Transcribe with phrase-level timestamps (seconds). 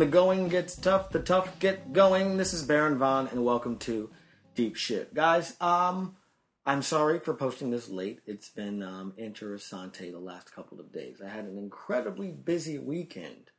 [0.00, 2.38] the going gets tough, the tough get going.
[2.38, 4.08] This is Baron Vaughn, and welcome to
[4.54, 5.54] Deep Shit, guys.
[5.60, 6.16] Um,
[6.64, 8.20] I'm sorry for posting this late.
[8.24, 11.20] It's been um, interessante the last couple of days.
[11.22, 13.50] I had an incredibly busy weekend,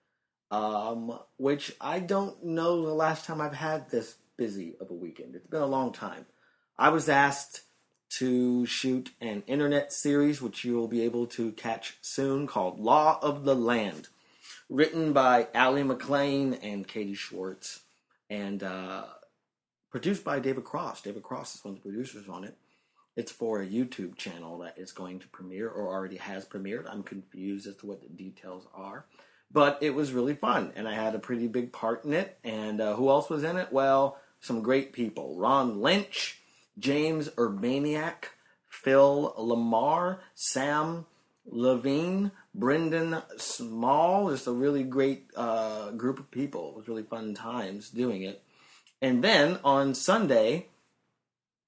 [0.49, 5.35] um, which I don't know the last time I've had this busy of a weekend.
[5.35, 6.25] It's been a long time.
[6.75, 7.61] I was asked
[8.17, 13.19] to shoot an internet series, which you will be able to catch soon, called Law
[13.21, 14.07] of the Land
[14.71, 17.81] written by Allie McLean and Katie Schwartz,
[18.29, 19.03] and uh,
[19.91, 21.01] produced by David Cross.
[21.01, 22.57] David Cross is one of the producers on it.
[23.17, 26.89] It's for a YouTube channel that is going to premiere or already has premiered.
[26.89, 29.05] I'm confused as to what the details are.
[29.51, 32.39] But it was really fun, and I had a pretty big part in it.
[32.45, 33.73] And uh, who else was in it?
[33.73, 36.39] Well, some great people Ron Lynch,
[36.79, 38.29] James Urbaniak,
[38.69, 41.05] Phil LaMarr, Sam
[41.45, 46.71] Levine, Brendan Small, just a really great uh, group of people.
[46.71, 48.43] It was really fun times doing it.
[49.01, 50.67] And then on Sunday,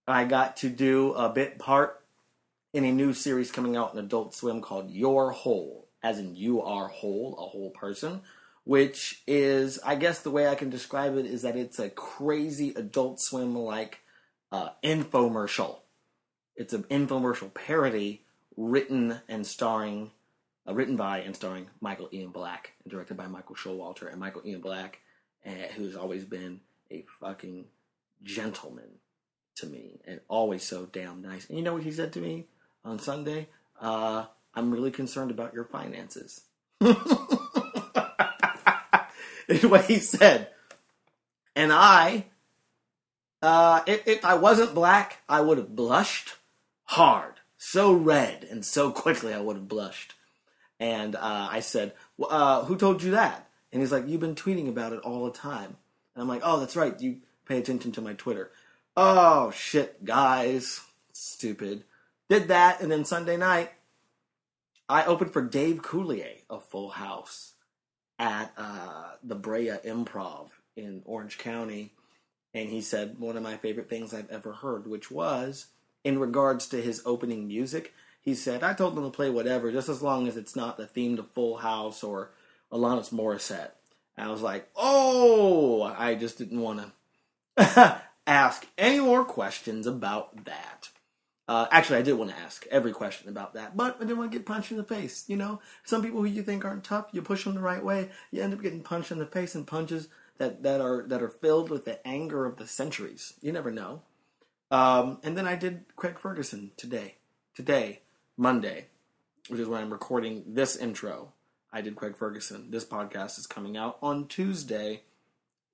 [0.07, 2.03] I got to do a bit part
[2.73, 6.61] in a new series coming out in Adult Swim called You're Whole, as in you
[6.61, 8.21] are whole, a whole person,
[8.65, 12.73] which is, I guess the way I can describe it is that it's a crazy
[12.75, 13.99] Adult Swim like
[14.51, 15.79] uh, infomercial.
[16.55, 18.25] It's an infomercial parody
[18.57, 20.11] written and starring,
[20.67, 24.41] uh, written by and starring Michael Ian Black, and directed by Michael Showalter and Michael
[24.45, 24.99] Ian Black,
[25.45, 26.61] uh, who's always been
[26.91, 27.65] a fucking
[28.23, 28.99] gentleman
[29.55, 31.47] to me and always so damn nice.
[31.47, 32.45] And you know what he said to me
[32.83, 33.49] on Sunday?
[33.79, 34.25] Uh,
[34.55, 36.41] I'm really concerned about your finances.
[39.47, 40.49] is what he said.
[41.55, 42.25] And I,
[43.41, 46.35] uh, if, if I wasn't black, I would have blushed
[46.85, 50.15] hard so red and so quickly I would have blushed.
[50.83, 53.47] And uh, I said, uh, Who told you that?
[53.71, 55.77] And he's like, You've been tweeting about it all the time.
[56.13, 56.99] And I'm like, Oh, that's right.
[56.99, 58.51] You pay attention to my Twitter.
[58.97, 60.81] Oh, shit, guys.
[61.13, 61.85] Stupid.
[62.29, 62.81] Did that.
[62.81, 63.71] And then Sunday night,
[64.89, 67.53] I opened for Dave Coulier of Full House
[68.19, 71.93] at uh, the Brea Improv in Orange County.
[72.53, 75.67] And he said one of my favorite things I've ever heard, which was,
[76.03, 79.89] in regards to his opening music, he said, I told them to play whatever, just
[79.89, 82.31] as long as it's not the theme to Full House or
[82.71, 83.71] Alanis Morissette.
[84.15, 86.93] And I was like, oh, I just didn't want
[87.57, 90.89] to ask any more questions about that.
[91.49, 94.31] Uh, actually, I did want to ask every question about that, but I didn't want
[94.31, 95.25] to get punched in the face.
[95.27, 98.09] You know, some people who you think aren't tough, you push them the right way,
[98.31, 100.07] you end up getting punched in the face and punches
[100.37, 103.33] that, that are that are filled with the anger of the centuries.
[103.41, 104.03] You never know.
[104.71, 107.15] Um, and then I did Craig Ferguson today.
[107.53, 108.02] Today,
[108.37, 108.85] Monday,
[109.47, 111.33] which is when I'm recording this intro.
[111.71, 112.71] I did Craig Ferguson.
[112.71, 115.01] This podcast is coming out on Tuesday,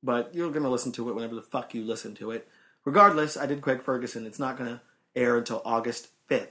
[0.03, 2.47] but you're going to listen to it whenever the fuck you listen to it.
[2.85, 4.25] Regardless, I did Craig Ferguson.
[4.25, 4.81] It's not going to
[5.15, 6.47] air until August 5th.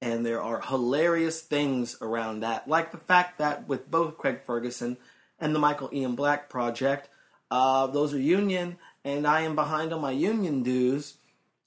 [0.00, 4.96] And there are hilarious things around that, like the fact that with both Craig Ferguson
[5.38, 7.08] and the Michael Ian Black project,
[7.50, 11.14] uh, those are union, and I am behind on my union dues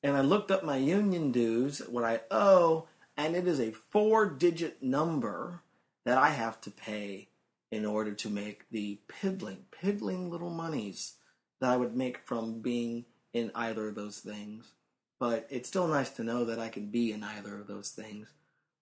[0.03, 4.27] and I looked up my union dues, what I owe, and it is a four
[4.27, 5.63] digit number
[6.05, 7.29] that I have to pay
[7.71, 11.15] in order to make the piddling, piddling little monies
[11.59, 14.71] that I would make from being in either of those things.
[15.19, 18.29] But it's still nice to know that I can be in either of those things.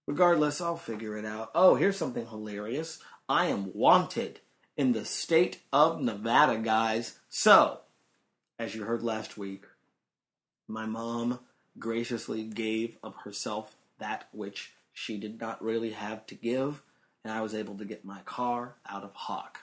[0.05, 1.49] Regardless, I'll figure it out.
[1.55, 2.99] Oh, here's something hilarious.
[3.27, 4.41] I am wanted
[4.77, 7.17] in the state of Nevada, guys.
[7.29, 7.79] So,
[8.59, 9.63] as you heard last week,
[10.67, 11.39] my mom
[11.79, 16.81] graciously gave of herself that which she did not really have to give,
[17.23, 19.59] and I was able to get my car out of Hawk.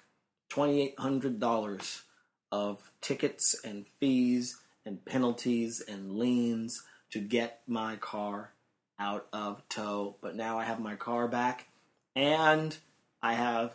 [0.51, 2.03] $2,800
[2.51, 8.53] of tickets and fees and penalties and liens to get my car
[8.99, 10.17] out of tow.
[10.21, 11.69] But now I have my car back
[12.15, 12.77] and
[13.23, 13.73] I have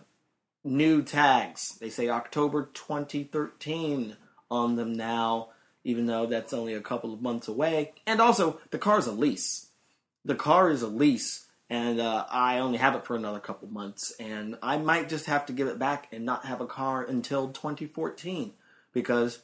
[0.64, 1.78] new tags.
[1.80, 4.16] They say October 2013
[4.52, 5.50] on them now
[5.88, 7.94] even though that's only a couple of months away.
[8.06, 9.67] And also, the car's a lease.
[10.28, 14.14] The car is a lease, and uh, I only have it for another couple months.
[14.20, 17.48] And I might just have to give it back and not have a car until
[17.48, 18.52] 2014
[18.92, 19.40] because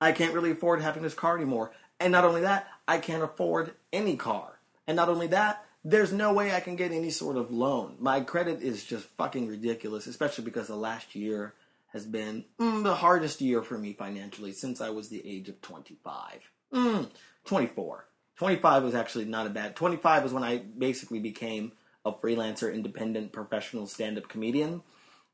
[0.00, 1.72] I can't really afford having this car anymore.
[1.98, 4.60] And not only that, I can't afford any car.
[4.86, 7.96] And not only that, there's no way I can get any sort of loan.
[7.98, 11.54] My credit is just fucking ridiculous, especially because the last year
[11.88, 15.60] has been mm, the hardest year for me financially since I was the age of
[15.62, 16.50] 25.
[16.72, 17.10] Mm,
[17.44, 18.05] 24.
[18.36, 19.76] 25 was actually not a bad.
[19.76, 21.72] 25 was when I basically became
[22.04, 24.82] a freelancer, independent, professional stand-up comedian.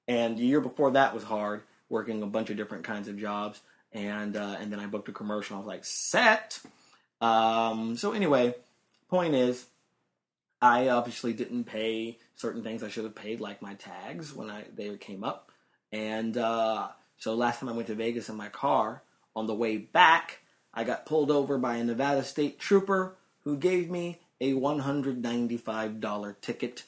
[0.08, 1.62] And the year before that was hard
[1.92, 3.60] working a bunch of different kinds of jobs,
[3.92, 5.56] and uh, and then I booked a commercial.
[5.56, 6.58] I was like, set.
[7.20, 8.54] Um, so anyway,
[9.08, 9.66] point is,
[10.60, 14.64] I obviously didn't pay certain things I should have paid, like my tags when I
[14.74, 15.52] they came up,
[15.92, 16.88] and uh,
[17.18, 19.02] so last time I went to Vegas in my car,
[19.36, 20.40] on the way back,
[20.74, 26.84] I got pulled over by a Nevada state trooper who gave me a $195 ticket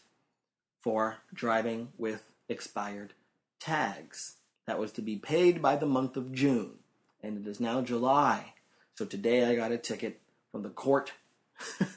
[0.80, 3.12] for driving with expired
[3.60, 4.36] tags.
[4.66, 6.78] That was to be paid by the month of June,
[7.22, 8.54] and it is now July.
[8.94, 10.20] So today I got a ticket
[10.50, 11.12] from the court,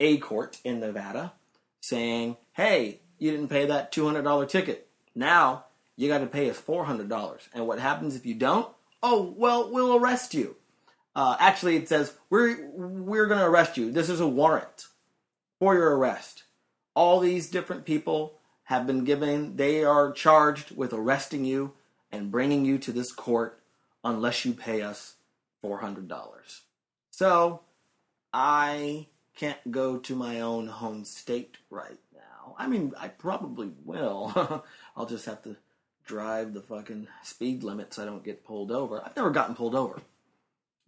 [0.00, 1.32] a court in Nevada,
[1.80, 4.88] saying, hey, you didn't pay that $200 ticket.
[5.14, 5.64] Now
[5.96, 7.48] you got to pay us $400.
[7.54, 8.68] And what happens if you don't?
[9.02, 10.56] Oh, well, we'll arrest you.
[11.14, 13.90] Uh, actually, it says we're we're going to arrest you.
[13.90, 14.86] This is a warrant
[15.58, 16.44] for your arrest.
[16.94, 19.56] All these different people have been given.
[19.56, 21.72] They are charged with arresting you
[22.12, 23.60] and bringing you to this court
[24.04, 25.14] unless you pay us
[25.60, 26.62] four hundred dollars.
[27.10, 27.62] So
[28.32, 32.54] I can't go to my own home state right now.
[32.58, 34.64] I mean, I probably will.
[34.96, 35.56] I'll just have to
[36.08, 39.00] drive the fucking speed limit so I don't get pulled over.
[39.04, 40.00] I've never gotten pulled over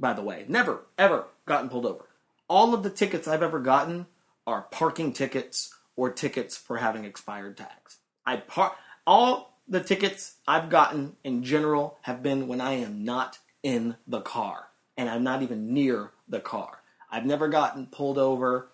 [0.00, 0.46] by the way.
[0.48, 2.06] Never, ever gotten pulled over.
[2.48, 4.06] All of the tickets I've ever gotten
[4.46, 7.98] are parking tickets or tickets for having expired tags.
[8.26, 8.74] I par-
[9.06, 14.22] all the tickets I've gotten in general have been when I am not in the
[14.22, 16.82] car and I'm not even near the car.
[17.12, 18.68] I've never gotten pulled over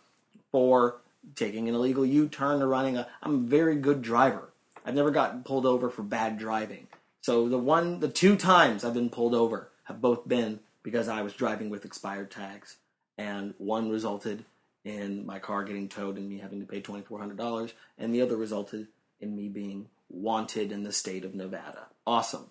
[0.53, 0.99] for
[1.35, 4.53] taking an illegal U-turn or running a I'm a very good driver.
[4.87, 6.87] I've never gotten pulled over for bad driving.
[7.21, 11.23] So the one the two times I've been pulled over have both been because I
[11.23, 12.77] was driving with expired tags,
[13.19, 14.45] and one resulted
[14.85, 18.15] in my car getting towed and me having to pay twenty four hundred dollars, and
[18.15, 18.87] the other resulted
[19.21, 21.89] in me being wanted in the state of Nevada.
[22.07, 22.47] Awesome.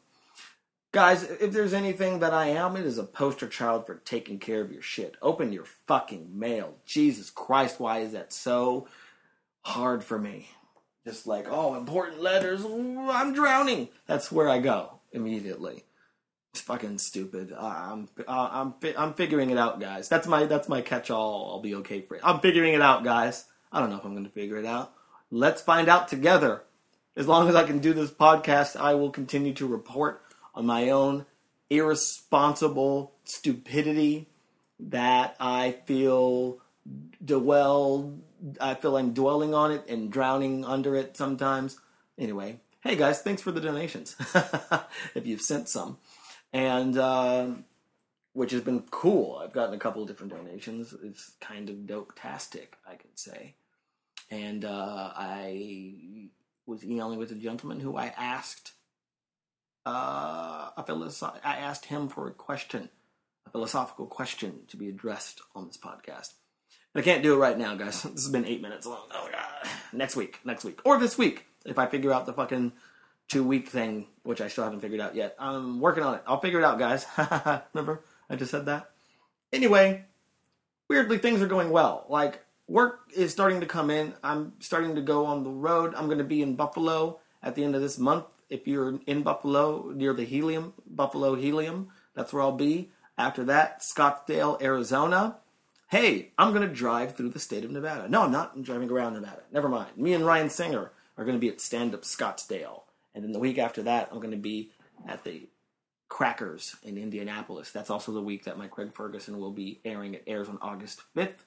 [0.91, 4.61] Guys, if there's anything that I am, it is a poster child for taking care
[4.61, 5.15] of your shit.
[5.21, 6.75] Open your fucking mail.
[6.85, 8.87] Jesus Christ, why is that so
[9.61, 10.49] hard for me?
[11.05, 13.89] Just like, oh, important letters, I'm drowning.
[14.07, 15.83] That's where I go immediately.
[16.51, 17.51] It's fucking stupid.
[17.51, 20.07] Uh, I'm uh, I'm I'm figuring it out, guys.
[20.09, 21.51] That's my that's my catch-all.
[21.51, 22.21] I'll be okay for it.
[22.23, 23.45] I'm figuring it out, guys.
[23.71, 24.93] I don't know if I'm going to figure it out.
[25.29, 26.63] Let's find out together.
[27.17, 30.21] As long as I can do this podcast, I will continue to report
[30.53, 31.25] on my own
[31.69, 34.27] irresponsible stupidity
[34.79, 36.59] that I feel
[37.23, 38.13] dwell.
[38.59, 41.79] I feel I'm dwelling on it and drowning under it sometimes.
[42.17, 44.15] Anyway, hey guys, thanks for the donations.
[45.15, 45.97] if you've sent some
[46.53, 47.47] and uh,
[48.35, 49.41] which has been cool.
[49.41, 50.93] I've gotten a couple of different donations.
[51.03, 53.55] It's kind of dope-tastic, I can say.
[54.29, 56.29] And uh, I
[56.65, 58.73] was emailing with a gentleman who I asked
[59.85, 62.89] uh, a philosoph- I asked him for a question,
[63.45, 66.33] a philosophical question to be addressed on this podcast.
[66.95, 68.03] I can't do it right now, guys.
[68.03, 69.07] This has been eight minutes long.
[69.13, 69.69] Oh god.
[69.91, 72.71] Next week, next week, or this week, if I figure out the fucking
[73.27, 75.35] two week thing, which I still haven't figured out yet.
[75.39, 76.23] I'm working on it.
[76.27, 77.05] I'll figure it out, guys.
[77.73, 78.91] Remember, I just said that.
[79.51, 80.05] Anyway,
[80.89, 82.05] weirdly, things are going well.
[82.09, 84.13] Like, work is starting to come in.
[84.23, 85.93] I'm starting to go on the road.
[85.95, 88.25] I'm going to be in Buffalo at the end of this month.
[88.49, 92.91] If you're in Buffalo, near the Helium, Buffalo Helium, that's where I'll be.
[93.17, 95.37] After that, Scottsdale, Arizona.
[95.87, 98.09] Hey, I'm going to drive through the state of Nevada.
[98.09, 98.53] No, I'm not.
[98.55, 99.43] I'm driving around Nevada.
[99.51, 99.95] Never mind.
[99.95, 102.81] Me and Ryan Singer are going to be at Stand Up Scottsdale.
[103.13, 104.71] And then the week after that, I'm going to be
[105.07, 105.47] at the
[106.09, 107.71] Crackers in Indianapolis.
[107.71, 110.15] That's also the week that my Craig Ferguson will be airing.
[110.15, 111.43] It airs on August 5th.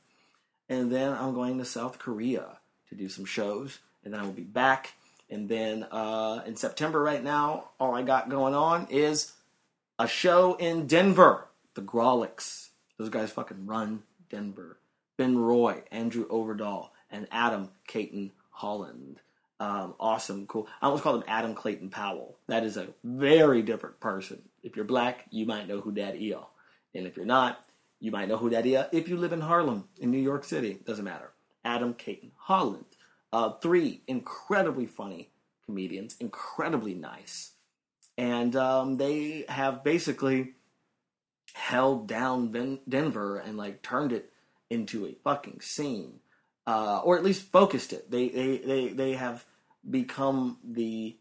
[0.68, 2.58] And then I'm going to South Korea
[2.90, 3.80] to do some shows.
[4.04, 4.92] And then I will be back.
[5.28, 9.32] And then uh, in September, right now, all I got going on is
[9.98, 12.68] a show in Denver, the Grawlix.
[12.98, 14.78] Those guys fucking run Denver.
[15.16, 19.20] Ben Roy, Andrew Orvedahl, and Adam Cayton Holland.
[19.60, 20.68] Um, awesome, cool.
[20.80, 22.38] I almost called him Adam Clayton Powell.
[22.46, 24.42] That is a very different person.
[24.62, 26.36] If you're black, you might know who that is.
[26.94, 27.64] And if you're not,
[28.00, 30.78] you might know who that is if you live in Harlem, in New York City.
[30.84, 31.32] Doesn't matter.
[31.64, 32.84] Adam Cayton Holland.
[33.32, 35.30] Uh, three incredibly funny
[35.66, 37.52] comedians, incredibly nice.
[38.16, 40.54] And um, they have basically
[41.58, 44.32] held down ben- Denver and like turned it
[44.70, 46.20] into a fucking scene.
[46.66, 48.10] Uh, or at least focused it.
[48.10, 49.44] They, they, they, they have
[49.88, 51.16] become the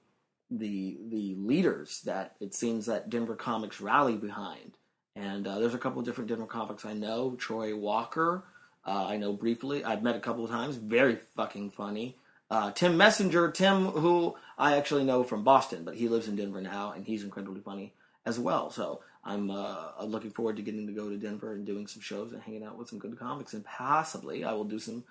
[0.50, 4.74] the the leaders that it seems that Denver comics rally behind.
[5.16, 7.36] And uh, there's a couple of different Denver comics I know.
[7.38, 8.44] Troy Walker,
[8.86, 9.84] uh, I know briefly.
[9.84, 10.76] I've met a couple of times.
[10.76, 12.18] Very fucking funny.
[12.50, 16.62] Uh, Tim Messenger, Tim, who I actually know from Boston, but he lives in Denver
[16.62, 17.94] now, and he's incredibly funny
[18.26, 18.70] as well.
[18.70, 22.32] So I'm uh, looking forward to getting to go to Denver and doing some shows
[22.32, 25.04] and hanging out with some good comics, and possibly I will do some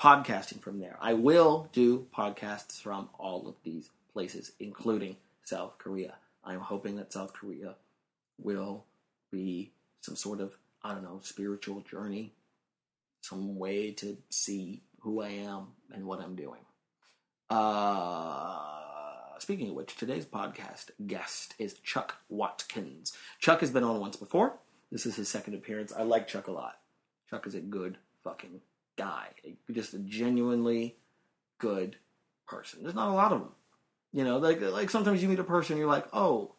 [0.00, 0.98] podcasting from there.
[1.00, 6.14] I will do podcasts from all of these places, including South Korea.
[6.44, 7.76] I'm hoping that South Korea
[8.38, 8.84] will
[9.30, 12.32] be some sort of, I don't know, spiritual journey,
[13.20, 16.60] some way to see who I am and what I'm doing.
[17.48, 18.60] Uh,
[19.42, 23.12] speaking of which, today's podcast guest is Chuck Watkins.
[23.40, 24.54] Chuck has been on once before.
[24.92, 25.92] This is his second appearance.
[25.92, 26.78] I like Chuck a lot.
[27.28, 28.60] Chuck is a good fucking
[28.96, 29.28] guy.
[29.70, 30.96] Just a genuinely
[31.58, 31.96] good
[32.46, 32.82] person.
[32.82, 33.50] There's not a lot of them.
[34.12, 36.52] You know, like like sometimes you meet a person, you're like, oh,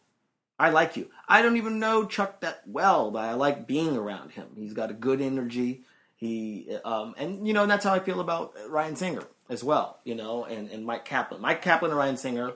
[0.59, 1.09] I like you.
[1.27, 4.47] I don't even know Chuck that well, but I like being around him.
[4.55, 5.83] He's got a good energy.
[6.15, 9.99] He um, and you know, that's how I feel about Ryan Singer as well.
[10.03, 11.41] You know, and and Mike Kaplan.
[11.41, 12.53] Mike Kaplan and Ryan Singer,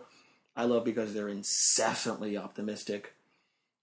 [0.57, 3.13] I love because they're incessantly optimistic,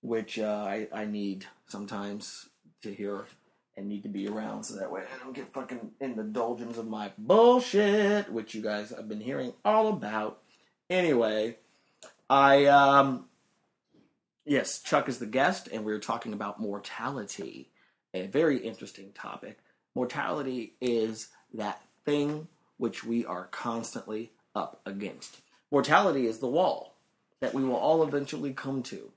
[0.02, 2.48] which uh, I I need sometimes
[2.82, 3.26] to hear
[3.76, 6.76] and need to be around so that way I don't get fucking in the doldrums
[6.76, 10.42] of my bullshit, which you guys have been hearing all about.
[10.90, 11.58] Anyway,
[12.28, 13.26] I um
[14.44, 17.70] yes, Chuck is the guest, and we are talking about mortality,
[18.12, 19.58] a very interesting topic.
[19.94, 25.40] Mortality is that thing which we are constantly up against.
[25.74, 26.94] Mortality is the wall
[27.40, 29.10] that we will all eventually come to.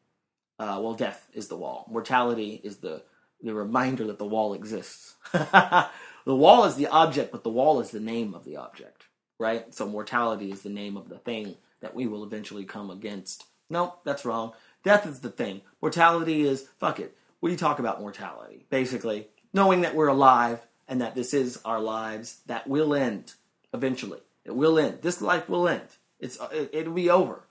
[0.57, 1.87] Uh, well, death is the wall.
[1.87, 3.03] Mortality is the
[3.43, 5.13] the reminder that the wall exists.
[5.31, 5.89] the
[6.25, 9.05] wall is the object, but the wall is the name of the object,
[9.37, 9.71] right?
[9.71, 13.45] So mortality is the name of the thing that we will eventually come against.
[13.69, 14.53] No, that's wrong.
[14.83, 15.61] Death is the thing.
[15.79, 17.15] Mortality is fuck it.
[17.39, 18.65] We talk about mortality.
[18.71, 23.35] Basically, knowing that we're alive and that this is our lives that will end
[23.75, 24.21] eventually.
[24.43, 25.03] It will end.
[25.03, 25.87] This life will end.
[26.19, 27.43] It's it, it'll be over.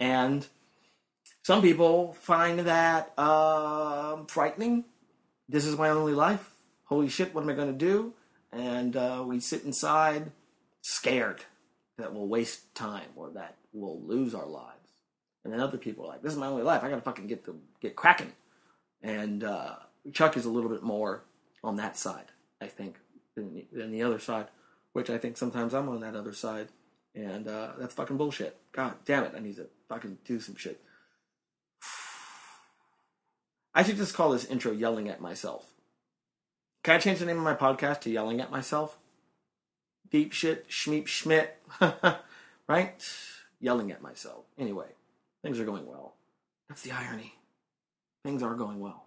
[0.00, 0.46] And
[1.42, 4.84] some people find that uh, frightening
[5.48, 6.50] this is my only life.
[6.84, 8.12] Holy shit, what am I going to do?
[8.52, 10.30] And uh, we sit inside
[10.82, 11.44] scared
[11.96, 14.74] that we'll waste time or that we'll lose our lives.
[15.44, 16.82] And then other people are like, this is my only life.
[16.82, 17.46] I got to fucking get
[17.80, 18.32] get cracking.
[19.02, 19.76] And uh,
[20.12, 21.24] Chuck is a little bit more
[21.64, 22.26] on that side,
[22.60, 22.96] I think,
[23.34, 24.48] than the, than the other side,
[24.92, 26.68] which I think sometimes I'm on that other side.
[27.18, 28.56] And uh, that's fucking bullshit.
[28.70, 30.80] God damn it, I need to fucking do some shit.
[33.74, 35.66] I should just call this intro Yelling at Myself.
[36.84, 38.98] Can I change the name of my podcast to Yelling at Myself?
[40.10, 41.60] Deep shit, schmeep schmidt.
[42.68, 43.04] right?
[43.60, 44.44] Yelling at myself.
[44.56, 44.86] Anyway,
[45.42, 46.14] things are going well.
[46.68, 47.34] That's the irony.
[48.24, 49.06] Things are going well.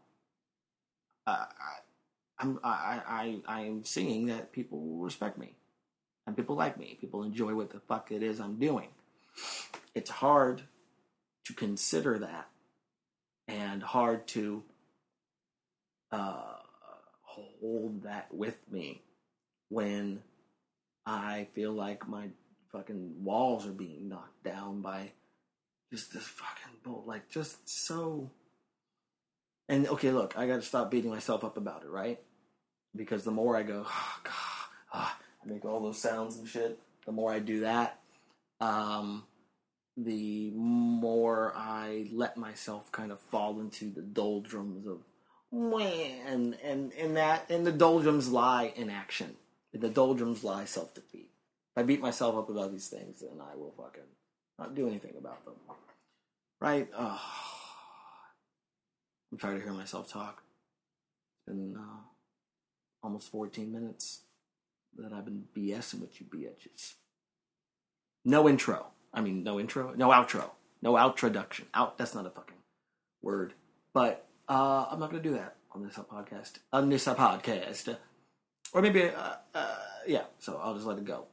[1.25, 1.75] Uh, I,
[2.39, 5.53] I'm I, I I am seeing that people respect me,
[6.32, 6.98] and people like me.
[7.02, 8.88] People enjoy what the fuck it is I'm doing.
[9.94, 10.62] It's hard
[11.44, 12.48] to consider that
[13.50, 14.64] and hard to
[16.10, 16.56] uh,
[17.24, 19.02] hold that with me
[19.68, 20.22] when
[21.06, 22.30] I feel like my
[22.72, 25.12] fucking walls are being knocked down by
[25.92, 27.04] just this fucking bull.
[27.06, 28.32] Like, just so.
[29.68, 32.22] And okay, look, I gotta stop beating myself up about it, right?
[32.96, 34.34] Because the more I go, oh, God,
[34.94, 38.00] oh, make all those sounds and shit, the more I do that,
[38.60, 39.24] um,
[39.98, 45.00] the more I let myself kind of fall into the doldrums of
[45.52, 49.36] and and and that and the doldrums lie in action.
[49.74, 51.30] the doldrums lie self defeat.
[51.76, 54.04] If I beat myself up about these things, then I will fucking
[54.58, 55.56] not do anything about them.
[56.60, 56.88] Right?
[56.98, 57.22] Oh,
[59.32, 60.44] I'm trying to hear myself talk.
[61.48, 62.02] It's been uh,
[63.04, 64.22] almost 14 minutes
[64.98, 66.94] that I've been BSing with you bitches.
[68.24, 68.88] No intro.
[69.14, 71.66] I mean, no intro, no outro, no outroduction.
[71.74, 71.98] Out.
[71.98, 72.58] That's not a fucking
[73.22, 73.54] word.
[73.94, 76.60] But uh, I'm not to do that on this podcast.
[76.72, 77.98] On this podcast,
[78.74, 79.76] or maybe, uh, uh,
[80.08, 80.24] yeah.
[80.40, 81.26] So I'll just let it go.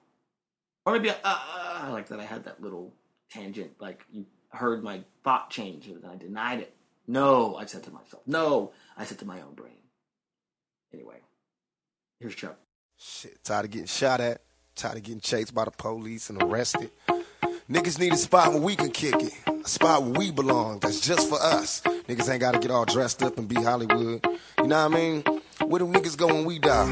[0.85, 1.39] Or maybe uh, uh,
[1.83, 2.95] I like that I had that little
[3.31, 3.73] tangent.
[3.81, 6.75] Like you heard my thought change, and I denied it.
[7.07, 8.23] No, I said to myself.
[8.27, 9.73] No, I said to my own brain.
[10.93, 11.21] Anyway,
[12.19, 12.59] here's Chuck.
[13.01, 14.41] Shit, tired of getting shot at.
[14.75, 16.91] Tired of getting chased by the police and arrested.
[17.71, 19.33] Niggas need a spot where we can kick it.
[19.47, 20.81] A spot where we belong.
[20.81, 21.81] That's just for us.
[21.81, 24.27] Niggas ain't gotta get all dressed up and be Hollywood.
[24.59, 25.23] You know what I mean?
[25.65, 26.91] Where do niggas go when we die?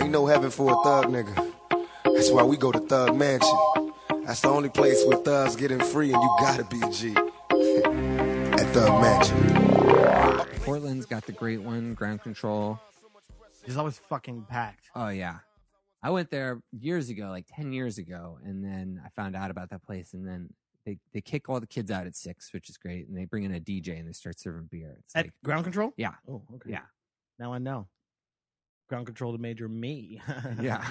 [0.00, 1.52] Ain't no heaven for a thug nigga.
[2.04, 3.58] That's why we go to Thug Mansion.
[4.24, 7.10] That's the only place where thugs getting free and you gotta be G.
[8.54, 10.60] At Thug Mansion.
[10.62, 12.78] Portland's got the great one, ground control.
[13.66, 14.84] It's always fucking packed.
[14.94, 15.38] Oh yeah.
[16.02, 19.70] I went there years ago, like ten years ago, and then I found out about
[19.70, 20.50] that place, and then
[20.84, 23.44] they they kick all the kids out at six, which is great, and they bring
[23.44, 24.96] in a DJ and they start serving beer.
[24.98, 25.92] It's At like, ground control?
[25.96, 26.70] yeah, Oh, okay.
[26.72, 26.82] yeah,
[27.38, 27.88] Now I know.
[28.90, 30.20] Ground control to major me.
[30.60, 30.84] yeah.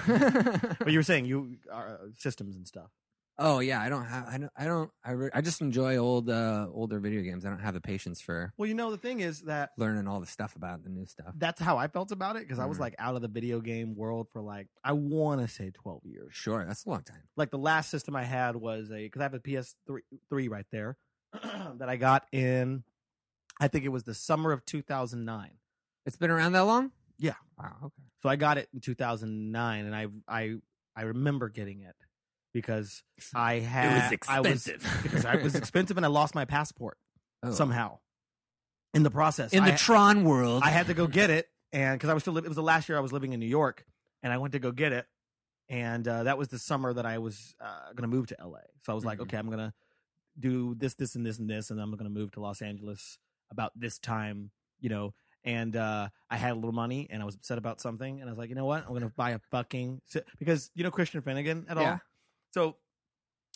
[0.80, 2.90] but you were saying you uh, systems and stuff.
[3.38, 6.30] Oh yeah, I don't have, I don't, I don't, I, re- I just enjoy old,
[6.30, 7.44] uh, older video games.
[7.44, 10.20] I don't have the patience for Well, you know the thing is that learning all
[10.20, 11.34] the stuff about the new stuff.
[11.36, 12.82] that's how I felt about it because I was Mhm.
[12.82, 16.28] like out of the video game world for like I want to say 12 years.
[16.34, 17.22] Sure, that's a long time.
[17.36, 20.66] Like the last system I had was a because I have a PS3 three right
[20.70, 20.96] there
[21.32, 22.84] that I got in
[23.60, 25.50] I think it was the summer of 2009.
[26.06, 26.90] It's been around that long?
[27.18, 27.34] Yeah.
[27.58, 27.76] Wow.
[27.84, 28.02] Okay.
[28.22, 30.56] So I got it in 2009 and I I
[30.96, 31.94] I remember getting it
[32.54, 33.02] because
[33.34, 35.00] I had I was expensive.
[35.02, 36.96] because I was expensive and I lost my passport
[37.42, 37.50] Oh.
[37.50, 37.98] somehow
[38.94, 39.52] in the process.
[39.52, 40.62] in the Tron world.
[40.64, 42.62] I had to go get it, and because I was still, li- it was the
[42.62, 43.84] last year I was living in New York,
[44.22, 45.06] and I went to go get it,
[45.68, 48.60] and uh, that was the summer that I was uh, going to move to LA.
[48.86, 49.22] So I was like, Mhm.
[49.22, 49.74] okay, I'm going to
[50.38, 53.18] do this, this, and this, and this, and I'm going to move to Los Angeles
[53.50, 55.12] about this time, you know.
[55.42, 58.32] And uh, I had a little money, and I was upset about something, and I
[58.32, 60.00] was like, you know what, I'm going to buy a fucking
[60.38, 61.82] because you know Christian Finnegan at all.
[61.82, 61.98] Yeah.
[62.54, 62.76] So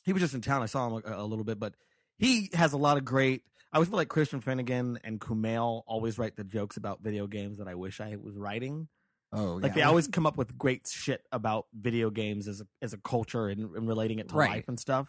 [0.05, 0.61] he was just in town.
[0.61, 1.75] I saw him a, a little bit, but
[2.19, 3.45] he has a lot of great.
[3.73, 7.59] I always feel like Christian Finnegan and Kumail always write the jokes about video games
[7.59, 8.89] that I wish I was writing.
[9.33, 9.75] oh, Like yeah.
[9.75, 13.47] they always come up with great shit about video games as a as a culture
[13.49, 14.51] and, and relating it to Right.
[14.51, 15.07] life and stuff.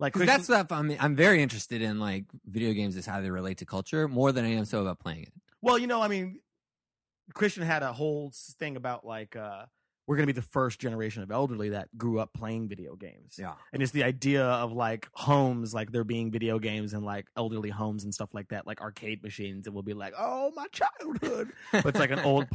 [0.00, 3.30] Like Christian, that's stuff I'm I'm very interested in, like video games is how they
[3.30, 5.32] relate to culture more than I am so about playing it.
[5.60, 6.40] well, you know, I mean,
[7.34, 9.66] Christian had a whole thing about like uh
[10.08, 13.36] we're gonna be the first generation of elderly that grew up playing video games.
[13.38, 13.52] Yeah.
[13.74, 17.68] and it's the idea of like homes like there being video games and like elderly
[17.68, 21.50] homes and stuff like that like arcade machines and we'll be like oh my childhood
[21.72, 22.46] but it's like an old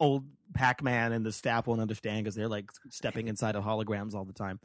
[0.00, 4.24] old pac-man and the staff won't understand because they're like stepping inside of holograms all
[4.24, 4.58] the time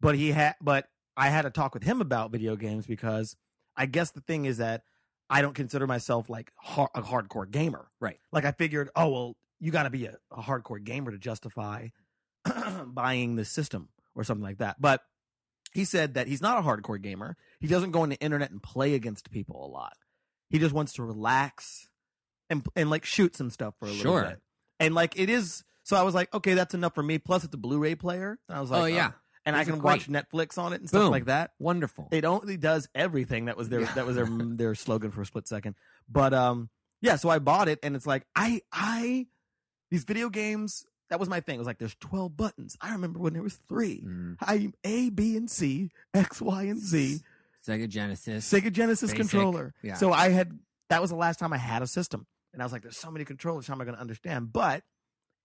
[0.00, 3.36] but he had but i had to talk with him about video games because
[3.76, 4.82] i guess the thing is that
[5.30, 8.18] i don't consider myself like har- a hardcore gamer Right.
[8.32, 11.88] like i figured oh well you got to be a, a hardcore gamer to justify
[12.86, 15.02] buying this system or something like that but
[15.72, 17.36] he said that he's not a hardcore gamer.
[17.60, 19.92] He doesn't go on the internet and play against people a lot.
[20.48, 21.90] He just wants to relax
[22.48, 24.22] and and like shoot some stuff for a little Sure.
[24.24, 24.40] bit.
[24.80, 27.18] And like it is so I was like, okay, that's enough for me.
[27.18, 28.38] Plus it's a Blu-ray player.
[28.48, 29.10] And I was like, oh yeah,
[29.44, 30.08] and I can watch.
[30.08, 31.10] Netflix on it and stuff Boom.
[31.10, 31.50] like that.
[31.58, 32.08] wonderful.
[32.10, 33.44] It only does everything.
[33.46, 35.74] That was their that was their their slogan for a split second.
[36.08, 36.70] But um
[37.02, 39.26] yeah, so I bought it and it's like I I
[39.96, 41.54] these video games that was my thing.
[41.54, 42.76] It was like there's 12 buttons.
[42.80, 44.02] I remember when there was 3.
[44.04, 44.36] Mm.
[44.40, 47.20] I A, B, and C, X, Y, and Z,
[47.66, 48.52] Sega Genesis.
[48.52, 49.72] Sega Genesis Basic, controller.
[49.82, 49.94] yeah.
[49.94, 50.58] So I had
[50.90, 53.10] that was the last time I had a system, and I was like, "There's so
[53.10, 53.66] many controllers.
[53.68, 54.82] How am I going to understand?" But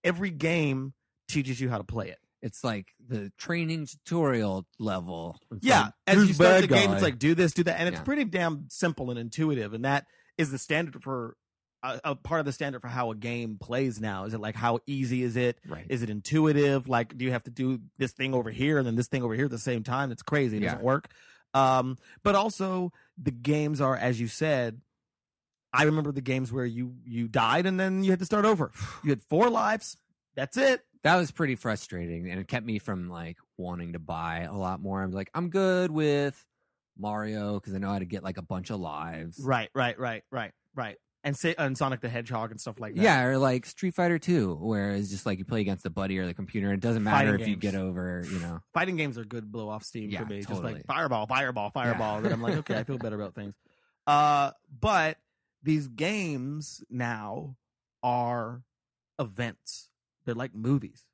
[0.04, 0.94] every game
[1.28, 2.18] teaches you how to play it.
[2.42, 5.38] It's like the training tutorial level.
[5.52, 7.88] It's yeah, like, as you start the game, it's like do this, do that, and
[7.88, 8.04] it's Yeah.
[8.04, 9.74] pretty damn simple and intuitive.
[9.76, 10.08] And that
[10.40, 11.38] is the standard for
[11.84, 14.26] a, a part of the standard for how a game plays now.
[14.26, 15.58] Is it like how easy is it?
[15.68, 15.86] right.
[15.90, 16.88] Is it intuitive?
[16.88, 19.34] Like, do you have to do this thing over here and then this thing over
[19.34, 20.12] here at the same time?
[20.12, 20.58] It's crazy.
[20.58, 20.70] It Yeah.
[20.72, 21.10] doesn't work.
[21.54, 24.80] Um, but also the games are, as you said,
[25.74, 28.72] I remember the games where you you died and then you had to start over.
[29.04, 29.98] You had four lives.
[30.36, 30.82] That's it.
[31.04, 34.82] that was pretty frustrating, and it kept me from like wanting to buy a lot
[34.82, 35.02] more.
[35.02, 36.46] I'm like, I'm good with
[36.98, 39.40] Mario because I know how to get like a bunch of lives.
[39.44, 40.98] Right, right, right, right, right.
[41.24, 43.02] And say and Sonic the Hedgehog and stuff like that.
[43.02, 46.18] Yeah, or like Street Fighter 2, where it's just like you play against the buddy
[46.18, 46.74] or the computer.
[46.74, 48.60] It doesn't matter Fighting if you get over, you know.
[48.74, 50.38] fighting games are good blow off steam Yeah, for me.
[50.38, 50.74] Just totally.
[50.74, 52.16] like fireball, fireball, fireball.
[52.16, 52.22] Yeah.
[52.22, 53.54] That I'm like, okay, I feel better about things.
[54.08, 55.18] Uh, but
[55.62, 57.56] these games now
[58.02, 58.64] are
[59.20, 59.90] events.
[60.26, 61.06] They're like movies.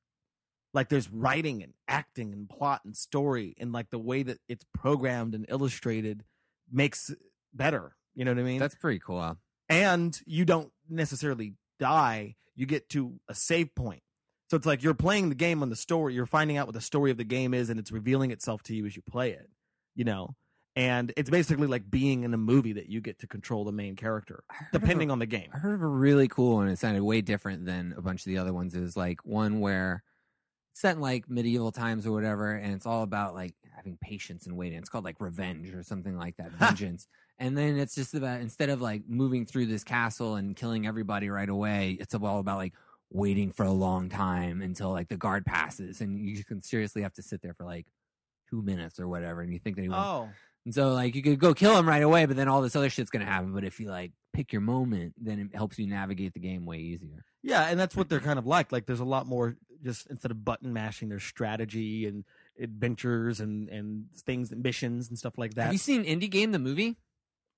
[0.73, 4.65] Like there's writing and acting and plot and story and like the way that it's
[4.73, 6.23] programmed and illustrated
[6.71, 7.19] makes it
[7.53, 7.95] better.
[8.15, 8.59] You know what I mean?
[8.59, 9.37] That's pretty cool.
[9.69, 14.01] And you don't necessarily die you get to a save point
[14.49, 16.81] so it's like you're playing the game on the story you're finding out what the
[16.81, 19.49] story of the game is and it's revealing itself to you as you play it
[19.95, 20.35] you know
[20.75, 23.95] and it's basically like being in a movie that you get to control the main
[23.95, 26.55] character I heard of depending a- on the game I heard of a really cool
[26.55, 26.67] one.
[26.67, 28.75] It sounded way different than a bunch of the other ones.
[28.75, 30.03] Is like one where
[30.71, 34.45] it's set in like medieval times or whatever, and it's all about like having patience
[34.45, 34.77] and waiting.
[34.77, 37.07] It's called like revenge or something like that, vengeance.
[37.39, 41.29] and then it's just about instead of like moving through this castle and killing everybody
[41.29, 42.73] right away, it's all about like
[43.09, 47.13] waiting for a long time until like the guard passes, and you can seriously have
[47.13, 47.85] to sit there for like
[48.49, 50.29] two minutes or whatever, and you think that he won't oh
[50.65, 52.89] and so like you could go kill him right away, but then all this other
[52.89, 53.53] shit's gonna happen.
[53.53, 56.77] But if you like pick your moment, then it helps you navigate the game way
[56.79, 57.23] easier.
[57.41, 60.29] yeah and that's what they're kind of like like there's a lot more just instead
[60.31, 62.25] of button mashing, there's strategy and
[62.59, 65.63] adventures and and things, missions and stuff like that.
[65.65, 66.97] Have you seen Indie Game the movie?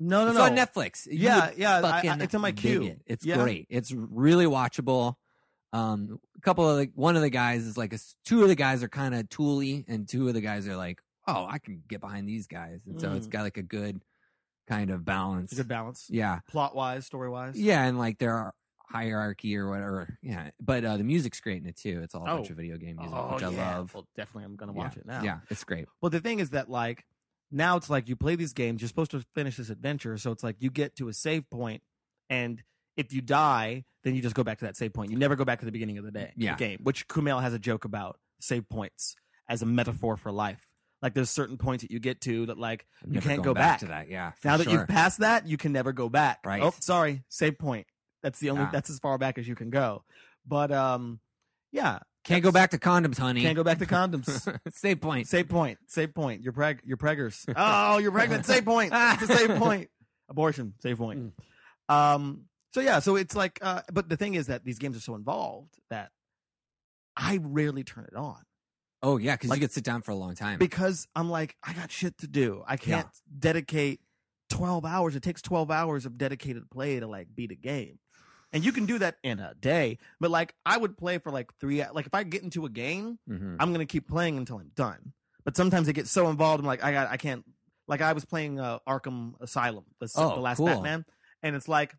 [0.02, 0.44] no, no, it's no.
[0.46, 1.06] on Netflix.
[1.08, 2.84] You Yeah, yeah, I- I- it's on my queue.
[2.84, 3.02] it.
[3.06, 3.38] It's Yeah.
[3.44, 3.68] great.
[3.70, 5.16] It's really watchable.
[5.74, 8.56] Um, a couple of like one of the guys is like a, two of the
[8.56, 11.84] guys are kind of tooly, and two of the guys are like, oh, I can
[11.88, 13.32] get behind these guys, and so it's Mm.
[13.32, 14.04] got like a good
[14.68, 15.52] kind of balance.
[15.52, 17.60] It's a good balance, Yeah, plot wise, story wise.
[17.60, 18.54] yeah, and like there are
[18.90, 20.18] hierarchy or whatever.
[20.22, 22.02] Yeah, but uh, the music's great in it too.
[22.04, 22.52] It's all a bunch Oh.
[22.52, 23.78] of video game music, Oh, which I yeah.
[23.78, 23.94] love.
[23.94, 25.24] Well, definitely, I'm gonna watch it now.
[25.24, 25.88] Yeah, it's great.
[26.02, 27.06] Well, the thing is that like
[27.52, 30.44] now it's like you play these games, you're supposed to finish this adventure, so it's
[30.44, 31.82] like you get to a save point,
[32.30, 32.64] and
[32.98, 35.12] if you die, then you just go back to that save point.
[35.12, 36.56] You never go back to the beginning of the day, Yeah.
[36.56, 36.80] the game.
[36.84, 39.16] Which Kumail has a joke about save points
[39.48, 40.66] as a metaphor for life.
[41.02, 43.54] Like there's certain points that you get to that like I'm you never can't going
[43.56, 43.80] go back.
[43.80, 44.10] to that.
[44.10, 44.74] Yeah, for now that sure.
[44.74, 46.40] you've passed that, you can never go back.
[46.46, 46.62] Right.
[46.62, 47.88] Oh, sorry, save point.
[48.24, 48.64] That's the only.
[48.64, 48.70] Yeah.
[48.72, 50.04] That's as far back as you can go.
[50.48, 51.20] But um,
[51.72, 53.42] yeah, can't go back to condoms, honey.
[53.42, 54.58] can't go back to condoms.
[54.74, 55.28] Save point.
[55.28, 55.80] Save point.
[55.88, 56.42] Save point.
[56.44, 56.80] You're preg.
[56.84, 57.46] You're preggers.
[57.56, 58.46] Oh, you're pregnant.
[58.46, 58.92] Save point.
[58.94, 59.90] It's a save point.
[60.30, 60.74] Abortion.
[60.82, 61.34] Save point.
[61.88, 62.46] Um.
[62.74, 63.00] So yeah.
[63.00, 63.60] So it's like.
[63.62, 63.82] Uh.
[63.92, 66.12] But the thing is that these games are so involved that
[67.16, 68.38] I rarely turn it on
[69.02, 70.60] Oh yeah, because Like- you could sit down for a long time.
[70.60, 72.64] because I'm like, I got shit to do.
[72.68, 74.02] I can't dedicate
[74.50, 75.16] 12 hours.
[75.16, 78.00] It takes 12 hours of dedicated play to like beat a game.
[78.52, 81.52] And you can do that in a day, but like I would play for like
[81.60, 81.84] three.
[81.94, 83.58] Like if I get into a game, Mhm.
[83.60, 85.14] I'm gonna keep playing until I'm done.
[85.46, 86.60] But sometimes it gets so involved.
[86.62, 87.44] I'm like, I got, I can't.
[87.88, 90.68] Like I was playing uh, Arkham Asylum, the, Oh, the last cool.
[90.68, 91.06] Batman,
[91.44, 91.96] and it's like,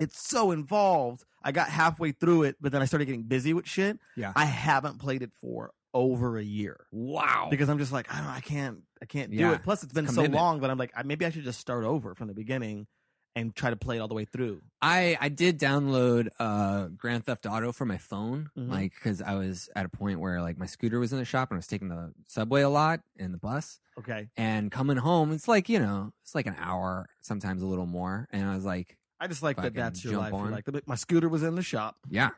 [0.00, 1.24] it's so involved.
[1.42, 3.98] I got halfway through it, but then I started getting busy with shit.
[4.16, 4.32] Yeah.
[4.36, 7.48] I haven't played it for over a year Wow.
[7.50, 9.62] because I'm just like, I don't, I can't, I can't do Yeah, it.
[9.62, 12.14] Plus, it's been so long that I'm like, I, maybe I should just start over
[12.14, 12.86] from the beginning
[13.34, 14.60] and try to play it all the way through.
[14.82, 18.70] I I did download uh Grand Theft Auto for my phone, Mhm.
[18.70, 21.50] like because I was at a point where like my scooter was in the shop
[21.50, 25.32] and I was taking the subway a lot and the bus, Okay, and coming home
[25.32, 28.64] it's like you know it's like an hour, sometimes a little more, and I was
[28.64, 29.74] like, I just like that.
[29.74, 30.32] That's your life.
[30.32, 31.96] Like my scooter was in the shop.
[32.10, 32.30] yeah,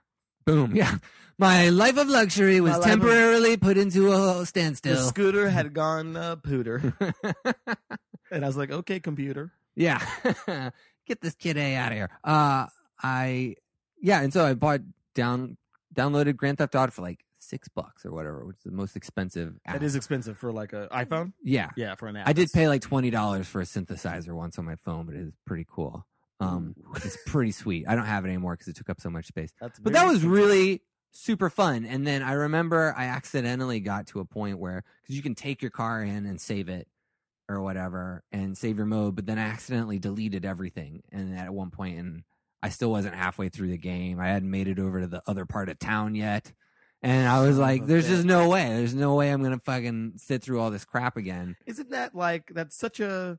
[0.44, 0.98] boom, yeah,
[1.38, 4.96] my life of luxury was life of- temporarily put into a standstill.
[4.96, 6.92] The scooter had gone uh, pooter,
[8.30, 9.50] and I was like, okay, computer.
[9.76, 10.00] Yeah.
[11.06, 12.10] Get this kid A out of here.
[12.22, 12.66] Uh
[13.02, 13.56] I
[14.00, 14.80] yeah, and so I bought
[15.14, 15.56] down
[15.94, 19.54] downloaded Grand Theft Auto for like six bucks or whatever, which is the most expensive
[19.66, 19.74] app.
[19.74, 21.32] That is expensive for like an iPhone.
[21.42, 21.70] yeah.
[21.76, 22.28] Yeah, for an app.
[22.28, 25.20] I did pay like twenty dollars for a synthesizer once on my phone, but it
[25.20, 26.06] is pretty cool.
[26.40, 27.86] Um it's pretty sweet.
[27.88, 29.52] I don't have it anymore because it took up so much space.
[29.60, 30.82] That's But that was really
[31.12, 31.84] super fun.
[31.84, 35.62] And then I remember I accidentally got to a point where because you can take
[35.62, 36.88] your car in and save it
[37.48, 41.02] or whatever and save your mode, but then I accidentally deleted everything.
[41.12, 42.22] And at one point, and
[42.62, 44.18] I still wasn't halfway through the game.
[44.18, 46.52] I hadn't made it over to the other part of town yet.
[47.02, 48.28] And I was Son of like, a there's just bitch.
[48.28, 48.64] no way.
[48.68, 51.56] There's no way I'm going to fucking sit through all this crap again.
[51.66, 53.38] Isn't that like that's such a?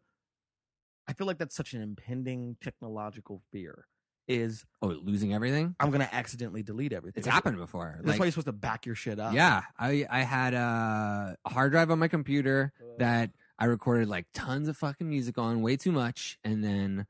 [1.07, 3.85] I feel like that's such an impending technological fear.
[4.27, 5.75] Is Oh, losing everything?
[5.79, 7.21] I'm gonna accidentally delete everything.
[7.21, 7.93] It's happened before.
[7.97, 9.35] That's Like, why you're supposed to back your shit up.
[9.35, 14.67] Yeah, I I had a hard drive on my computer that I recorded like tons
[14.67, 17.07] of fucking music on, way too much, and then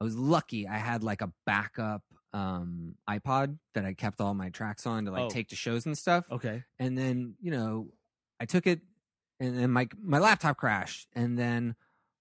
[0.00, 2.02] I was lucky I had like a backup
[2.34, 5.30] um iPod that I kept all my tracks on to like Oh.
[5.30, 6.30] take to shows and stuff.
[6.30, 6.62] Okay.
[6.78, 7.88] And then, you know,
[8.38, 8.80] I took it
[9.40, 11.74] and then my my laptop crashed and then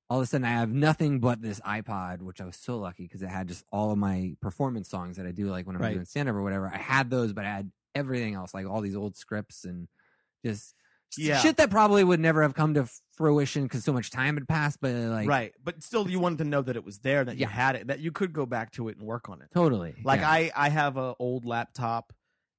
[0.10, 3.03] all of a sudden I have nothing but this iPod, which I was so lucky
[3.03, 5.82] because it had just all of my performance songs that I do like when I'm
[5.82, 5.93] Right.
[5.93, 6.67] doing stand up or whatever.
[6.73, 9.89] I had those, but I had everything else, like all these old scripts and
[10.45, 10.73] just
[11.17, 11.39] Yeah.
[11.39, 14.80] shit that probably would never have come to fruition because so much time had passed.
[14.82, 17.41] But like, right, but still, you wanted to know that it was there, that you
[17.41, 17.50] Yeah.
[17.50, 19.50] had it, that you could go back to it and work on it.
[19.54, 19.96] totally.
[20.04, 20.30] Like yeah.
[20.30, 22.13] I, I have a old laptop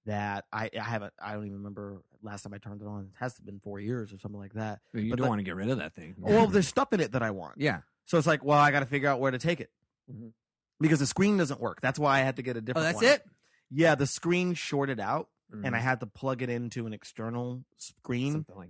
[0.07, 1.13] that I, I haven't.
[1.23, 3.03] I don't even remember last time I turned it on.
[3.03, 4.81] It has to have been four years or something like that.
[4.95, 6.15] you but don't like- want to get rid of that thing.
[6.19, 7.57] well, there's stuff in it that I want.
[7.59, 7.81] yeah.
[8.07, 9.71] So it's like, well, I got to figure out where to take it
[10.11, 10.33] Mhm.
[10.81, 11.83] because the screen doesn't work.
[11.83, 12.87] That's why I had to get a different.
[12.87, 13.07] Oh, different.
[13.11, 13.31] that's one.
[13.31, 13.81] it.
[13.83, 15.75] Yeah, the screen shorted out, and Mm-hmm.
[15.75, 18.33] I had to plug it into an external screen.
[18.33, 18.69] Something like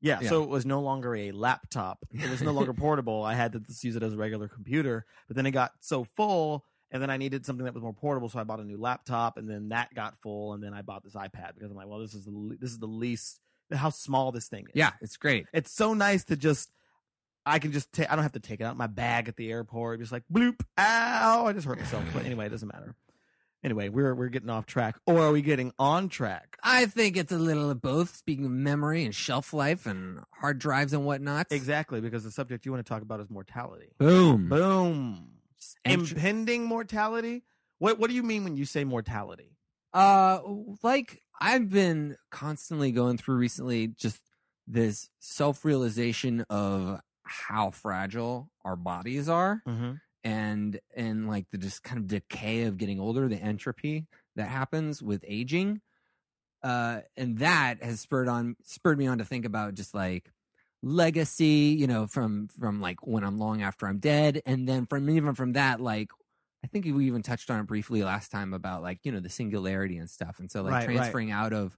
[0.00, 0.28] Yeah, Yeah.
[0.28, 1.98] so it was no longer a laptop.
[2.12, 3.22] It was no longer portable.
[3.24, 5.04] I had to just use it as a regular computer.
[5.26, 8.28] But then it got so full, and then I needed something that was more portable,
[8.28, 11.02] so I bought a new laptop, and then that got full, and then I bought
[11.04, 13.40] this iPad because I'm like, well, this is the this is the least
[13.72, 14.72] how small this thing is.
[14.74, 15.46] yeah, it's great.
[15.52, 16.70] it's so nice to just.
[17.46, 18.10] I can just take.
[18.12, 20.00] I don't have to take it out of my bag at the airport.
[20.00, 21.46] Just like bloop, ow!
[21.46, 22.04] I just hurt myself.
[22.12, 22.94] But anyway, it doesn't matter.
[23.64, 26.56] Anyway, we're we're getting off track, or are we getting on track?
[26.62, 28.14] I think it's a little of both.
[28.16, 31.48] Speaking of memory and shelf life and hard drives and whatnot.
[31.50, 33.88] Exactly, because the subject you want to talk about is mortality.
[33.98, 34.48] Boom.
[34.48, 35.30] Boom.
[35.84, 37.42] Entr- Impending mortality?
[37.78, 39.56] What what do you mean when you say mortality?
[39.92, 40.38] Uh,
[40.84, 44.20] like I've been constantly going through recently, just
[44.68, 49.92] this self realization of how fragile our bodies are, Mm-hmm.
[50.28, 55.02] And and like the just kind of decay of getting older, the entropy that happens
[55.02, 55.80] with aging.
[56.62, 60.32] Uh, and that has spurred on spurred me on to think about just like
[60.82, 65.08] legacy, you know, from from like when I'm long after I'm dead, and then from
[65.10, 66.10] even from that, like
[66.64, 69.28] I think we even touched on it briefly last time about like you know the
[69.30, 71.18] singularity and stuff, and so like Right, right.
[71.18, 71.76] transferring out of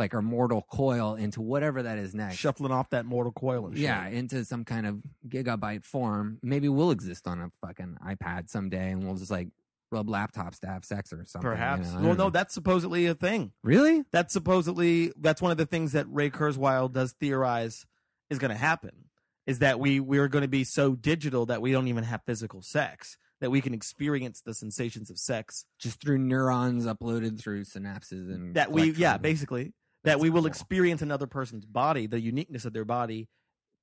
[0.00, 2.36] like our mortal coil into whatever that is next.
[2.36, 3.84] Shuffling off that mortal coil and shit.
[3.84, 6.38] Yeah, into some kind of gigabyte form.
[6.42, 9.48] Maybe we'll exist on a fucking iPad someday, and we'll just like
[9.92, 11.50] rub laptops to have sex or something.
[11.50, 11.92] you Perhaps.
[11.92, 12.00] know?
[12.00, 12.30] Well, no, know.
[12.30, 13.52] that's supposedly a thing.
[13.62, 14.02] really.
[14.10, 17.86] That's supposedly that's one of the things that Ray Kurzweil does theorize
[18.30, 19.06] is going to happen.
[19.46, 22.22] Is that we we are going to be so digital that we don't even have
[22.24, 23.16] physical sex.
[23.40, 25.64] That we can experience the sensations of sex.
[25.78, 29.72] Just through neurons uploaded through synapses and That we yeah, basically
[30.04, 30.46] that That's we will cool.
[30.46, 33.28] experience another person's body, the uniqueness of their body,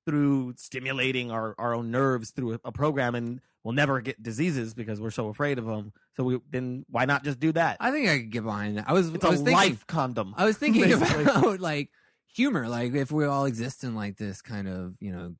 [0.06, 4.74] through stimulating our, our own nerves through a, a program, and we'll never get diseases
[4.74, 5.92] because we're so afraid of them.
[6.16, 7.78] So we then why not just do that?
[7.80, 8.86] I think I could get behind that.
[8.88, 10.34] I was It's I a was thinking life condom.
[10.38, 11.24] I was thinking basically.
[11.24, 11.92] about like
[12.34, 15.36] humor, like if we all exist in like this kind of you know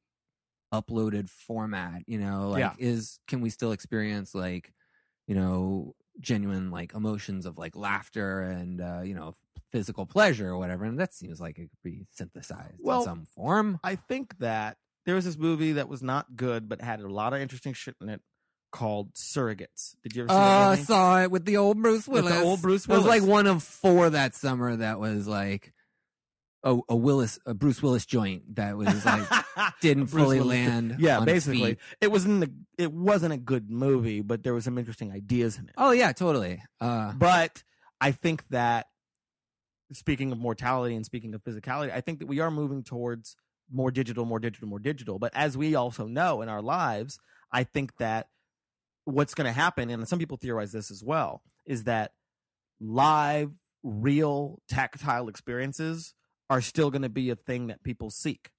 [0.74, 2.74] uploaded format, you know, like Yeah.
[2.78, 4.74] is can we still experience like
[5.28, 9.34] you know genuine like emotions of like laughter and uh, you know
[9.72, 13.26] physical pleasure or whatever, and that seems like it could be synthesized Well, in some
[13.26, 13.80] form.
[13.84, 17.34] I think that there was this movie that was not good, but had a lot
[17.34, 18.22] of interesting shit in it
[18.72, 19.96] called Surrogates.
[20.04, 20.40] Did you ever see Uh,
[20.76, 22.40] that I saw it with the old Bruce With Willis.
[22.40, 25.74] the old Bruce It was like one of four that summer that was like
[26.64, 29.24] a, a Willis, a Bruce Willis joint that was like
[29.82, 30.96] didn't fully Willis did- land.
[31.00, 35.12] Yeah, basically, it wasn't a, it wasn't a good movie, but there was some interesting
[35.14, 35.76] ideas in it.
[35.78, 36.62] Oh yeah, totally.
[36.82, 37.64] Uh, But
[38.02, 38.88] I think that
[39.94, 43.36] speaking of mortality and speaking of physicality, I think that we are moving towards
[43.72, 45.20] more digital, more digital, more digital.
[45.20, 47.20] But as we also know in our lives,
[47.52, 48.28] I think that
[49.06, 52.12] what's going to happen, and some people theorize this as well, is that
[52.80, 53.52] live,
[53.84, 56.14] real, tactile experiences
[56.50, 58.50] are still going to be a thing that people seek.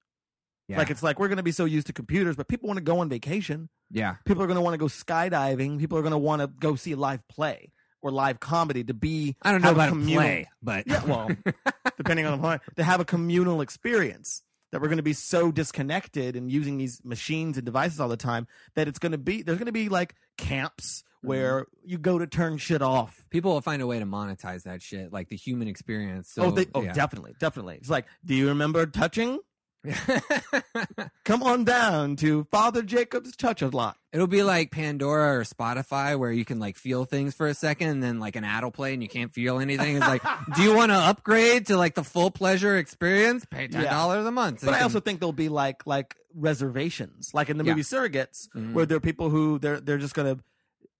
[0.67, 2.77] yeah, Like it's like we're going to be so used to computers, but people want
[2.77, 3.69] to go on vacation.
[3.91, 5.79] yeah, People are going to want to go skydiving.
[5.79, 9.35] People are going to want to go see live play or live comedy to be.
[9.41, 11.29] I don't know about a communal- play, but Yeah, well,
[11.97, 15.51] depending on the point, to have a communal experience that we're going to be so
[15.51, 19.41] disconnected and using these machines and devices all the time that it's going to be
[19.41, 21.89] there's going to be like camps where mm-hmm.
[21.89, 23.25] you go to turn shit off.
[23.29, 26.29] people will find a way to monetize that shit, like the human experience.
[26.29, 26.93] So, oh, they, oh, yeah.
[26.93, 27.75] definitely, definitely.
[27.75, 29.39] It's like, do you remember touching?
[31.25, 33.97] Come on down to Father Jacob's Touch a Lot.
[34.11, 37.89] It'll be like Pandora or Spotify where you can like feel things for a second
[37.89, 39.97] and then like an ad will play and you can't feel anything.
[39.97, 40.23] It's like,
[40.55, 43.45] do you want to upgrade to like the full pleasure experience?
[43.45, 44.61] Pay ten dollars a month.
[44.65, 47.71] But I also think there'll be like like reservations, like in the Yeah.
[47.73, 48.73] movie Surrogates, Mhm.
[48.73, 50.39] where there are people who they're they're just gonna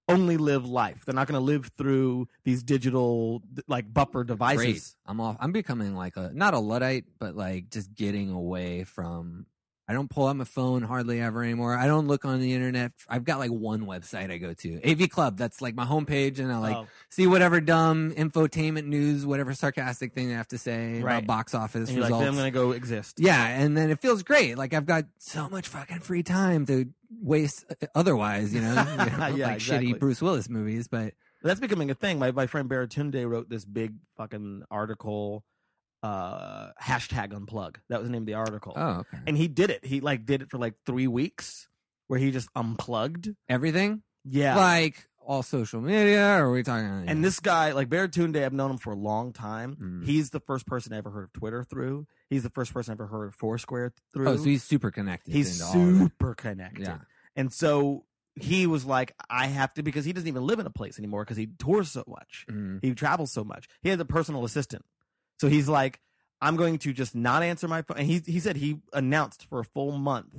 [0.09, 1.05] only live life.
[1.05, 4.27] They're not gonna live through these digital like buffer great.
[4.27, 4.95] devices.
[5.05, 5.37] I'm off.
[5.39, 9.45] I'm becoming like a not a luddite, but like just getting away from.
[9.89, 11.75] I don't pull out my phone hardly ever anymore.
[11.75, 12.91] I don't look on the internet.
[13.09, 15.35] I've got like one website I go to, AV Club.
[15.35, 20.13] That's like my homepage, and I like Oh, see whatever dumb infotainment news, whatever sarcastic
[20.13, 21.15] thing they have to say Right.
[21.15, 23.19] about box office you're like, I'm gonna go exist.
[23.19, 24.59] Yeah, and then it feels great.
[24.59, 26.85] Like I've got so much fucking free time to
[27.19, 29.93] waste uh, otherwise, you know, you know, Yeah, like exactly.
[29.93, 30.87] shitty Bruce Willis movies.
[30.87, 32.19] But That's becoming a thing.
[32.19, 35.43] My my friend Baratunde wrote this big fucking article,
[36.03, 37.75] uh, hashtag unplug.
[37.89, 38.73] That was the name of the article.
[38.75, 39.17] oh, okay.
[39.27, 39.85] And he did it.
[39.85, 41.67] He like did it for like three weeks,
[42.07, 43.29] where he just unplugged.
[43.49, 44.55] Everything, Yeah.
[44.55, 47.03] like all social media, or are we talking?
[47.07, 49.75] And this guy, like Bear Baratunde, I've known him for a long time.
[49.75, 50.05] Mm.
[50.05, 52.07] He's the first person I ever heard of Twitter through.
[52.29, 54.27] He's the first person I ever heard of Foursquare through.
[54.27, 55.33] oh, so he's super connected.
[55.33, 56.83] he's super connected.
[56.87, 56.97] Yeah.
[57.35, 60.69] And so he was like, I have to because he doesn't even live in a
[60.71, 62.45] place anymore because he tours so much.
[62.49, 62.79] Mhm.
[62.81, 63.67] He travels so much.
[63.83, 64.83] He has a personal assistant.
[65.39, 65.99] So he's like,
[66.41, 67.97] I'm going to just not answer my phone.
[67.97, 70.35] And he he said he announced for a full month,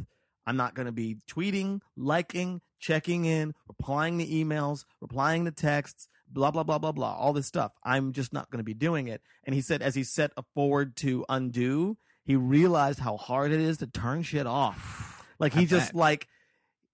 [0.47, 6.09] I'm not going to be tweeting, liking, checking in, replying to emails, replying to texts,
[6.29, 7.73] blah blah blah blah blah, all this stuff.
[7.85, 9.23] I'm just not going to be doing it.
[9.45, 13.61] And he said as he set a forward to undo, he realized how hard it
[13.61, 15.27] is to turn shit off.
[15.39, 15.99] Like he I just bet.
[15.99, 16.29] like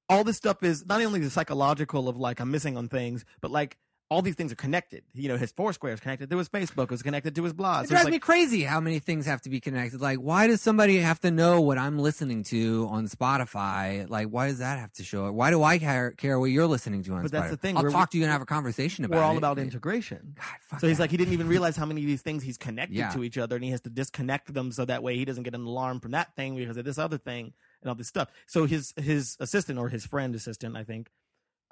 [0.09, 3.51] all this stuff is not only the psychological of like I'm missing on things, but
[3.51, 3.77] like
[4.09, 5.03] all these things are connected.
[5.15, 7.85] You know, his Foursquare is connected to his Facebook, is connected to his blog.
[7.85, 10.01] It So drives like, me crazy how many things have to be connected.
[10.01, 14.09] Like, why does somebody have to know what I'm listening to on Spotify?
[14.09, 15.33] Like, why does that have to show it?
[15.33, 17.33] Why do I care, care what you're listening to on But Spotify?
[17.33, 19.27] that's the thing, I'll we're- talk to you and have a conversation about we're it.
[19.27, 20.35] all about integration.
[20.37, 21.05] God, fuck So he's that.
[21.05, 23.11] like, he didn't even realize how many of these things he's connected Yeah.
[23.11, 25.55] to each other, and he has to disconnect them so that way he doesn't get
[25.57, 28.29] an alarm from that thing because of this other thing and all this stuff.
[28.47, 31.11] So his his assistant or his friend assistant, I think,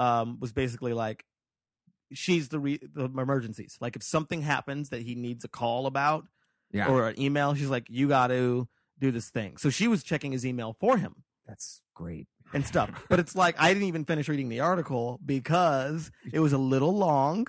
[0.01, 1.25] um, was basically like,
[2.13, 3.77] she's the re- the emergencies.
[3.81, 6.27] Like if something happens that he needs a call about
[6.73, 9.57] yeah, or an email, she's like, you got to do this thing.
[9.57, 12.27] So she was checking his email for him that's great.
[12.53, 12.91] and stuff.
[13.09, 16.95] but it's like I didn't even finish reading the article because it was a little
[16.97, 17.47] long.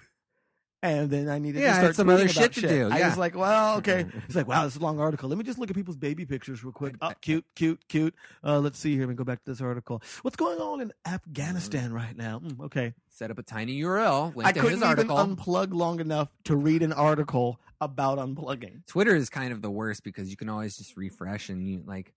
[0.84, 3.08] And then I needed Yeah, to start some other about shit to do, I yeah.
[3.10, 4.06] was like, well, okay.
[4.28, 5.28] He's like, wow, this is a long article.
[5.28, 6.94] Let me just look at people's baby pictures real quick.
[7.02, 8.14] Oh, cute, cute, cute.
[8.44, 9.02] Uh, let's see here.
[9.02, 10.04] Let me go back to this article.
[10.22, 12.38] What's going on in Afghanistan right now?
[12.40, 12.94] Mm, okay.
[13.16, 14.36] Set up a tiny URL.
[14.36, 15.16] Link I to couldn't his even article.
[15.16, 18.86] unplug long enough to read an article about unplugging.
[18.88, 22.14] Twitter is kind of the worst because you can always just refresh and you like.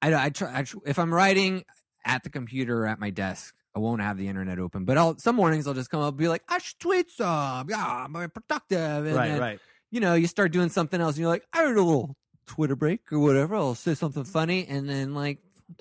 [0.00, 1.64] I I try, I if I'm writing
[2.06, 4.86] at the computer or at my desk, I won't have the internet open.
[4.86, 7.68] But I'll some mornings I'll just come up and be like, I should tweet some.
[7.68, 9.04] Yeah, I'm productive.
[9.06, 9.60] And right, then, right.
[9.90, 12.76] You know, you start doing something else, and you're like, I heard a little Twitter
[12.76, 13.56] break or whatever.
[13.56, 15.40] I'll say something funny, and then like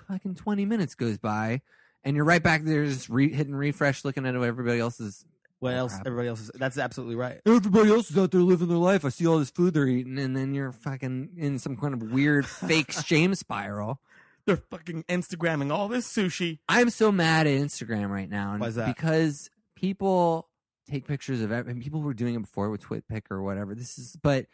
[0.10, 1.62] fucking 20 minutes goes by,
[2.03, 5.25] and you're right back there, just re- hitting refresh, looking at everybody else is
[5.59, 5.93] What else?
[5.93, 6.07] crap.
[6.07, 6.51] Everybody else is.
[6.55, 7.41] That's absolutely right.
[7.45, 9.03] Everybody else is out there living their life.
[9.05, 12.01] I see all this food they're eating, and then you're fucking in some kind of
[12.12, 13.99] weird fake shame spiral.
[14.45, 16.59] They're fucking Instagramming all this sushi.
[16.67, 18.88] I'm so mad at Instagram right now, and Why's that?
[18.88, 20.47] because people
[20.89, 23.75] take pictures of every, and people were doing it before with TwitPic or whatever.
[23.75, 24.47] This is, but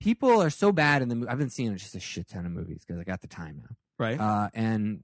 [0.00, 1.16] people are so bad in the.
[1.16, 3.58] mo- I've been seeing just a shit ton of movies because I got the time
[3.58, 3.76] now.
[3.98, 4.18] Right.
[4.18, 5.02] uh, and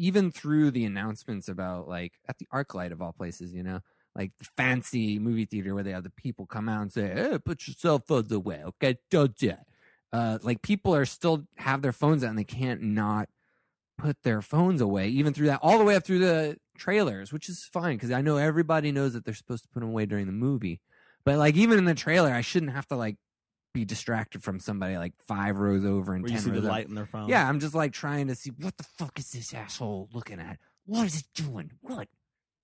[0.00, 3.80] even through the announcements about like at the ArcLight of all places, you know,
[4.16, 7.38] like the fancy movie theater where they have the people come out and say, "Hey,
[7.38, 8.98] put your cell phones away, okay?
[9.10, 9.60] Don't do it."
[10.10, 13.28] Uh, like people are still have their phones out and they can't not
[13.98, 17.48] put their phones away, even through that, all the way up through the trailers, which
[17.50, 20.26] is fine because I know everybody knows that they're supposed to put them away during
[20.26, 20.80] the movie.
[21.24, 23.16] But like even in the trailer, I shouldn't have to like
[23.72, 26.68] be distracted from somebody like five rows over and Where you see the rows over.
[26.72, 27.28] light in their phone.
[27.28, 30.58] Yeah, I'm just like trying to see what the fuck is this asshole looking at?
[30.86, 31.70] What is it doing?
[31.80, 32.08] What?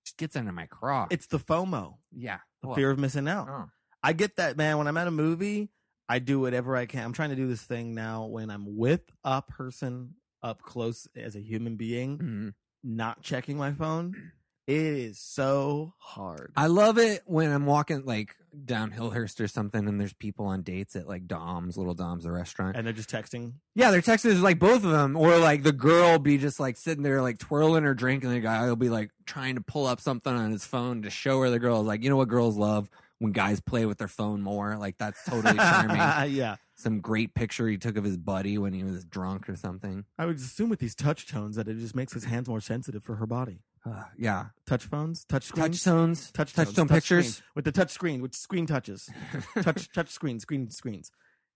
[0.05, 1.07] Just gets under my craw.
[1.09, 3.47] It's the FOMO, yeah, the fear of missing out.
[3.49, 3.69] Oh.
[4.03, 4.77] I get that, man.
[4.77, 5.69] When I'm at a movie,
[6.09, 7.03] I do whatever I can.
[7.03, 11.35] I'm trying to do this thing now when I'm with a person up close as
[11.35, 12.53] a human being, Mhm.
[12.83, 14.31] not checking my phone.
[14.67, 16.51] It is so hard.
[16.57, 20.61] I love it when I'm walking like down Hillhurst or something, and there's people on
[20.61, 22.75] dates at like Dom's, Little Dom's, the restaurant.
[22.75, 23.53] and they're just texting.
[23.75, 27.03] Yeah, they're texting like both of them, or like the girl be just like sitting
[27.03, 30.01] there like twirling her drink, and the guy will be like trying to pull up
[30.01, 31.83] something on his phone to show her the girl.
[31.83, 32.89] Like you know what girls love
[33.19, 34.77] when guys play with their phone more.
[34.77, 35.97] Like that's totally charming.
[36.35, 36.55] yeah.
[36.75, 40.05] Some great picture he took of his buddy when he was drunk or something.
[40.17, 43.03] I would assume with these touch tones that it just makes his hands more sensitive
[43.03, 43.61] for her body.
[43.87, 47.27] Uh, yeah, Touch phones, touch touch screens, touch touch tones, tone touch pictures.
[47.37, 47.43] screen.
[47.55, 49.09] with the touch screen, which screen touches,
[49.61, 51.11] touch touch screen, screen screens.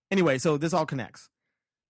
[0.09, 1.29] Anyway, so this all connects.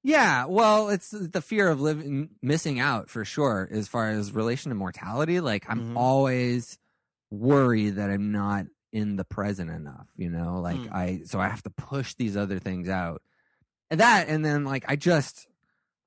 [0.04, 4.70] Yeah, well, it's the fear of living missing out for sure as far as relation
[4.70, 5.40] to mortality.
[5.42, 5.98] Like I'm Mhm.
[5.98, 6.80] always
[7.30, 10.60] worried that I'm not in the present enough, you know?
[10.60, 10.92] Like Mm.
[10.94, 13.22] I so I have to push these other things out.
[13.92, 15.48] And that and then like I just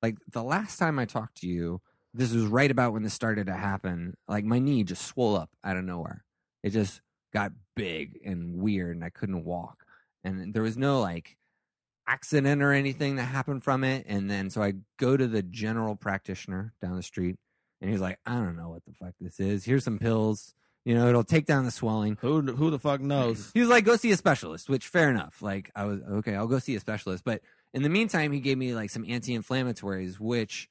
[0.03, 1.81] like the last time I talked to you,
[2.15, 4.17] this was right about when this started to happen.
[4.29, 6.25] Like my knee just swelled up out of nowhere.
[6.63, 7.01] It just
[7.33, 9.85] got big and weird and I couldn't walk.
[10.23, 11.37] And there was no like
[12.07, 14.07] accident or anything that happened from it.
[14.09, 17.37] And then so I go to the general practitioner down the street
[17.81, 19.65] and he's like, I don't know what the fuck this is.
[19.65, 20.55] Here's some pills.
[20.85, 22.19] You know, it'll take down the swelling.
[22.21, 23.51] Who who the fuck knows?
[23.55, 25.41] He was like, go see a specialist, which fair enough.
[25.41, 27.25] Like I was okay, I'll go see a specialist.
[27.25, 27.41] But
[27.73, 30.69] in the meantime, he gave me like some anti-inflammatories, which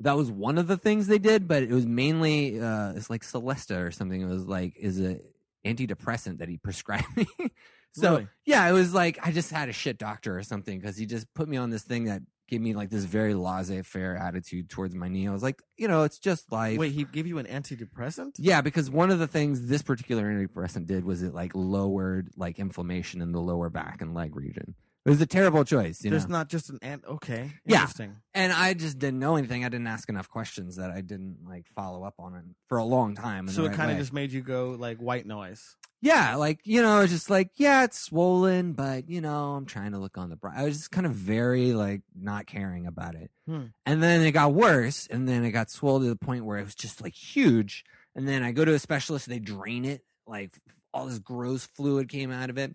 [0.00, 3.22] that was one of the things they did, but it was mainly uh it's like
[3.22, 4.20] Celexa or something.
[4.20, 5.20] It was like is a
[5.64, 7.26] antidepressant that he prescribed me.
[7.92, 8.28] so Really?
[8.46, 11.32] yeah, it was like I just had a shit doctor or something because he just
[11.34, 15.06] put me on this thing that gave me like this very laissez-faire attitude towards my
[15.06, 15.28] knee.
[15.28, 16.78] I was like, you know, it's just life.
[16.78, 18.32] Wait, he gave you an antidepressant?
[18.38, 22.58] Yeah, because one of the things this particular antidepressant did was it like lowered like
[22.58, 24.74] inflammation in the lower back and leg region.
[25.06, 26.36] It was a terrible choice, you There's know.
[26.38, 27.04] not just an ant.
[27.06, 27.80] Okay, Yeah.
[27.80, 28.16] interesting.
[28.34, 29.64] and I just didn't know anything.
[29.64, 32.84] I didn't ask enough questions that I didn't like follow up on it for a
[32.84, 33.48] long time.
[33.48, 34.00] in So the it right kind of way.
[34.02, 35.76] just made you go like white noise.
[36.02, 39.92] yeah, like you know, it's just like yeah, it's swollen, but you know, I'm trying
[39.92, 40.58] to look on the bright.
[40.58, 43.66] I was just kind of very like not caring about it, Hmm.
[43.86, 46.64] and then it got worse, and then it got swollen to the point where it
[46.64, 47.84] was just like huge.
[48.14, 50.58] And then I go to a specialist, they drain it like
[50.92, 52.74] all this gross fluid came out of it.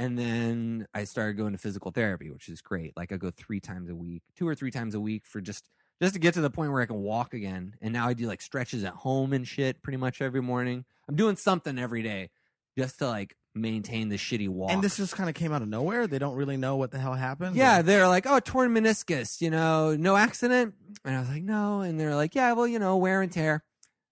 [0.00, 2.96] And then I started going to physical therapy, which is great.
[2.96, 5.68] Like I go three times a week, two or three times a week for just
[6.00, 7.74] just to get to the point where I can walk again.
[7.82, 10.86] And now I do like stretches at home and shit pretty much every morning.
[11.06, 12.30] I'm doing something every day
[12.78, 14.72] just to like maintain the shitty walk.
[14.72, 16.06] And this just kind of came out of nowhere.
[16.06, 17.54] They don't really know what the hell happened.
[17.56, 20.72] Yeah, or- they're like, oh, torn meniscus, you know, no accident.
[21.04, 21.82] And I was like, no.
[21.82, 23.62] And they're like, yeah, well, you know, wear and tear.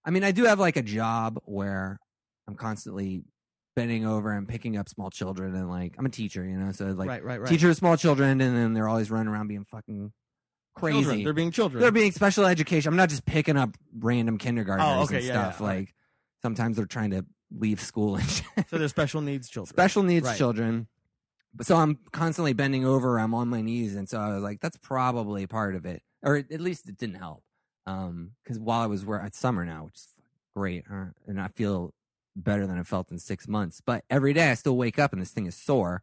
[0.04, 1.98] I mean, I do have like a job where
[2.46, 3.22] I'm constantly
[3.78, 6.86] bending over and picking up small children and like I'm a teacher, you know, so
[6.86, 7.48] like right, right, right.
[7.48, 10.12] teacher of small children and then they're always running around being fucking
[10.74, 11.00] crazy.
[11.00, 11.24] Children.
[11.24, 11.80] They're being children.
[11.82, 12.88] They're being special education.
[12.90, 15.56] I'm not just picking up random kindergartners Oh, okay, and yeah, stuff.
[15.60, 15.78] yeah, all right.
[15.80, 15.94] like
[16.42, 19.74] sometimes they're trying to leave school and shit so they're special needs children.
[19.74, 20.36] special needs Right.
[20.36, 20.86] children.
[21.54, 23.18] But so I'm constantly bending over.
[23.18, 26.36] I'm on my knees, and so I was like, "That's probably part of it, or
[26.36, 27.42] at least it didn't help."
[27.86, 30.14] Um, because while I was where it's summer now, which is
[30.54, 31.94] great, uh, and I feel
[32.44, 33.80] better than I felt in six months.
[33.84, 36.02] But every day I still wake up and this thing is sore,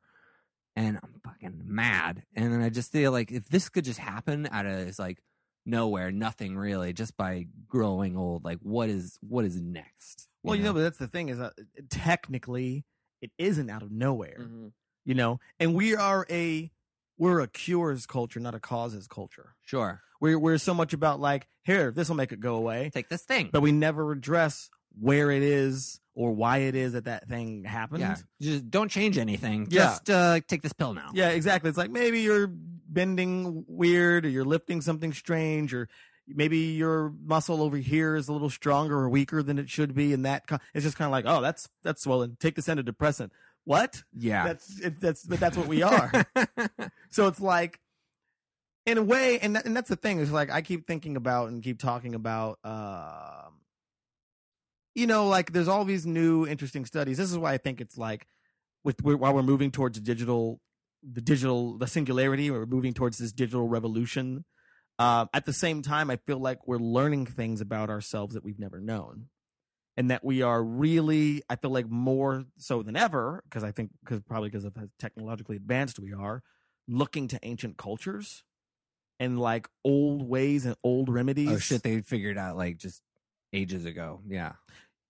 [0.75, 2.23] and I'm fucking mad.
[2.35, 5.19] And then I just feel like if this could just happen out of it's like
[5.65, 8.43] nowhere, nothing really, just by growing old.
[8.43, 10.27] Like what is what is next?
[10.43, 11.53] Well, you know, but that's the thing is that
[11.89, 12.85] technically
[13.21, 14.37] it isn't out of nowhere.
[14.41, 14.71] Mhm.
[15.05, 16.71] You know, and we are a
[17.17, 19.55] we're a cures culture, not a causes culture.
[19.63, 20.01] sure.
[20.21, 23.23] We're we're so much about like here, this will make it go away, Take this
[23.23, 23.49] thing.
[23.51, 24.69] but we never address
[24.99, 27.99] where it is or why it is that that thing happened.
[27.99, 29.67] Yeah, just don't change anything.
[29.69, 29.83] Yeah.
[29.83, 31.11] Just uh, take this pill now.
[31.13, 31.69] Yeah, exactly.
[31.69, 35.89] It's like maybe you're bending weird or you're lifting something strange or
[36.27, 40.13] maybe your muscle over here is a little stronger or weaker than it should be
[40.13, 40.43] and that
[40.73, 42.37] it's just kind of like, "Oh, that's that's swollen.
[42.39, 43.31] Take this antidepressant."
[43.65, 44.03] What?
[44.17, 44.45] yeah.
[44.45, 46.11] That's it, that's but that's what we are.
[47.09, 47.79] so it's like
[48.85, 51.49] in a way and that, and that's the thing is like I keep thinking about
[51.49, 53.59] and keep talking about um
[54.95, 57.17] you know, like there's all these new interesting studies.
[57.17, 58.25] This is why I think it's like
[58.83, 60.61] with we're, while we're moving towards digital,
[61.03, 64.45] the digital, the singularity, we're moving towards this digital revolution.
[64.97, 68.59] Uh, at the same time, I feel like we're learning things about ourselves that we've
[68.59, 69.27] never known,
[69.97, 73.91] and that we are really, I feel like more so than ever, because I think
[74.01, 76.41] because probably because of how technologically advanced we are,
[76.87, 78.43] looking to ancient cultures
[79.19, 81.51] and like old ways and old remedies.
[81.51, 83.01] oh shit, they figured out like just
[83.55, 84.21] ages ago.
[84.27, 84.53] Yeah.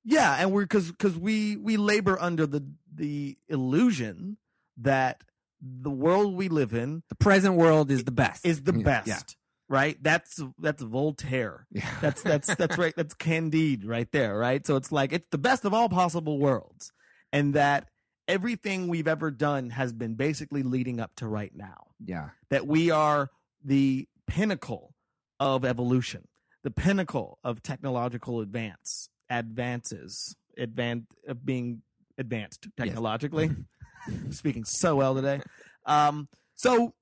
[0.05, 4.37] Yeah, and we're because because we we labor under the the illusion
[4.77, 5.23] that
[5.61, 8.45] the world we live in The present world is the best.
[8.45, 9.07] is the Yeah, best.
[9.07, 9.19] Yeah.
[9.67, 9.97] Right?
[10.01, 11.65] That's that's Voltaire.
[11.71, 11.89] Yeah.
[12.01, 12.93] That's that's that's right.
[12.95, 14.63] That's Candide right there, right?
[14.65, 16.91] So it's like it's the best of all possible worlds.
[17.33, 17.89] And that
[18.27, 21.87] everything we've ever done has been basically leading up to right now.
[22.05, 22.29] yeah.
[22.51, 23.31] That we are
[23.63, 24.93] the pinnacle
[25.39, 26.27] of evolution,
[26.63, 31.81] the pinnacle of technological advance, advances, advan of being
[32.17, 33.51] advanced technologically.
[34.29, 35.41] Speaking so well today.
[35.85, 36.93] Um, so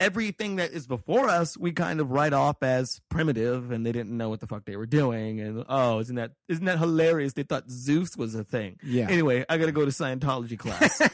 [0.00, 4.16] everything that is before us, we kind of write off as primitive, and they didn't
[4.16, 5.40] know what the fuck they were doing.
[5.40, 7.34] And oh, isn't that isn't that hilarious?
[7.34, 8.78] They thought Zeus was a thing.
[8.82, 9.08] Yeah.
[9.10, 11.02] Anyway, I got to go to Scientology class.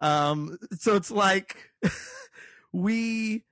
[0.00, 1.72] Um, so it's like
[2.72, 3.44] we,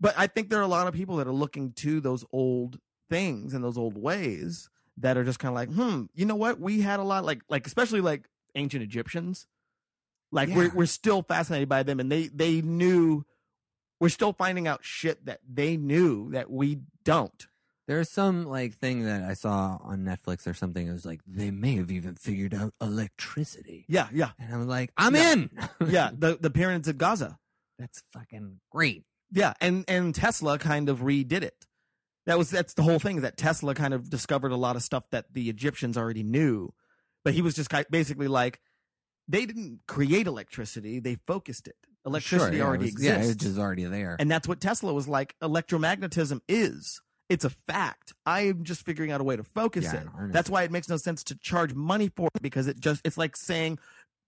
[0.00, 2.78] but I think there are a lot of people that are looking to those old
[3.10, 6.58] things and those old ways that are just kind of like, hmm, you know what?
[6.60, 9.46] We had a lot like, like especially like ancient Egyptians.
[10.32, 10.56] Like Yeah.
[10.56, 13.24] we're we're still fascinated by them, and they they knew.
[14.00, 17.46] We're still finding out shit that they knew that we don't.
[17.88, 20.86] There's some like thing that I saw on Netflix or something.
[20.86, 24.90] It was like they may have even figured out electricity, Yeah, yeah, and I'm like,
[24.96, 25.32] I'm Yeah.
[25.32, 25.50] in.
[25.88, 26.10] yeah.
[26.18, 27.38] the the pyramids of Gaza.
[27.78, 29.04] That's fucking great.
[29.30, 31.65] Yeah, and and Tesla kind of redid it.
[32.26, 35.04] That was that's the whole thing that Tesla kind of discovered a lot of stuff
[35.10, 36.72] that the Egyptians already knew,
[37.24, 38.60] but he was just basically like
[39.28, 41.76] they didn't create electricity; they focused it.
[42.04, 44.16] Electricity Sure, yeah, already it was- Yeah, exists, it's just already there.
[44.18, 45.34] and that's what Tesla was like.
[45.42, 48.12] Electromagnetism is it's a fact.
[48.24, 50.06] I am just figuring out a way to focus Yeah, it.
[50.32, 53.16] That's why it makes no sense to charge money for it because it just it's
[53.18, 53.78] like saying.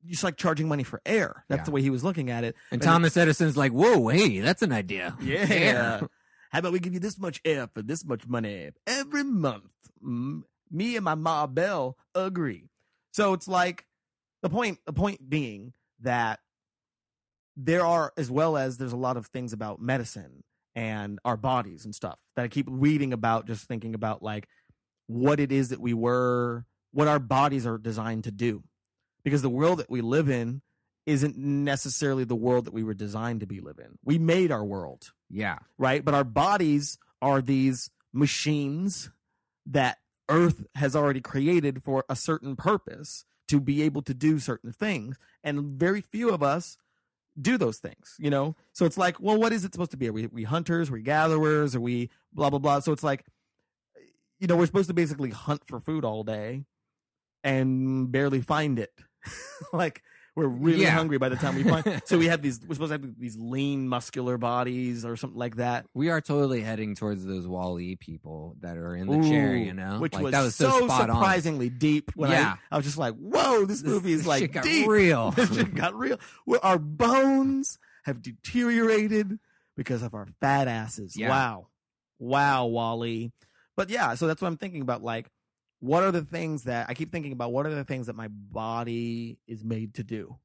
[0.06, 1.44] It's like charging money for air.
[1.48, 1.64] That's Yeah.
[1.64, 2.54] the way he was looking at it.
[2.70, 5.16] and but it- Thomas Edison's like, whoa, hey, that's an idea.
[5.20, 6.02] Yeah.
[6.50, 9.74] How about we give you this much air for this much money every month?
[10.02, 12.70] Mm, me and my Ma Bell agree.
[13.12, 13.86] So it's like
[14.42, 14.78] the point.
[14.86, 16.40] The point being that
[17.56, 20.44] there are, as well as there's a lot of things about medicine
[20.74, 24.46] and our bodies and stuff that I keep reading about, just thinking about like
[25.08, 28.62] what it is that we were, what our bodies are designed to do,
[29.24, 30.62] because the world that we live in
[31.04, 33.98] isn't necessarily the world that we were designed to be living.
[34.04, 35.58] We made our world Yeah.
[35.76, 36.04] right?
[36.04, 39.10] But our bodies are these machines
[39.66, 39.98] that
[40.28, 45.16] Earth has already created for a certain purpose to be able to do certain things,
[45.42, 46.76] and very few of us
[47.40, 48.14] do those things.
[48.18, 50.08] You know, so it's like, well, what is it supposed to be?
[50.08, 50.90] Are we, we hunters?
[50.90, 51.74] Are we gatherers?
[51.74, 52.80] Are we blah blah blah?
[52.80, 53.24] So it's like,
[54.38, 56.64] you know, we're supposed to basically hunt for food all day
[57.42, 58.92] and barely find it.
[59.72, 60.02] like
[60.38, 60.90] we're really Yeah.
[60.90, 62.00] hungry by the time we find.
[62.06, 62.60] so we have these.
[62.66, 65.86] We're supposed to have these lean, muscular bodies or something like that.
[65.94, 69.98] We are totally heading towards those Wall-E people that are in the chair, you know?
[69.98, 71.16] which Like, was, that was so, so, spot on.
[71.16, 72.12] surprisingly deep.
[72.14, 72.54] When Yeah.
[72.70, 74.86] I, I was just like, "Whoa, this, This- movie is this like shit got deep.
[74.88, 75.30] real.
[75.36, 76.18] this shit got real.
[76.44, 79.38] Where our bones have deteriorated
[79.76, 81.16] because of our fat asses.
[81.16, 81.28] Yeah.
[81.30, 81.66] Wow,
[82.18, 83.32] wow, Wally.
[83.76, 85.02] But yeah, so that's what I'm thinking about.
[85.02, 85.30] Like,
[85.80, 87.52] what are the things that I keep thinking about?
[87.52, 90.36] What are the things that my body is made to do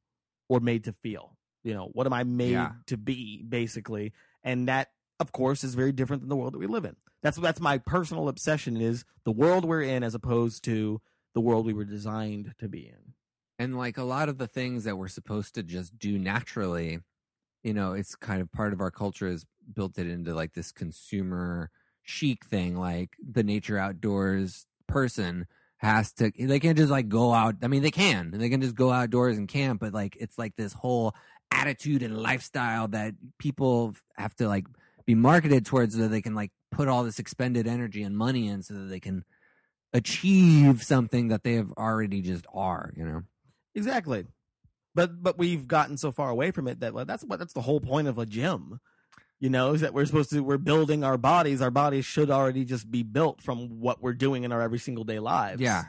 [0.50, 1.38] or made to feel?
[1.64, 2.72] You know, what am I made Yeah.
[2.88, 4.14] to be, basically?
[4.44, 6.96] And that, of course, is very different than the world that we live in.
[7.22, 11.02] That's that's my personal obsession is the world we're in as opposed to
[11.34, 13.14] the world we were designed to be in.
[13.58, 17.00] and like a lot of the things that we're supposed to just do naturally
[17.64, 20.72] you know it's kind of part of our culture has built it into like this
[20.72, 21.70] consumer
[22.04, 25.46] chic thing like the nature outdoors person
[25.78, 28.76] has to they can't just like go out i mean they can they can just
[28.76, 31.14] go outdoors and camp but like it's like this whole
[31.52, 34.66] attitude and lifestyle that people have to like
[35.06, 38.48] be marketed towards so that they can like put all this expended energy and money
[38.48, 39.26] in so that they can
[39.92, 43.24] achieve something that they have already just are you know
[43.76, 44.26] Exactly.
[44.96, 47.80] But but we've gotten so far away from it that that's what that's the whole
[47.80, 48.80] point of a gym.
[49.40, 51.62] You know, is that we're supposed to we're building our bodies.
[51.62, 55.04] Our bodies should already just be built from what we're doing in our every single
[55.04, 55.60] day lives.
[55.62, 55.84] Yeah.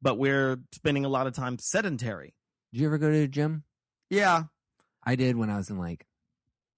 [0.00, 2.34] But we're spending a lot of time sedentary.
[2.72, 3.64] Did you ever go to the gym?
[4.08, 4.44] Yeah.
[5.04, 6.06] I did when I was in like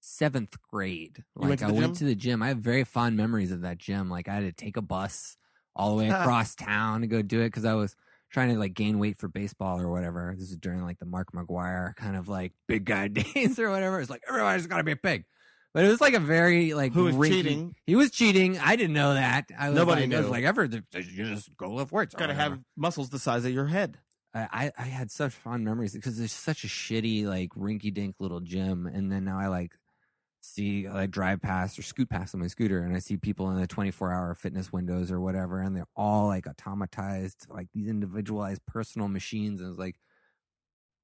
[0.01, 1.23] seventh grade.
[1.37, 1.95] Went Like to I went gym?
[1.95, 2.43] to the gym.
[2.43, 4.11] I have very fond memories of that gym.
[4.11, 5.37] Like I had to take a bus
[5.75, 7.95] all the way across town to go do it because I was
[8.33, 10.35] trying to like gain weight for baseball or whatever.
[10.37, 14.01] This is during like the Mark McGwire kind of like big guy days or whatever.
[14.01, 15.25] It's like everybody's got to be a pig.
[15.77, 17.75] But it was like a very like Who was rinky- cheating?
[17.87, 18.59] He was cheating.
[18.59, 19.51] I didn't know that.
[19.59, 20.81] I was Nobody like, I was like ever you
[21.27, 22.15] just go weights.
[22.15, 23.99] or Got to oh, have muscles the size of your head.
[24.33, 28.15] I, I I had such fond memories because there's such a shitty like rinky dink
[28.21, 29.73] little gym, and then now I like
[30.41, 33.61] see like drive past or scoot past on my scooter, and I see people in
[33.61, 38.65] the 24 hour fitness windows or whatever, and they're all like automatized, like these individualized
[38.65, 39.97] personal machines, and it's like.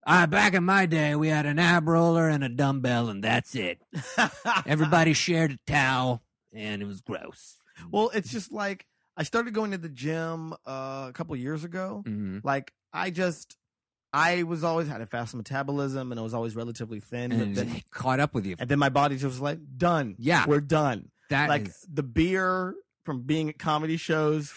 [0.07, 3.55] Ah, back in my day, we had an ab roller and a dumbbell, and that's
[3.55, 3.81] it.
[4.67, 6.23] Everybody shared a towel,
[6.53, 7.59] and it was gross.
[7.91, 8.87] well, it's just like
[9.17, 12.03] I started going to the gym uh, a couple years ago.
[12.07, 13.57] hmm Like I just
[14.13, 17.33] I was always had a fast metabolism and I was always relatively thin.
[17.33, 18.57] and but then, caught up with you.
[18.59, 20.17] and then my body just was like, done.
[20.19, 20.45] Yeah.
[20.47, 21.11] We're done.
[21.31, 22.75] That like is- the beer
[23.05, 24.53] from being at comedy shows,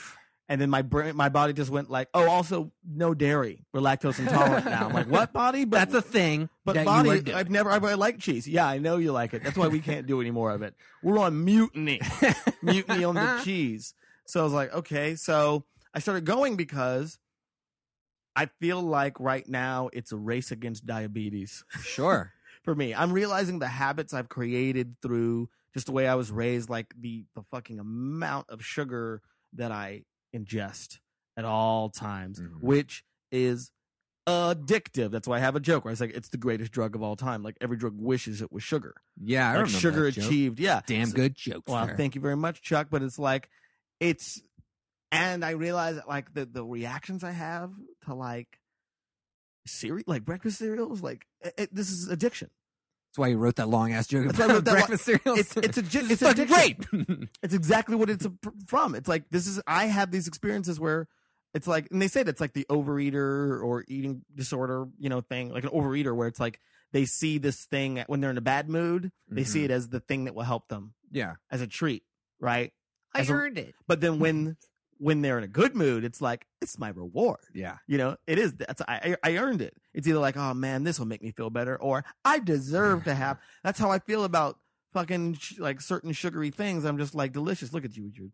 [0.47, 3.65] and then my brain, my body just went like, oh, also no dairy.
[3.73, 4.87] We're lactose intolerant now.
[4.87, 5.65] I'm like, what body?
[5.65, 6.49] But that's a thing.
[6.63, 7.33] but body.
[7.33, 7.71] I've never.
[7.71, 8.47] I, I like cheese.
[8.47, 9.43] Yeah, I know you like it.
[9.43, 10.75] That's why we can't do any more of it.
[11.01, 11.99] We're on mutiny.
[12.61, 13.93] mutiny on the cheese.
[14.25, 15.15] So I was like, okay.
[15.15, 17.17] So I started going because
[18.35, 22.33] I feel like right now it's a race against diabetes Sure.
[22.63, 22.93] for me.
[22.93, 27.25] I'm realizing the habits I've created through just the way I was raised, like the
[27.35, 29.21] the fucking amount of sugar
[29.53, 30.03] that I
[30.36, 30.99] ingest
[31.38, 32.61] at all times, Mhm.
[32.61, 33.71] which is
[34.27, 35.11] addictive.
[35.11, 37.03] That's why I have a joke where I was like, it's the greatest drug of
[37.03, 37.43] all time.
[37.43, 38.95] Like every drug wishes it was sugar.
[39.21, 40.59] Yeah, I like remember sugar achieved.
[40.59, 40.81] Yeah.
[40.88, 41.63] Damn So- good joke.
[41.67, 41.95] well, there.
[41.95, 42.88] thank you very much, Chuck.
[42.89, 43.49] But it's like,
[43.99, 44.41] it's,
[45.11, 47.71] and I realize that like the the reactions I have
[48.05, 48.59] to like
[49.67, 52.49] cereal, like breakfast cereals, like it, it- this is addiction.
[53.16, 54.78] That's why you wrote that long ass joke That's why I about wrote that lo-
[54.78, 55.39] breakfast cereals.
[55.39, 57.05] It's it's a It's it's fucking addiction.
[57.07, 57.30] great.
[57.43, 58.34] It's exactly what it's a,
[58.68, 58.93] from.
[58.93, 61.07] It's like this is I have these experiences where
[61.53, 65.49] it's like, and they say that's like the overeater or eating disorder, you know, thing,
[65.53, 66.59] like an overeater where it's like
[66.91, 69.66] they see this thing when they're in a bad mood, they see Mhm.
[69.66, 72.03] it as the thing that will help them yeah, as a treat,
[72.41, 72.74] right?
[73.13, 73.76] I As a- it.
[73.88, 74.57] But then when
[75.05, 77.37] when they're in a good mood, it's like it's my reward.
[77.53, 78.53] Yeah, You know, it is.
[78.55, 79.77] That's I I earned it.
[79.93, 83.13] It's either like, oh man, this will make me feel better, or I deserve to
[83.13, 83.37] have.
[83.63, 84.57] That's how I feel about
[84.93, 86.85] fucking sh- like certain sugary things.
[86.85, 87.71] I'm just like delicious.
[87.71, 88.29] Look at you with your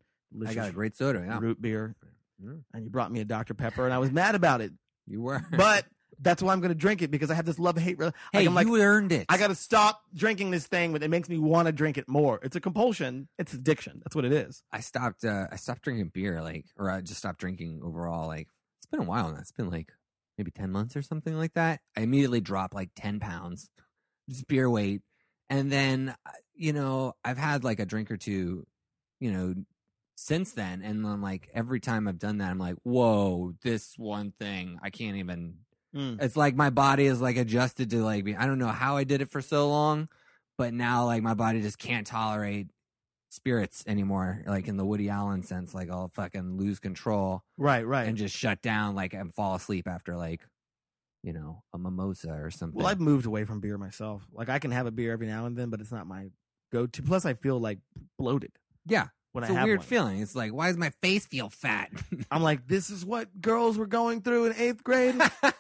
[0.47, 1.22] I got a great soda.
[1.26, 1.93] Yeah, root beer,
[2.41, 4.72] and you brought me a Dr Pepper, and I was mad about it.
[5.07, 5.45] you were.
[5.51, 5.86] But
[6.22, 7.99] that's why I'm going to drink it because I have this love hate.
[7.99, 9.26] Like, hey, I'm like, you earned it.
[9.28, 12.07] I got to stop drinking this thing, but it makes me want to drink it
[12.07, 12.39] more.
[12.43, 13.28] It's a compulsion.
[13.39, 14.01] It's addiction.
[14.03, 14.63] That's what it is.
[14.72, 15.26] I stopped.
[15.26, 18.28] Uh, I stopped drinking beer, like, or I just stopped drinking overall.
[18.28, 18.47] Like,
[18.80, 19.39] it's been a while now.
[19.39, 19.91] It's been like
[20.38, 21.82] maybe ten months or something like that.
[21.97, 23.69] I immediately dropped like ten pounds,
[24.30, 25.01] just beer weight,
[25.49, 28.67] and then uh, you know I've had like a drink or two,
[29.19, 29.55] you know,
[30.15, 34.34] since then, and then like every time I've done that, I'm like, whoa, this one
[34.39, 35.55] thing I can't even.
[35.96, 36.22] Mm.
[36.22, 39.04] It's like my body is like adjusted to like be- I don't know how I
[39.04, 40.08] did it for so long,
[40.58, 42.68] but now like my body just can't tolerate
[43.30, 44.44] spirits anymore.
[44.46, 48.08] Like in the Woody Allen sense, like I'll fucking lose control Right, right.
[48.08, 50.42] and just shut down, like and fall asleep after like
[51.24, 52.78] you know a mimosa or something.
[52.80, 54.26] well, I've moved away from beer myself.
[54.34, 56.30] Like I can have a beer every now and then, but it's not my
[56.72, 57.04] go-to.
[57.04, 57.80] Plus, I feel like
[58.18, 58.52] bloated
[58.88, 59.88] yeah, when it's I a have weird one.
[59.88, 60.20] feeling.
[60.22, 61.90] It's like why does my face feel fat?
[62.32, 65.16] I'm like, this is what girls were going through in eighth grade,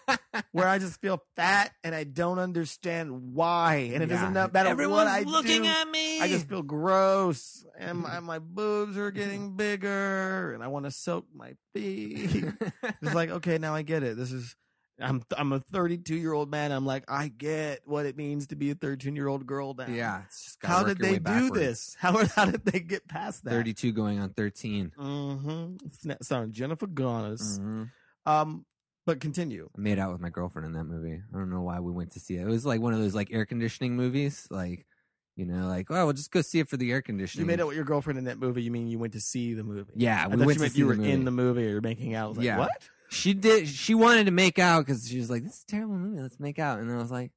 [0.51, 4.97] where I just feel fat and I don't understand why, and it doesn't matter Everyone's
[4.97, 5.69] what I looking do.
[5.69, 6.19] at me.
[6.21, 8.25] I just feel gross, and my, mm-hmm.
[8.25, 12.45] my boobs are getting bigger, and I want to soak my feet.
[13.01, 14.15] It's like, okay, now I get it.
[14.15, 14.55] This is
[15.01, 16.71] I'm I'm a 32 year old man.
[16.71, 19.87] I'm like, I get what it means to be a 13 year old girl now.
[19.89, 20.21] yeah.
[20.25, 21.53] It's just gotta How did they do backwards.
[21.53, 21.97] this?
[21.99, 23.51] How how did they get past that?
[23.51, 24.91] 32 going on 13.
[24.97, 26.11] Mm-hmm.
[26.21, 27.35] Starring Jennifer Garner.
[27.35, 27.89] Mhm.
[28.25, 28.65] Um,
[29.05, 29.69] but continue.
[29.75, 31.19] I made out with my girlfriend in that movie.
[31.33, 32.41] I don't know why we went to see it.
[32.41, 34.47] It was like one of those like air conditioning movies.
[34.51, 34.85] Like,
[35.35, 37.43] you know, like, oh, we'll just go see it for the air conditioning.
[37.45, 38.61] You made out with your girlfriend in that movie.
[38.61, 39.91] You mean you went to see the movie?
[39.95, 42.25] Yeah, I we thought went you meant you were in the movie or making out.
[42.25, 42.59] I was like, Yeah.
[42.59, 42.89] what?
[43.11, 43.67] She did.
[43.67, 46.21] She wanted to make out because she was like, "This is a terrible movie.
[46.21, 47.31] Let's make out." And I was like,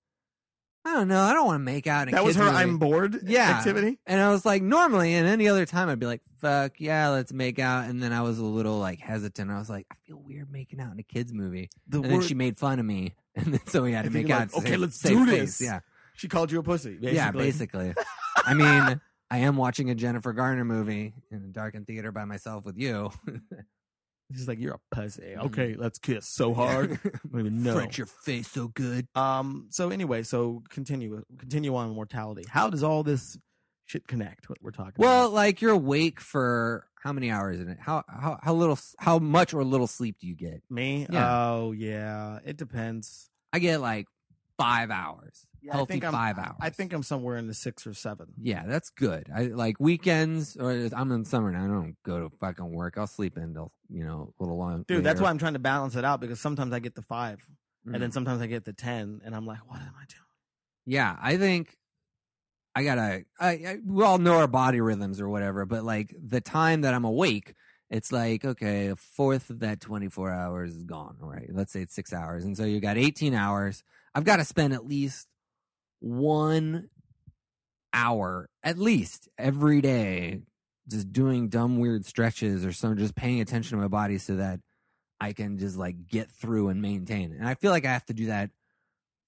[0.85, 1.21] "I don't know.
[1.21, 3.51] I don't want to make out." In That was her movie." I'm bored Yeah.
[3.59, 3.99] activity.
[4.07, 7.33] And I was like, normally, and any other time, I'd be like, "Fuck yeah, let's
[7.33, 9.51] make out." And then I was a little like hesitant.
[9.51, 12.23] I was like, "I feel weird making out in a kids movie." The and then
[12.23, 14.53] she made fun of me, and then so we had to make out.
[14.53, 15.67] like, "Okay, save- let's save do face." this.
[15.67, 15.81] Yeah,
[16.15, 16.91] She called you a pussy.
[16.99, 17.15] Basically.
[17.17, 17.95] yeah, basically.
[18.37, 19.01] I mean,
[19.31, 23.11] I am watching a Jennifer Garner movie in a darkened theater by myself with you.
[24.33, 25.35] She's like, you're a pussy.
[25.37, 25.45] Mhm.
[25.47, 26.99] Okay, let's kiss so hard.
[27.33, 27.75] Know.
[27.75, 29.07] French your face so good.
[29.15, 29.67] Um.
[29.71, 31.23] So anyway, so continue.
[31.39, 32.45] Continue on mortality.
[32.49, 33.37] How does all this
[33.87, 34.49] shit connect?
[34.49, 35.01] What we're talking about?
[35.07, 35.35] Well, about?
[35.35, 37.79] like you're awake for how many hours in it?
[37.81, 40.63] How how how little how much or little sleep do you get?
[40.71, 41.07] me.
[41.11, 41.41] yeah.
[41.41, 42.39] Oh yeah.
[42.45, 43.31] It depends.
[43.53, 44.07] I get like
[44.59, 45.47] five hours.
[45.65, 46.57] Yeah, I Healthy 5 hours.
[46.61, 48.35] I think I'm somewhere in the six or seven.
[48.41, 49.29] Yeah, that's good.
[49.35, 51.65] I like weekends or I'm in summer now.
[51.65, 52.99] I don't go to fucking work.
[52.99, 54.85] I'll sleep in till you know a little long.
[54.87, 57.41] Dude, that's why I'm trying to balance it out because sometimes I get the five,
[57.87, 57.95] Mm.
[57.95, 60.23] and then sometimes I get the ten, and I'm like, what am I doing?
[60.87, 61.77] Yeah, I think
[62.75, 63.25] I gotta.
[63.39, 66.93] I, I we all know our body rhythms or whatever, but like the time that
[66.95, 67.55] I'm awake,
[67.91, 71.17] it's like okay, a fourth of that 24 hours is gone.
[71.21, 73.83] right let's say it's six hours, and so you got 18 hours.
[74.15, 75.27] I've got to spend at least
[76.05, 76.91] one
[77.95, 80.43] hour, at least every day,
[80.87, 84.61] just doing dumb weird stretches or some just paying attention to my body so that
[85.19, 87.33] I can just like get through and maintain.
[87.33, 88.51] And I feel like I have to do that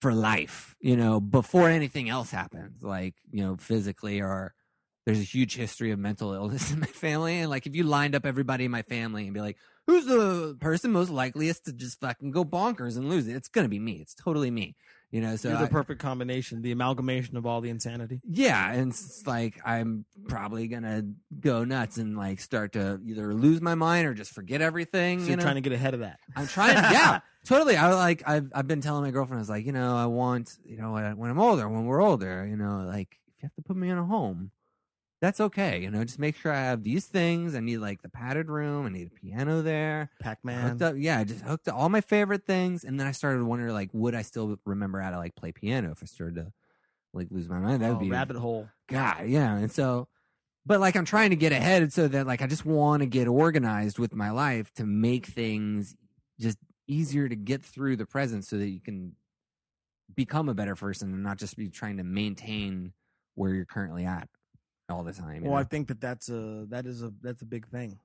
[0.02, 4.52] for life, you know, before anything else happens, like, you know, physically or
[5.06, 7.38] there's a huge history of mental illness in my family.
[7.38, 9.56] And like, if you lined up everybody in my family and be like,
[9.86, 13.36] who's the person most likeliest to just fucking go bonkers and lose it?
[13.36, 14.00] It's to be me.
[14.02, 14.76] It's totally me,
[15.10, 15.36] you know?
[15.36, 18.20] So You're the I- perfect combination, the amalgamation of all the insanity.
[18.28, 21.02] yeah, and it's like I'm probably gonna
[21.40, 25.18] go nuts and like start to either lose my mind or just forget everything.
[25.20, 25.42] So you you're know?
[25.42, 26.18] trying to get ahead of that.
[26.34, 26.74] I'm trying.
[26.76, 27.76] yeah, totally.
[27.76, 28.22] I like.
[28.26, 29.38] I've I've been telling my girlfriend.
[29.38, 32.02] I was like, you know, I want, you know, when when I'm older, when we're
[32.02, 34.50] older, you know, like if you have to put me in a home,
[35.20, 35.80] that's okay.
[35.82, 37.54] You know, just make sure I have these things.
[37.54, 38.86] I need like the padded room.
[38.86, 40.10] I need a piano there.
[40.20, 40.78] Pac-Man.
[40.98, 43.90] Yeah, I just hooked up all my favorite things, and then I started wondering, like,
[43.92, 46.52] would I still remember how to like play piano if I started to
[47.14, 47.82] like lose my mind?
[47.82, 48.68] That would Oh, be rabbit hole.
[48.88, 49.56] God, yeah.
[49.56, 50.08] And so,
[50.66, 53.26] but like I'm trying to get ahead so that like I just want to get
[53.28, 55.96] organized with my life to make things
[56.38, 59.16] just easier to get through the present so that you can
[60.14, 62.92] become a better person and not just be trying to maintain
[63.34, 64.28] where you're currently at
[64.88, 65.44] all the time.
[65.44, 67.98] Well, I think that that's a that is a that's a big thing.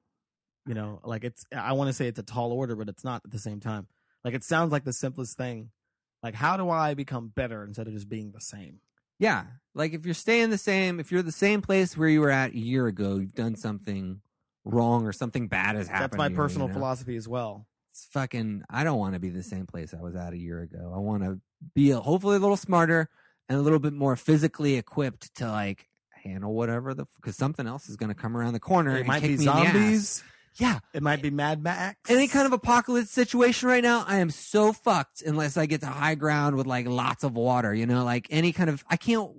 [0.66, 0.84] You mm-hmm.
[0.84, 3.32] know, like it's I want to say it's a tall order, but it's not at
[3.32, 3.88] the same time.
[4.24, 5.72] Like it sounds like the simplest thing.
[6.24, 8.80] Like how do I become better instead of just being the same?
[9.22, 9.44] yeah.
[9.76, 12.54] Like if you're staying the same, if you're the same place where you were at
[12.54, 14.20] a year ago, you've done something
[14.66, 16.14] wrong or something bad has happened.
[16.14, 16.80] That's my to you, personal you know?
[16.80, 17.68] philosophy as well.
[17.92, 20.62] it's fucking I don't want to be the same place I was at a year
[20.62, 20.92] ago.
[20.94, 21.40] I want to
[21.76, 23.10] be a, hopefully a little smarter
[23.48, 25.88] and a little bit more physically equipped to like
[26.24, 28.96] handle whatever the because something else is going to come around the corner.
[28.96, 29.74] It and might be me in the ass.
[29.74, 30.24] zombies.
[30.58, 31.98] Yeah, It might be Mad Max.
[32.10, 35.88] any kind of apocalypse situation right now, I am so fucked unless I get to
[35.88, 37.74] high ground with like lots of water.
[37.74, 39.32] You know, like any kind of I can't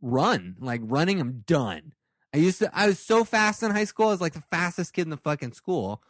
[0.00, 0.56] run.
[0.60, 1.92] Like running, I'm done.
[2.32, 2.70] I used to.
[2.72, 4.08] I was so fast in high school.
[4.08, 6.02] I was like the fastest kid in the fucking school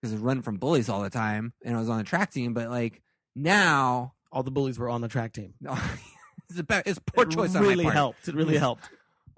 [0.00, 2.32] because I was running from bullies all the time, and I was on the track
[2.32, 2.54] team.
[2.54, 3.02] But like
[3.34, 5.54] now, all the bullies were on the track team.
[6.48, 7.54] it's a bad, it's poor It choice.
[7.54, 7.94] really on my part.
[7.94, 8.28] helped.
[8.28, 8.88] It really helped.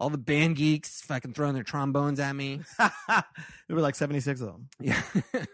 [0.03, 2.59] All the band geeks fucking throwing their trombones at me.
[3.09, 3.25] there
[3.71, 4.69] were like 76 of them.
[4.81, 5.01] Yeah,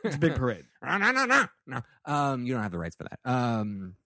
[0.03, 0.65] It's a big parade.
[0.83, 1.83] no, no, no, no, no.
[2.07, 3.31] Um, you don't have the rights for that.
[3.31, 3.97] Um,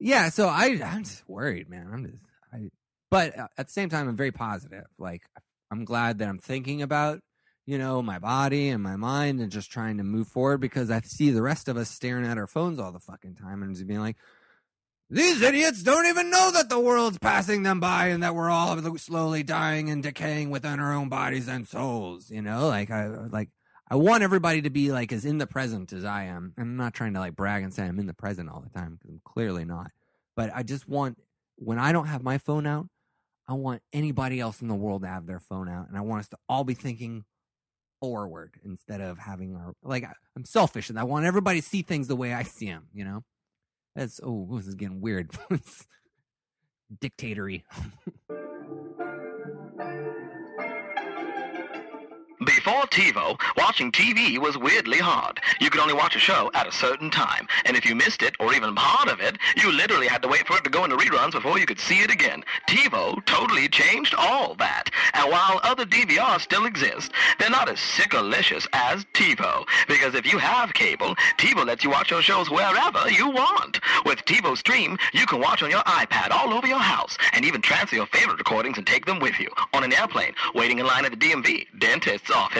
[0.00, 0.30] yeah.
[0.30, 1.90] So I, I'm just worried, man.
[1.92, 2.16] I'm just,
[2.50, 2.70] I,
[3.10, 4.84] but uh, at the same time, I'm very positive.
[4.98, 5.24] Like,
[5.70, 7.20] I'm glad that I'm thinking about,
[7.66, 11.02] you know, my body and my mind and just trying to move forward because I
[11.02, 13.86] see the rest of us staring at our phones all the fucking time and just
[13.86, 14.16] being like,
[15.10, 18.76] these idiots don't even know that the world's passing them by and that we're all
[18.98, 22.30] slowly dying and decaying within our own bodies and souls.
[22.30, 23.48] You know, like I like
[23.90, 26.52] I want everybody to be like as in the present as I am.
[26.58, 28.94] I'm not trying to like brag and say I'm in the present all the time
[28.94, 29.90] because I'm clearly not.
[30.36, 31.18] But I just want
[31.56, 32.88] when I don't have my phone out,
[33.48, 36.20] I want anybody else in the world to have their phone out, and I want
[36.20, 37.24] us to all be thinking
[37.98, 40.04] forward instead of having our like.
[40.36, 42.88] I'm selfish, and I want everybody to see things the way I see them.
[42.92, 43.24] You know,
[43.98, 45.30] that's oh, this is getting weird.
[47.00, 47.64] Dictatory.
[52.68, 55.40] Before TiVo, watching TV was weirdly hard.
[55.58, 58.36] You could only watch a show at a certain time, and if you missed it,
[58.38, 60.98] or even part of it, you literally had to wait for it to go into
[60.98, 62.44] reruns before you could see it again.
[62.68, 64.90] TiVo totally changed all that.
[65.14, 69.64] And while other DVRs still exist, they're not as sickalicious as TiVo.
[69.88, 73.80] Because if you have cable, TiVo lets you watch your shows wherever you want.
[74.04, 77.62] With TiVo Stream, you can watch on your iPad all over your house, and even
[77.62, 79.48] transfer your favorite recordings and take them with you.
[79.72, 82.57] On an airplane, waiting in line at the DMV, dentist's office.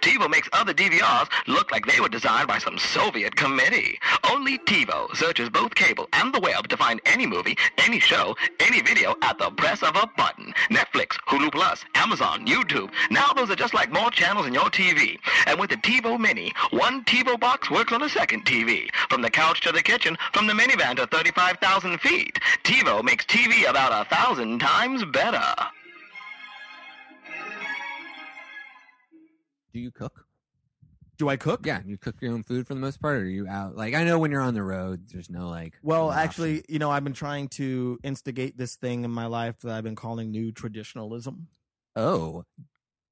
[0.00, 3.98] TiVo makes other DVRs look like they were designed by some Soviet committee.
[4.30, 8.80] Only TiVo searches both cable and the web to find any movie, any show, any
[8.82, 10.52] video at the press of a button.
[10.70, 12.90] Netflix, Hulu Plus, Amazon, YouTube.
[13.10, 15.18] Now those are just like more channels in your TV.
[15.46, 18.88] And with the TiVo Mini, one TiVo box works on a second TV.
[19.08, 22.38] From the couch to the kitchen, from the minivan to 35,000 feet.
[22.64, 25.54] TiVo makes TV about a thousand times better.
[29.76, 30.24] Do you cook?
[31.18, 31.66] Do I cook?
[31.66, 33.76] Yeah, you cook your own food for the most part, or are you out?
[33.76, 35.74] Like I know when you're on the road, there's no like.
[35.82, 36.72] Well, no actually, option.
[36.72, 39.94] you know, I've been trying to instigate this thing in my life that I've been
[39.94, 41.48] calling new traditionalism.
[41.94, 42.46] oh,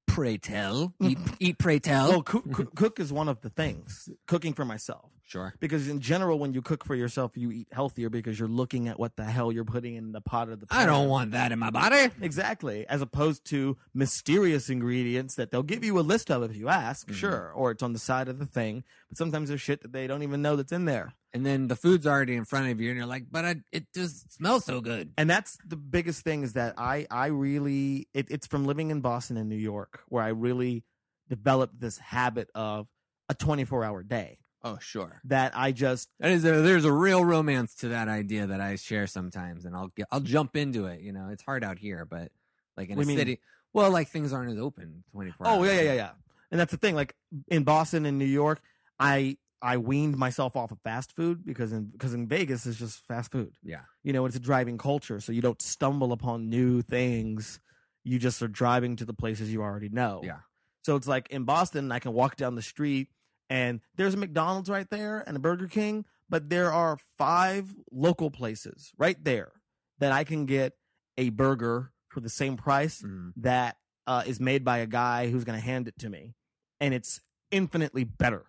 [0.07, 2.09] pray tell, eat, eat, pray tell.
[2.09, 4.09] Well, cook, cook, cook is one of the things.
[4.25, 5.11] Cooking for myself.
[5.25, 5.53] Sure.
[5.59, 8.97] Because in general, when you cook for yourself, you eat healthier because you're looking at
[8.99, 10.67] what the hell you're putting in the pot of the.
[10.71, 12.09] I don't want that in my body.
[12.21, 12.87] Exactly.
[12.87, 17.07] As opposed to mysterious ingredients that they'll give you a list of if you ask,
[17.07, 17.13] Mhm.
[17.15, 17.51] sure.
[17.53, 18.83] Or it's on the side of the thing.
[19.09, 21.13] But sometimes there's shit that they don't even know that's in there.
[21.33, 23.87] And then the food's already in front of you, and you're like, but I, it
[23.93, 25.11] just smells so good.
[25.17, 29.01] And that's the biggest thing is that I, I really, it, it's from living in
[29.01, 30.85] Boston and New York where I really
[31.27, 32.87] developed this habit of
[33.27, 35.21] a 24 hour day Oh, sure.
[35.25, 38.75] that I just, That is a, there's a real romance to that idea that I
[38.75, 41.01] share sometimes, and I'll get I'll jump into it.
[41.01, 42.31] You know, it's hard out here, but
[42.75, 43.21] like in What a do you mean?
[43.25, 43.39] city,
[43.73, 45.47] well, like things aren't as open 24.
[45.47, 45.67] oh, hours.
[45.69, 46.09] yeah, yeah, yeah, yeah.
[46.51, 46.95] And that's the thing.
[46.95, 47.15] Like
[47.47, 48.59] in Boston and New York,
[48.99, 52.99] I, I weaned myself off of fast food because in, because in Vegas it's just
[53.07, 53.53] fast food.
[53.63, 53.81] Yeah.
[54.03, 57.59] you know it's a driving culture so you don't stumble upon new things
[58.03, 60.39] you just are driving to the places you already know Yeah.
[60.83, 63.07] so it's like in boston i can walk down the street
[63.49, 68.31] and there's a mcdonald's right there and a burger king but there are five local
[68.31, 69.51] places right there
[69.99, 70.73] that i can get
[71.17, 73.33] a burger for the same price Mhm.
[73.37, 73.77] that
[74.07, 76.35] uh, is made by a guy who's going to hand it to me
[76.79, 77.19] and it's
[77.51, 78.45] infinitely better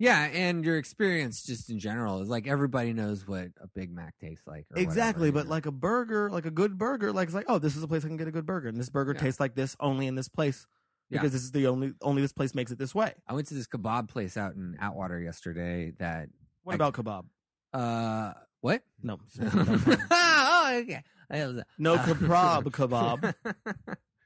[0.00, 4.14] Yeah, and your experience just in general is like everybody knows what a Big Mac
[4.20, 4.66] tastes like.
[4.70, 5.50] or Exactly, whatever, but know?
[5.56, 8.04] like a burger, like a good burger, like it's like, oh, this is a place
[8.04, 9.20] I can get a good burger, and this burger Yeah.
[9.20, 10.66] tastes like this only in this place
[11.10, 11.18] Yeah.
[11.20, 13.14] because this is the only only this place makes it this way.
[13.26, 15.92] I went to this kebab place out in Atwater yesterday.
[15.98, 16.28] That
[16.64, 17.24] What I- about kebab?
[17.72, 18.82] uh, what?
[19.02, 20.00] No, just making fun of him.
[20.10, 21.02] oh, okay.
[21.30, 22.62] Was- no uh, kebab,
[23.34, 23.34] kebab.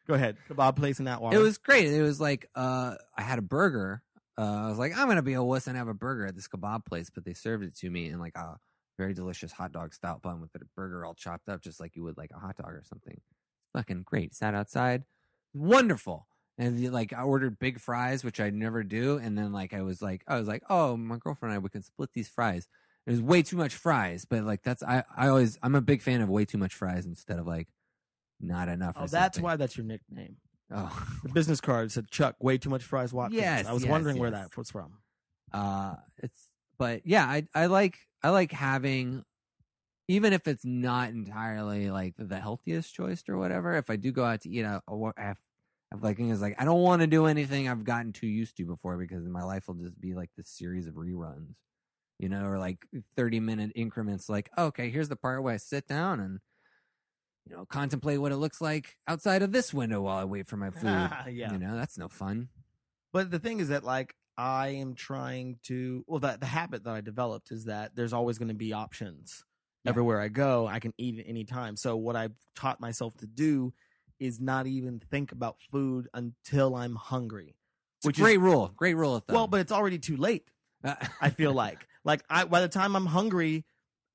[0.09, 1.37] Go ahead, kebab place in Atwater.
[1.37, 1.87] It was great.
[1.89, 4.03] It was like uh, I had a burger.
[4.39, 6.49] Uh, I was like, I'm gonna be a wuss and have a burger at this
[6.49, 8.57] kebab place, but they served it to me in like a
[8.99, 12.03] very delicious hot dog style bun with a burger all chopped up, just like you
[12.03, 13.20] would like a hot dog or something.
[13.74, 14.35] Fucking great.
[14.35, 15.05] Sat outside,
[15.55, 16.26] wonderful.
[16.63, 20.01] And like I ordered big fries, which I never do, and then like I was
[20.01, 22.69] like, I was like, oh, my girlfriend and I we can split these fries.
[23.05, 26.21] Was way too much fries, but like that's I I always I'm a big fan
[26.21, 27.67] of way too much fries instead of like
[28.41, 28.95] not enough.
[28.97, 29.43] oh, or that's something.
[29.43, 30.37] why that's your nickname.
[30.71, 31.07] Oh.
[31.25, 33.13] The business card said Chuck, way too much fries.
[33.13, 33.43] Watkins.
[33.43, 34.99] Yes, I was yes, wondering where that was from.
[35.53, 36.49] uh it's
[36.79, 39.25] but yeah i i like i like having
[40.09, 44.25] even if it's not entirely like the healthiest choice or whatever if i do go
[44.25, 45.39] out to eat i, I have,
[46.01, 48.97] Like is like i don't want to do anything i've gotten too used to before
[48.97, 51.55] because my life will just be like this series of reruns
[52.18, 52.86] you know or like
[53.16, 56.40] 30 minute increments like okay here's the part where i sit down and
[57.49, 60.57] you know, contemplate what it looks like outside of this window while I wait for
[60.57, 61.11] my food.
[61.30, 61.53] yeah.
[61.53, 62.49] You know, that's no fun.
[63.12, 66.95] But the thing is that like I am trying to well that the habit that
[66.95, 69.45] I developed is that there's always going to be options
[69.84, 69.90] Yeah.
[69.90, 70.66] everywhere I go.
[70.66, 71.76] I can eat at any time.
[71.76, 73.74] So what I've taught myself to do
[74.23, 77.57] is not even think about food until I'm hungry.
[77.99, 78.73] It's Which a is great rule.
[78.77, 79.35] Great rule of thumb.
[79.35, 80.49] well, but it's already too late.
[81.20, 83.64] I feel like like I by the time I'm hungry,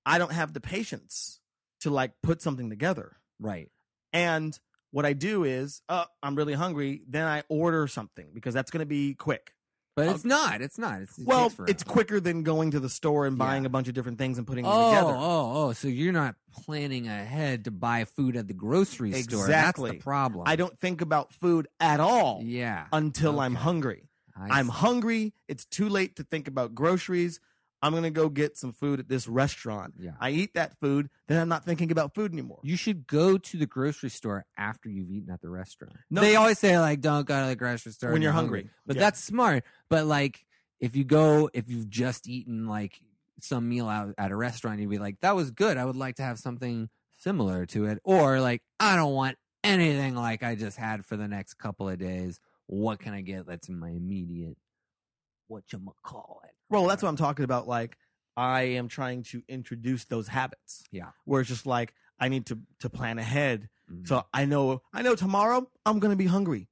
[0.05, 1.39] I don't have the patience
[1.81, 3.17] to like put something together.
[3.39, 3.69] right.
[4.13, 4.57] And
[4.91, 7.01] what I do is, uh, I'm really hungry.
[7.07, 9.51] Then I order something because that's going to be quick.
[9.97, 10.61] But Uh, it's not.
[10.61, 11.01] It's not.
[11.01, 11.71] It's, it well, takes forever.
[11.71, 13.67] it's quicker than going to the store and buying Yeah.
[13.67, 15.13] a bunch of different things and putting them Oh, together.
[15.17, 15.73] oh, oh!
[15.73, 19.39] So you're not planning ahead to buy food at the grocery store.
[19.39, 19.91] That's Exactly.
[19.91, 20.43] the problem.
[20.47, 22.85] I don't think about food at all Yeah.
[22.93, 23.63] until I'm Okay.
[23.63, 24.09] hungry.
[24.39, 24.71] I I'm see.
[24.73, 25.33] hungry.
[25.47, 27.39] It's too late to think about groceries.
[27.87, 29.95] I'm going to go get some food at this restaurant.
[29.99, 30.11] Yeah.
[30.19, 32.59] I eat that food, then I'm not thinking about food anymore.
[32.63, 35.95] You should go to the grocery store after you've eaten at the restaurant.
[36.11, 36.21] No.
[36.21, 38.69] they always say like, "Don't go to the grocery store When you're hungry.
[38.85, 39.01] But Yeah.
[39.03, 39.63] that's smart.
[39.89, 40.45] But like,
[40.79, 42.99] if you go, if you've just eaten like
[43.41, 45.77] some meal out at a restaurant, you'd be like, "That was good.
[45.77, 50.15] I would like to have something similar to it." Or like, "I don't want anything
[50.15, 52.39] like I just had for the next couple of days.
[52.67, 54.57] What can I get that's in my immediate
[55.47, 57.67] what you call it?" Well, that's what I'm talking about.
[57.67, 57.97] Like,
[58.35, 60.83] I am trying to introduce those habits.
[60.91, 61.11] Yeah.
[61.25, 63.69] Where it's just like, I need to, to plan ahead.
[63.91, 64.07] Mhm.
[64.07, 66.67] So I know, I know tomorrow I'm going to be hungry.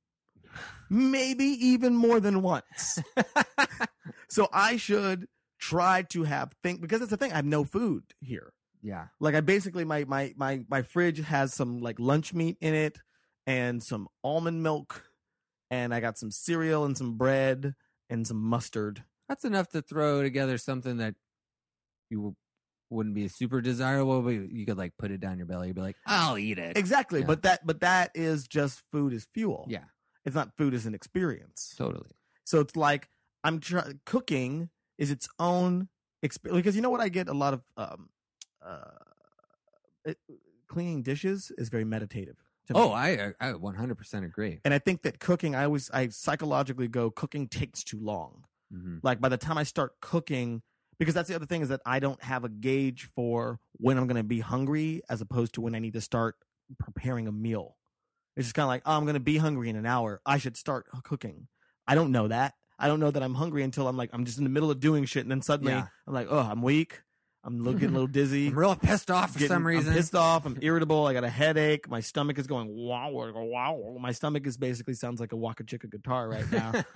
[0.89, 2.99] Maybe even more than once.
[4.29, 5.27] so I should
[5.59, 7.31] try to have think because it's the thing.
[7.31, 8.53] I have no food here.
[8.83, 9.07] yeah.
[9.19, 12.99] Like I basically my my my my fridge has some like lunch meat in it
[13.47, 15.09] and some almond milk
[15.71, 17.73] and I got some cereal and some bread
[18.09, 19.03] and some mustard.
[19.27, 21.15] That's enough to throw together something that
[22.09, 22.35] you
[22.89, 25.67] wouldn't be super desirable, but you could like put it down your belly.
[25.67, 26.77] You'd be like, I'll eat it.
[26.77, 27.25] Exactly, Yeah.
[27.25, 29.65] but that but that is just food is fuel.
[29.69, 29.85] Yeah,
[30.23, 31.73] It's not food as an experience.
[31.77, 32.11] totally.
[32.45, 33.09] So it's like
[33.43, 35.89] I'm try- cooking is its own
[36.21, 38.09] experience because you know what I get a lot of um
[38.63, 38.91] uh
[40.05, 40.17] it,
[40.67, 42.37] cleaning dishes is very meditative.
[42.67, 42.79] To me.
[42.79, 44.59] Oh, I I 100% agree.
[44.65, 48.45] and I think that cooking I always I psychologically go cooking takes too long.
[48.71, 50.61] hmm Like by the time I start cooking
[50.97, 54.07] because that's the other thing is that I don't have a gauge for when I'm
[54.07, 56.35] going to be hungry as opposed to when I need to start
[56.79, 57.75] preparing a meal.
[58.37, 60.21] It's just kind of like, oh, I'm going to be hungry in an hour.
[60.25, 61.47] I should start cooking.
[61.87, 62.53] I don't know that.
[62.79, 64.79] I don't know that I'm hungry until I'm like, I'm just in the middle of
[64.79, 65.23] doing shit.
[65.23, 65.87] And then suddenly Yeah.
[66.07, 67.01] I'm like, oh, I'm weak.
[67.47, 68.47] I'm looking a little dizzy.
[68.47, 69.91] I'm real pissed off for Getting- some reason.
[69.91, 70.45] I'm pissed off.
[70.47, 71.05] I'm irritable.
[71.05, 71.87] I got a headache.
[71.87, 73.97] My stomach is going wow, wow, wow.
[73.99, 76.71] My stomach is basically sounds like a Waka Chicka guitar right now.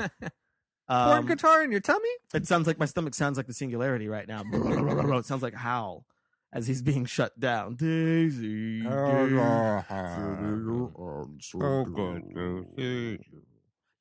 [0.89, 2.09] Porn Um, guitar in your tummy?
[2.33, 4.41] it sounds like my stomach sounds like the singularity right now.
[4.43, 6.03] it sounds like HAL
[6.51, 7.75] as he's being shut down.
[7.75, 8.81] Daisy.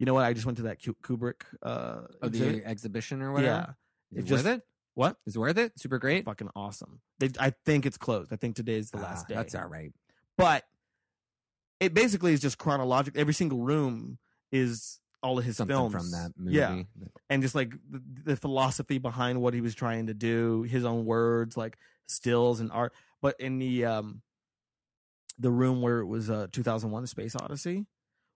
[0.00, 0.24] You know what?
[0.24, 1.42] I just went to that Ku- Kubrick.
[1.62, 2.62] Uh, Oh, the exhibit.
[2.64, 3.76] exhibition or whatever?
[4.12, 4.62] It Is it just- worth it?
[4.98, 5.16] What?
[5.26, 5.78] Is it worth it?
[5.78, 6.24] Super great.
[6.24, 7.00] Fucking awesome.
[7.20, 8.32] They, I think it's closed.
[8.32, 9.36] I think today's the Ah, last day.
[9.36, 9.92] That's all right.
[10.36, 10.64] but
[11.78, 13.20] it basically is just chronological.
[13.20, 14.18] Every single room
[14.50, 16.56] is all of his Something films from that movie.
[16.56, 16.82] Yeah,
[17.30, 21.04] and just like the, the philosophy behind what he was trying to do, his own
[21.04, 21.78] words, like
[22.08, 22.92] stills and art.
[23.22, 24.22] But in the um,
[25.38, 27.86] the room where it was uh, 2001: A Space Odyssey,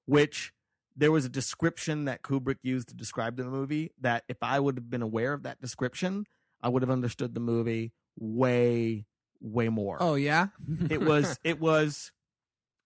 [0.06, 0.52] which
[0.96, 3.90] there was a description that Kubrick used to describe the movie.
[4.00, 6.26] That if I would have been aware of that description,
[6.62, 9.06] I would have understood the movie way,
[9.40, 10.48] way more Oh, yeah?
[10.90, 12.12] it was it was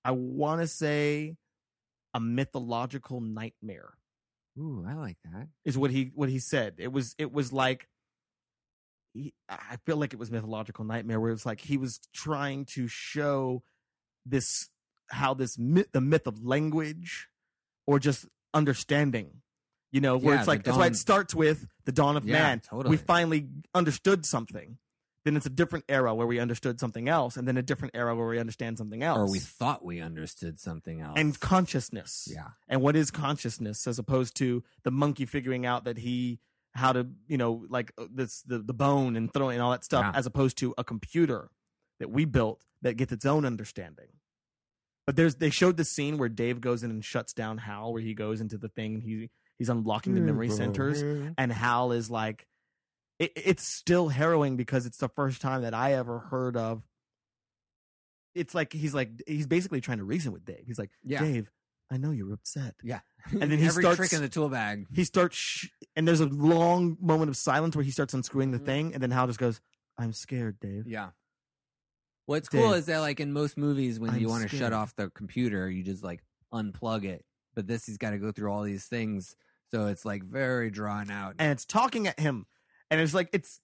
[0.05, 1.37] i want to say
[2.14, 3.95] a mythological nightmare
[4.59, 5.49] Ooh, I like that.
[5.64, 7.89] is what he what he said it was it was like
[9.12, 12.87] he, i feel like it was mythological nightmare where it's like he was trying to
[12.89, 13.62] show
[14.24, 14.68] this
[15.11, 17.29] how this myth the myth of language
[17.87, 19.43] or just understanding
[19.97, 22.38] you know where Yeah, it's like that's why it starts with the dawn of Yeah,
[22.40, 22.90] man totally.
[22.90, 23.49] we finally
[23.80, 24.78] understood something
[25.24, 28.14] then it's a different era where we understood something else and then a different era
[28.14, 31.14] where we understand something else Or we thought we understood something else.
[31.22, 32.49] and consciousness yeah.
[32.68, 36.38] and what is consciousness as opposed to the monkey figuring out that he
[36.82, 39.84] how to you know like uh, this the, the bone and throwing and all that
[39.84, 40.18] stuff Yeah.
[40.18, 41.42] as opposed to a computer
[42.01, 44.11] that we built that gets its own understanding
[45.07, 48.03] but there's they showed the scene where dave goes in and shuts down hal where
[48.03, 51.03] he goes into the thing and he he's unlocking the memory centers
[51.39, 52.47] and hal is like
[53.19, 56.83] it, it's still harrowing because it's the first time that i ever heard of
[58.35, 61.21] it's like he's like he's basically trying to reason with dave he's like Yeah.
[61.21, 61.51] dave
[61.91, 63.01] i know you're upset Yeah.
[63.33, 64.87] And then he Every starts- trick in the tool bag.
[64.93, 68.59] he starts sh- and there's a long moment of silence where he starts unscrewing the
[68.59, 68.67] Mhm.
[68.67, 69.61] thing and then hal just goes
[69.99, 71.11] i'm scared dave Yeah.
[72.27, 74.73] What's cool Dave, is that like in most movies when I'm you want to shut
[74.73, 77.25] off the computer, you just like unplug it.
[77.55, 79.37] But this he's got to go through all these things,
[79.71, 81.35] so it's like very drawn out.
[81.39, 82.47] and it's talking at him,
[82.91, 83.61] and it's like it's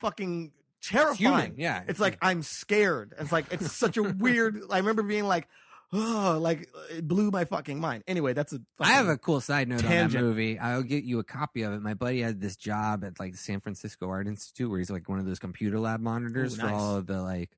[0.00, 1.16] fucking terrifying.
[1.16, 1.82] human, yeah.
[1.88, 3.14] It's like I'm scared.
[3.18, 4.60] It's like it's such a weird.
[4.70, 5.48] I remember being like,
[5.92, 8.04] oh, like it blew my fucking mind.
[8.06, 8.60] Anyway, that's a.
[8.78, 10.12] I have a fucking- cool side note on tangent.
[10.12, 10.58] that movie.
[10.58, 11.82] I'll get you a copy of it.
[11.82, 15.08] My buddy had this job at like the San Francisco Art Institute where he's like
[15.08, 16.74] one of those computer lab monitors Ooh, for nice.
[16.74, 17.50] all of the like,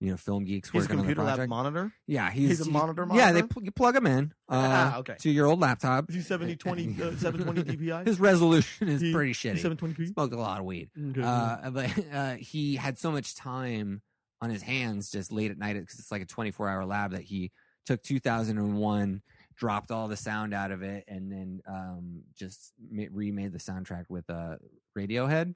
[0.00, 1.48] you know, film geeks He's a working on the computer lab project.
[1.50, 1.92] monitor.
[2.06, 3.46] yeah, he's, he's a monitor Yeah, they monitor?
[3.54, 5.16] pl- you plug him in uh, Ah, okay.
[5.20, 6.08] to your old laptop.
[6.10, 8.06] Is he 7020 uh, 720 DPI?
[8.06, 9.60] His resolution is He- pretty shitty.
[9.60, 10.12] 720p.
[10.12, 10.90] Smoked a lot of weed.
[11.10, 11.22] Okay.
[11.22, 14.02] Uh, but uh, he had so much time
[14.42, 17.22] on his hands just late at night because it's like a 24 hour lab that
[17.22, 17.50] he
[17.86, 19.22] took 2001,
[19.56, 24.04] dropped all the sound out of it, and then um, just ma- remade the soundtrack
[24.10, 24.56] with uh,
[24.98, 25.54] Radiohead.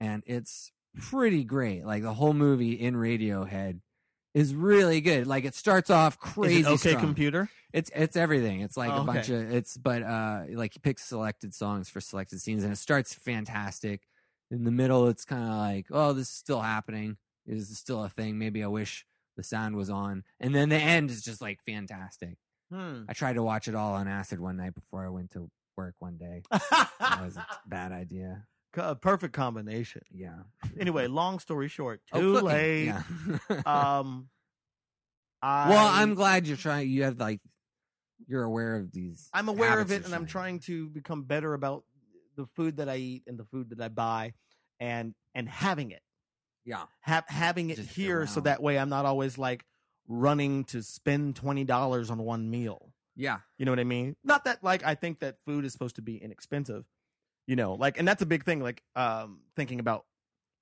[0.00, 0.72] And it's
[1.10, 1.84] pretty great.
[1.84, 3.80] Like the whole movie in Radiohead
[4.34, 5.26] is really good.
[5.26, 6.66] Like it starts off crazy.
[6.66, 7.00] Okay strong.
[7.00, 7.48] computer?
[7.72, 8.60] It's it's everything.
[8.60, 9.42] It's like Oh, a bunch okay.
[9.42, 13.14] of it's but uh like he picks selected songs for selected scenes and it starts
[13.14, 14.02] fantastic.
[14.50, 17.16] In the middle it's kind of like, oh, this is still happening.
[17.46, 18.38] This is still a thing.
[18.38, 19.04] Maybe I wish
[19.36, 20.22] the sound was on.
[20.40, 22.36] And then the end is just like fantastic.
[22.72, 23.02] Hmm.
[23.08, 25.94] I tried to watch it all on acid one night before I went to work
[25.98, 26.42] one day.
[26.50, 28.44] That was a bad idea.
[28.74, 30.02] Co- Perfect combination.
[30.12, 30.40] Yeah.
[30.78, 32.46] Anyway, long story short, Oh, too cooking.
[32.48, 32.84] late.
[32.86, 33.02] Yeah.
[33.66, 34.28] Um,
[35.42, 36.88] I, well, I'm glad you're trying.
[36.88, 37.40] You have like,
[38.26, 39.28] you're aware of these.
[39.34, 41.84] I'm aware of it, and I'm trying- to become better about
[42.36, 44.32] the food that I eat and the food that I buy,
[44.80, 46.02] and and having it,
[46.64, 46.84] Yeah.
[47.00, 49.64] have having it Just here, so that way I'm not always like
[50.08, 52.92] running to spend twenty dollars on one meal.
[53.14, 53.38] Yeah.
[53.58, 54.16] You know what I mean?
[54.24, 56.84] Not that like I think that food is supposed to be inexpensive.
[57.46, 60.04] You know, like and that's a big thing, like um thinking about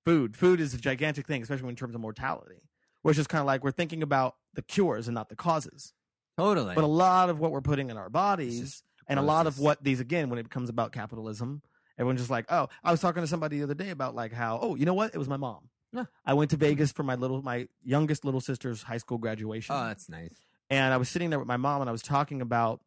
[0.04, 0.36] food.
[0.36, 2.62] Food is a gigantic thing, especially in terms of mortality.
[3.02, 5.92] Which is kind of like we're thinking about the cures and not the causes.
[6.38, 6.74] Totally.
[6.74, 9.82] But a lot of what we're putting in our bodies and a lot of what
[9.82, 11.62] these again, when it becomes about capitalism,
[11.98, 14.58] everyone's just like, Oh, I was talking to somebody the other day about like how,
[14.62, 15.14] oh, you know what?
[15.14, 15.68] It was my mom.
[15.92, 16.04] Yeah.
[16.24, 19.84] I went to Vegas for my little my youngest little sister's high school graduation oh,
[19.84, 20.34] that's nice.
[20.70, 22.80] and I was sitting there with my mom and I was talking about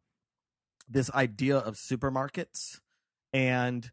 [0.88, 2.80] this idea of supermarkets
[3.36, 3.90] and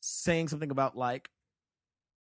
[0.00, 1.30] saying something about like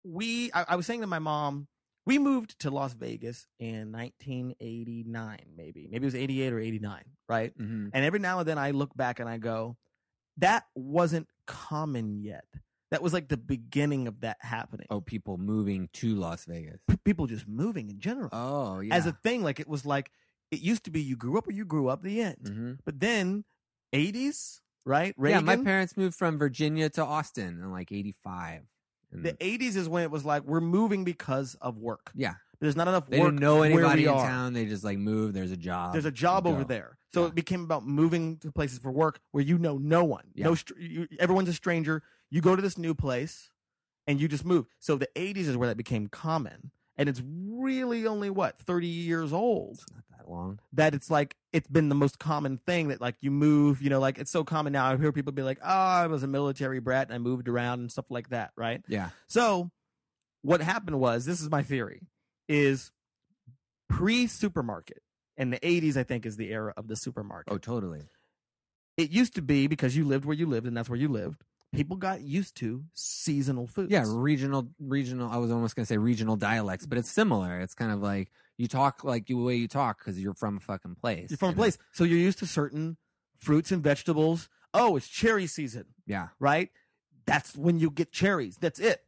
[0.05, 1.69] we I, I was saying to my mom
[2.07, 5.87] we moved to Las Vegas in 1989 maybe.
[5.91, 7.53] Maybe it was 88 or 89 right?
[7.57, 9.77] Hmm and every now and then I look back and I go
[10.39, 12.45] that wasn't common yet.
[12.91, 14.87] That was like the beginning of that happening.
[14.89, 16.79] Oh, people moving to Las Vegas.
[16.89, 18.31] P- people just moving in general.
[18.33, 18.95] Oh, yeah.
[18.95, 20.11] as a thing like it was like
[20.51, 22.37] it used to be you grew up or you grew up the end.
[22.47, 23.45] Hmm but then
[23.95, 25.15] 80s, right?
[25.23, 28.63] yeah, my parents moved from Virginia to Austin in like '85.
[29.11, 32.11] And the 80s is when it was like we're moving because of work.
[32.15, 34.23] yeah, There's not enough they work didn't know anybody in are.
[34.27, 34.53] town.
[34.53, 35.33] They just like move.
[35.33, 35.93] There's a job.
[35.93, 36.99] There's a job over there.
[37.15, 37.29] So Yeah.
[37.29, 40.25] it became about moving to places for work where you know no one.
[40.37, 40.55] No Yeah.
[40.57, 42.03] str- you, everyone's a stranger.
[42.29, 43.51] You go to this new place
[44.07, 44.67] and you just move.
[44.79, 46.71] So the 80s is where that became common.
[46.99, 50.59] And it's really only what 30 years old It's not that long.
[50.73, 54.01] that it's like it's been the most common thing that like you move, you know,
[54.01, 54.91] like it's so common now.
[54.93, 57.81] I hear people be like, "Oh, I was a military brat and I moved around
[57.81, 58.83] and stuff like that," right?
[58.89, 59.11] Yeah.
[59.29, 59.71] So,
[60.43, 62.03] what happened was this is my theory
[62.49, 62.91] is
[63.89, 65.03] pre supermarket
[65.37, 67.53] in the 80s I think is the era of the supermarket.
[67.53, 68.03] Oh, totally.
[68.97, 71.45] It used to be because you lived where you lived and that's where you lived.
[71.75, 73.93] People got used to seasonal foods.
[73.93, 75.31] Yeah, regional, regional.
[75.31, 77.61] I was almost gonna say regional dialects, but it's similar.
[77.61, 80.61] It's kind of like you talk like the way you talk because you're from a
[80.61, 81.31] fucking place.
[81.31, 81.57] You're from a know?
[81.59, 81.79] place.
[81.93, 82.97] So you're used to certain
[83.39, 84.49] fruits and vegetables.
[84.75, 86.71] Oh, it's cherry season, Yeah, right?
[87.27, 88.57] That's when you get cherries.
[88.57, 89.03] That's it.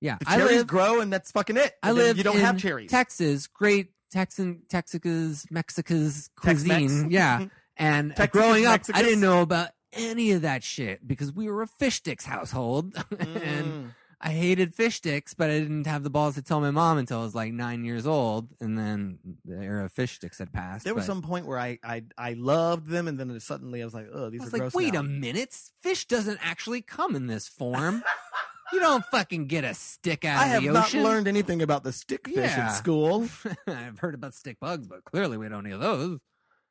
[0.00, 0.16] yeah.
[0.20, 0.66] The I cherries live.
[0.66, 1.74] grow and that's fucking it.
[1.82, 2.16] I And then live.
[2.18, 2.90] you don't in have cherries.
[2.90, 6.64] Texas, great Texan, Texas, Mexica's Tex-Mex.
[6.92, 7.10] cuisine.
[7.10, 11.48] Yeah, and Texas, growing up, I didn't know about any of that shit because we
[11.48, 13.94] were a fish sticks household, and Mm.
[14.20, 17.20] I hated fish sticks, but I didn't have the balls to tell my mom until
[17.20, 20.84] I was like nine years old, and then the era of fish sticks had passed.
[20.84, 23.84] There was but- some point where I, I I loved them, and then suddenly I
[23.84, 24.74] was like, oh, these I are like, gross.
[24.74, 25.00] wait now.
[25.00, 28.02] a minute, fish doesn't actually come in this form.
[28.72, 31.90] you don't fucking get a stick out I of have not learned anything about the
[31.92, 32.68] stickfish Yeah.
[32.68, 33.28] in school.
[33.66, 36.18] I've heard about stick bugs, but clearly we don't need those.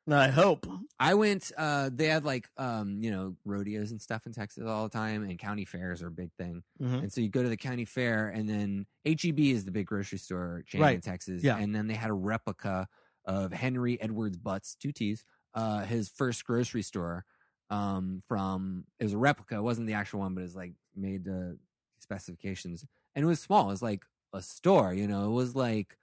[0.08, 0.66] I hope.
[0.98, 1.50] I went.
[1.56, 5.22] uh They had like, um, you know, rodeos and stuff in Texas all the time,
[5.22, 6.62] and county fairs are a big thing.
[6.80, 7.04] Mhm.
[7.04, 10.18] And so you go to the county fair, and then HEB is the big grocery
[10.18, 11.42] store chain in Texas.
[11.42, 11.56] Yeah.
[11.56, 12.86] And then they had a replica
[13.24, 15.24] of Henry Edwards Butts, two T's,
[15.54, 17.24] uh, his first grocery store.
[17.70, 19.56] Um, from it was a replica.
[19.56, 21.58] It wasn't the actual one, but it's like made the
[21.98, 22.84] specifications,
[23.14, 23.64] and it was small.
[23.68, 24.92] It was like a store.
[24.92, 25.96] You know, it was like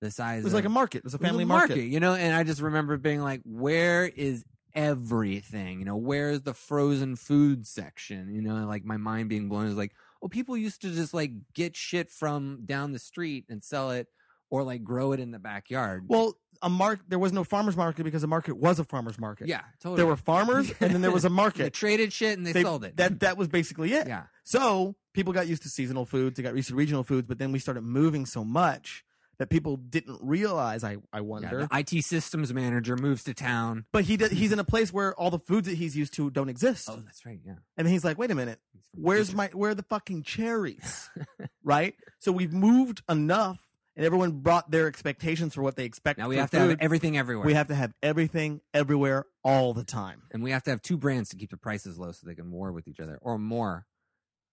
[0.00, 0.40] the size.
[0.40, 0.98] It was of, like a market.
[0.98, 1.78] It was a it was family a market.
[1.78, 2.14] you know.
[2.14, 4.44] And I just remember being like, "Where is
[4.74, 5.78] everything?
[5.78, 8.34] You know, where's the frozen food section?
[8.34, 9.92] You know, and, like my mind being blown is like,
[10.22, 14.08] oh, people used to just like get shit from down the street and sell it,
[14.50, 16.04] or like grow it in the backyard.
[16.08, 17.00] Well, a mark.
[17.08, 19.48] There was no farmers market because a market was a farmers market.
[19.48, 19.96] yeah, totally.
[19.96, 21.62] There were farmers, and then there was a market.
[21.64, 22.96] They traded shit and they, They- sold it.
[22.96, 24.06] That that was basically it.
[24.06, 24.24] yeah.
[24.44, 27.50] So people got used to seasonal foods, they got used to regional foods, but then
[27.50, 29.02] we started moving so much
[29.38, 30.82] that people didn't realize.
[30.84, 31.68] I I Yeah, wonder.
[31.70, 33.84] the IT systems manager moves to town.
[33.92, 36.30] but he did, he's in a place where all the foods that he's used to
[36.30, 37.40] don't exist, Oh, that's right.
[37.44, 37.54] Yeah.
[37.76, 38.60] and he's like, wait a minute,
[38.94, 41.10] where's my where are the fucking cherries,
[41.62, 41.94] right?
[42.18, 43.58] So we've moved enough,
[43.94, 46.18] and everyone brought their expectations for what they expect.
[46.18, 47.46] Now we have to have everything everywhere.
[47.46, 50.22] We have to have everything everywhere all the time.
[50.32, 52.50] and we have to have two brands to keep the prices low so they can
[52.50, 53.86] war with each other or more.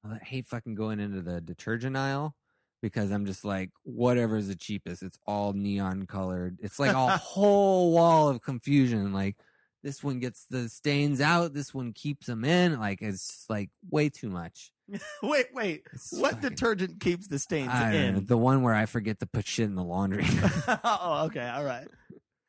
[0.05, 2.35] I hate fucking going into the detergent aisle
[2.83, 5.01] because I'm just like, whatever is the cheapest.
[5.03, 6.57] It's all neon colored.
[6.61, 9.13] It's like a whole wall of confusion.
[9.13, 9.37] Like
[9.83, 12.77] this one gets the stains out, this one keeps them in.
[12.77, 14.73] Like it's like way too much.
[15.23, 15.83] wait, wait.
[15.93, 18.25] It's What fucking- detergent keeps the stains I don't know, in?
[18.25, 20.25] the one where I forget to put shit in the laundry.
[20.83, 21.87] oh, okay, all right.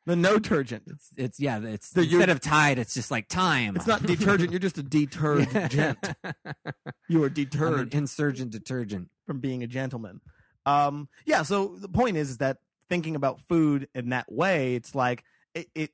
[0.05, 0.83] The no detergent.
[0.87, 3.75] it's it's yeah, it's The- instead of Tide, it's just like time.
[3.75, 4.51] It's not detergent.
[4.51, 6.13] You're just a detergent.
[7.07, 9.09] You are deterred insurgent detergent.
[9.27, 10.21] from being a gentleman.
[10.65, 11.43] Um, yeah.
[11.43, 12.57] So the point is, is that
[12.89, 15.91] thinking about food in that way, it's like it it,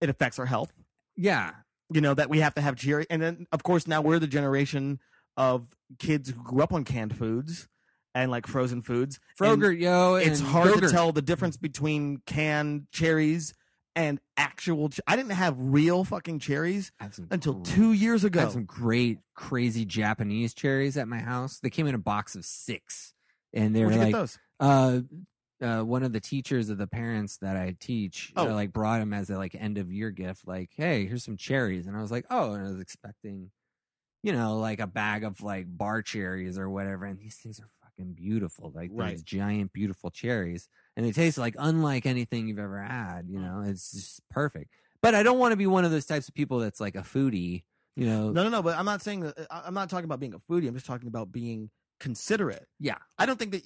[0.00, 0.72] it affects our health.
[1.16, 1.52] Yeah,
[1.90, 4.26] You know that we have to have cheery, and then of course now we're the
[4.26, 4.98] generation
[5.36, 7.68] of kids who grew up on canned foods
[8.14, 9.18] and like frozen foods.
[9.28, 13.54] and Frogurt, yo, it's and hard to tell the difference between canned cherries
[13.94, 14.88] and actual.
[14.90, 18.40] Ch- I didn't have real fucking cherries I have some until gr- two years ago.
[18.40, 21.58] I have some great, crazy Japanese cherries at my house.
[21.60, 23.14] They came in a box of six,
[23.52, 24.38] and they were like, those?
[24.60, 25.00] uh,
[25.62, 28.52] uh, one of the teachers of the parents that I teach, uh, Oh.
[28.54, 30.46] like brought him as a like end of year gift.
[30.46, 33.50] Like, hey, here's some cherries, and I was like, oh, and I was expecting,
[34.22, 37.68] you know, like a bag of like bar cherries or whatever, and these things are
[37.96, 39.10] fucking beautiful, like Right.
[39.12, 43.26] these giant, beautiful cherries, and they taste like unlike anything you've ever had.
[43.26, 43.30] Mm.
[43.32, 44.70] You know, it's just perfect.
[45.00, 47.00] But I don't want to be one of those types of people that's like a
[47.02, 47.64] foodie.
[47.96, 48.62] You know, No, no, no.
[48.62, 49.46] But I'm not saying that.
[49.50, 50.68] I- I'm not talking about being a foodie.
[50.68, 51.70] I'm just talking about being
[52.00, 52.66] considerate.
[52.80, 52.98] Yeah.
[53.18, 53.62] I don't think that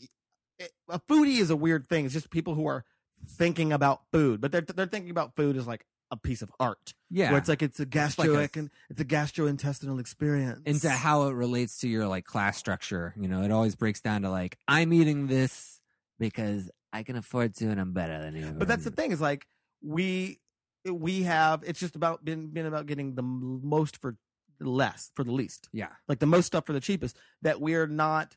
[0.59, 2.05] it, a foodie is a weird thing.
[2.07, 2.85] It's just people who are
[3.29, 6.95] thinking about food, but they're they're thinking about food as like a piece of art.
[7.11, 7.31] yeah.
[7.31, 8.43] Where it's like it's a like gastro a-
[8.91, 10.63] it's a gastrointestinal experience.
[10.65, 13.15] into how it relates to your like class structure.
[13.21, 15.81] You know, it always breaks down to like I'm eating this
[16.19, 18.55] because I can afford to and I'm better than you.
[18.57, 19.47] But that's the thing is like
[19.83, 20.39] we
[20.91, 24.17] we have it's just about been been about getting the most for
[24.61, 25.69] the less for the least.
[25.73, 25.89] Yeah.
[26.09, 28.37] Like the most stuff for the cheapest that we're not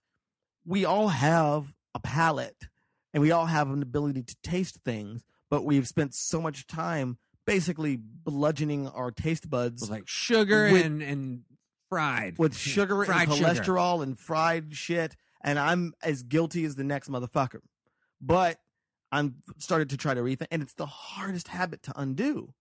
[0.65, 2.67] we all have a palate
[3.13, 7.17] and we all have an ability to taste things, but we've spent so much time
[7.50, 11.41] basically bludgeoning our taste buds With like sugar With- and and
[11.89, 13.50] fried with sugar fried and sugar.
[13.50, 17.62] cholesterol and fried shit, and I'm as guilty as the next motherfucker.
[18.22, 18.60] But
[19.12, 22.54] I'm started to try to rethink, and it's the hardest habit to undo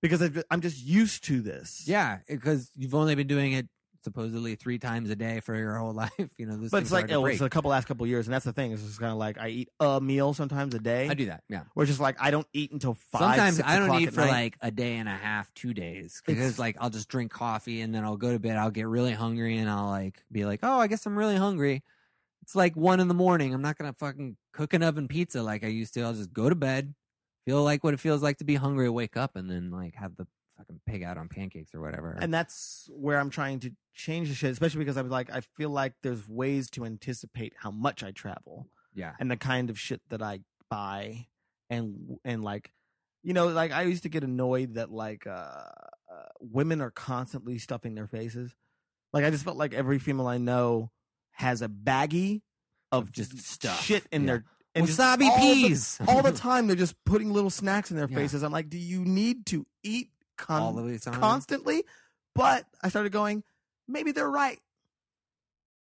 [0.00, 1.84] because I've, I'm just used to this.
[1.88, 3.66] Yeah, because you've only been doing it
[4.04, 6.34] supposedly three times a day for your whole life.
[6.38, 7.34] You know, this but it's like break.
[7.34, 8.72] it's a couple last couple years, and that's the thing.
[8.72, 11.08] It's just kind of like I eat a meal sometimes a day.
[11.08, 11.42] I do that.
[11.48, 11.62] Yeah.
[11.76, 13.20] It's just like I don't eat until five.
[13.20, 14.30] Sometimes six I don't eat for night.
[14.30, 17.94] like a day and a half, two days, because like I'll just drink coffee and
[17.94, 18.56] then I'll go to bed.
[18.56, 21.82] I'll get really hungry and I'll like be like, oh, I guess I'm really hungry.
[22.42, 23.54] It's like one in the morning.
[23.54, 26.02] I'm not gonna fucking cook an oven pizza like I used to.
[26.02, 26.94] I'll just go to bed,
[27.46, 30.16] feel like what it feels like to be hungry, wake up, and then like have
[30.16, 30.26] the
[30.62, 32.16] fucking pig out on pancakes or whatever.
[32.20, 35.70] and that's where I'm trying to change the shit, especially because I'm like I feel
[35.70, 38.68] like there's ways to anticipate how much I travel.
[38.94, 40.40] yeah, and the kind of shit that I
[40.70, 41.26] buy
[41.70, 42.72] and and like
[43.22, 45.68] you know like I used to get annoyed that like uh, uh
[46.40, 48.54] women are constantly stuffing their faces.
[49.12, 50.90] Like I just felt like every female I know
[51.32, 52.40] has a baggie
[52.90, 53.82] of Of just stuff.
[53.82, 54.26] shit in Yeah.
[54.26, 54.44] their
[54.74, 58.06] and wasabi all the- peas all the time they're just putting little snacks in their
[58.10, 58.16] Yeah.
[58.16, 58.42] faces.
[58.42, 60.08] I'm like, do you need to eat
[60.42, 61.14] con- all the time.
[61.14, 61.84] constantly?
[62.34, 63.42] But I started going,
[63.88, 64.58] maybe they're right.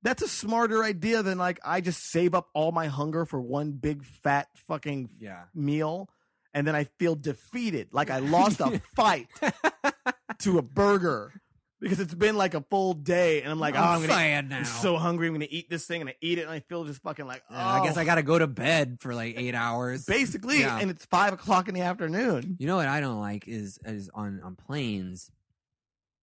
[0.03, 3.71] That's a smarter idea than like I just save up all my hunger for one
[3.71, 5.45] big fat fucking Yeah.
[5.53, 6.09] meal
[6.53, 9.27] and then I feel defeated, like I lost a fight
[10.39, 11.33] to a burger
[11.79, 14.57] because it's been like a full day and I'm like, oh, I'm gonna now.
[14.57, 16.83] I'm so hungry, I'm gonna eat this thing and I eat it and I feel
[16.85, 18.01] just fucking like, oh, Yeah, I guess oh.
[18.01, 20.05] I got to go to bed for like eight hours.
[20.05, 20.79] basically, Yeah.
[20.79, 22.57] and it's five o'clock in the afternoon.
[22.59, 25.31] You know what I don't like is is on on planes.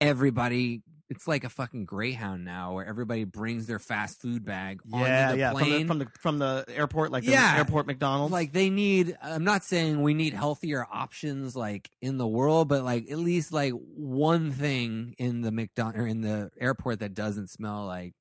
[0.01, 4.97] Everybody it's like a fucking Greyhound now, where everybody brings their fast food bag Yeah,
[4.97, 5.51] onto the yeah.
[5.51, 5.87] From the, plane.
[5.87, 7.57] from the from the airport, like the Yeah.
[7.57, 8.31] airport McDonald's.
[8.31, 12.83] like they need i'm not saying we need healthier options like in the world but
[12.83, 17.49] like at least like one thing in the mcdonald or in the airport that doesn't
[17.49, 18.13] smell like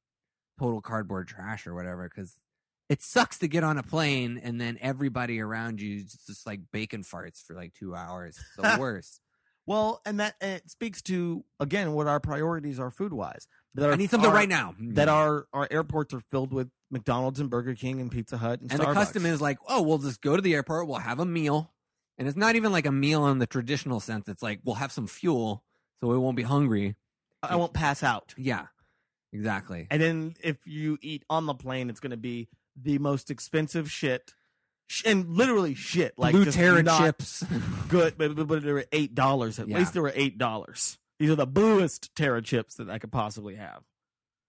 [0.60, 2.34] total cardboard trash or whatever because
[2.90, 6.60] it sucks to get on a plane and then everybody around you is just like
[6.72, 9.20] bacon farts for like two hours it's the worst
[9.66, 13.46] well, and that and it speaks to again what our priorities are food wise.
[13.76, 15.16] That i need something our- right now That mm-hmm.
[15.16, 18.80] our our airports are filled with McDonald's and Burger King and Pizza Hut and, and
[18.80, 21.72] the custom is like oh we'll just go to the airport we'll have a meal
[22.16, 24.92] and it's not even like a meal in the traditional sense it's like we'll have
[24.92, 25.64] some fuel
[26.00, 26.94] so we won't be hungry
[27.50, 28.34] I won't pass out.
[28.36, 28.66] Yeah,
[29.32, 29.86] exactly.
[29.90, 32.48] And then if you eat on the plane, it's going to be
[32.80, 34.34] the most expensive shit, Sh-
[35.04, 37.44] and literally shit like Blue just Terra chips.
[37.88, 39.58] Good, but, but, but they were eight dollars.
[39.58, 39.78] At Yeah.
[39.78, 40.98] least they were eight dollars.
[41.18, 43.84] These are the bluest Terra chips that I could possibly have.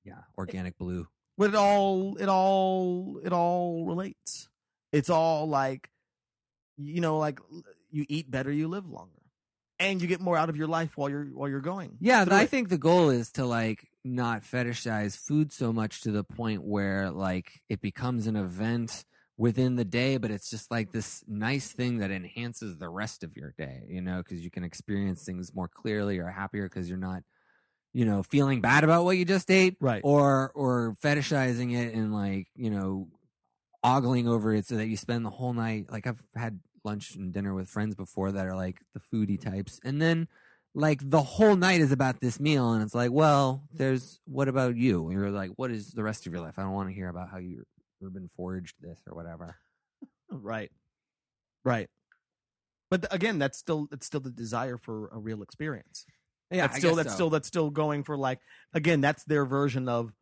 [0.04, 1.08] yeah, organic blue.
[1.38, 4.48] But it all, it all, it all relates.
[4.92, 5.90] It's all like,
[6.78, 7.40] you know, like
[7.92, 9.22] you eat better, you live longer,
[9.80, 11.98] and you get more out of your life while you're while you're going.
[12.00, 12.50] Yeah, I it.
[12.50, 17.10] think the goal is to like not fetishize food so much to the point where
[17.12, 19.04] like it becomes an event
[19.38, 23.36] within the day, but it's just like this nice thing that enhances the rest of
[23.36, 26.98] your day, you know, because you can experience things more clearly or happier because you're
[26.98, 27.24] not,
[27.94, 30.02] you know, feeling bad about what you just ate, Right.
[30.04, 33.08] Or or fetishizing it and like you know,
[33.84, 35.88] ogling over it so that you spend the whole night.
[35.92, 39.80] Like I've had lunch and dinner with friends before that are like the foodie types,
[39.84, 40.28] and then
[40.74, 44.76] like the whole night is about this meal and it's like well there's what about
[44.76, 46.94] you and you're like what is the rest of your life i don't want to
[46.94, 47.64] hear about how you
[48.06, 49.58] urban foraged this or whatever
[50.30, 50.72] Right.
[51.64, 51.90] Right.
[52.90, 56.06] But th- again, that's still it's still the desire for a real experience.
[56.52, 58.40] yeah that's still that's still that's still going for like
[58.74, 60.14] again, that's their version of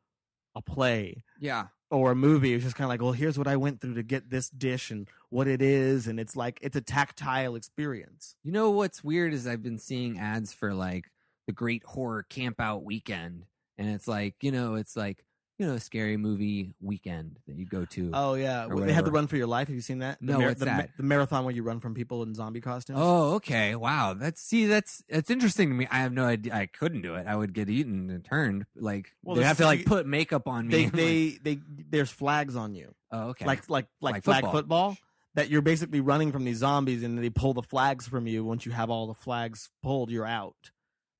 [0.56, 2.54] a play yeah or a movie.
[2.54, 4.90] It's just kind of like, well, here's what I went through to get this dish
[4.92, 8.36] and what it is, and it's like it's a tactile experience.
[8.44, 11.06] you know what's weird is i've been seeing ads for like
[11.48, 13.46] the great horror camp out weekend
[13.78, 15.24] and it's like you know it's like
[15.58, 19.12] you know a scary movie weekend that you go to Oh yeah, they have to
[19.12, 19.68] run for your life.
[19.68, 20.18] Have you seen that?
[20.20, 20.90] The No, what's the, that?
[20.98, 23.00] the marathon where you run from people in zombie costumes.
[23.02, 23.76] Oh, okay.
[23.76, 24.14] Wow.
[24.16, 25.88] That's see, that's that's interesting to me.
[25.92, 26.54] I have no idea.
[26.54, 27.28] I couldn't do it.
[27.28, 28.66] I would get eaten and turned.
[28.76, 31.38] Like Well, they have to like put makeup on they me.
[31.44, 31.60] they they
[31.90, 32.94] there's flags on you.
[33.12, 33.46] oh, okay.
[33.46, 34.52] like like like, Like flag football.
[34.52, 34.98] football.
[35.36, 38.44] That you're basically running from these zombies, and they pull the flags from you.
[38.46, 40.70] Once you have all the flags pulled, you're out.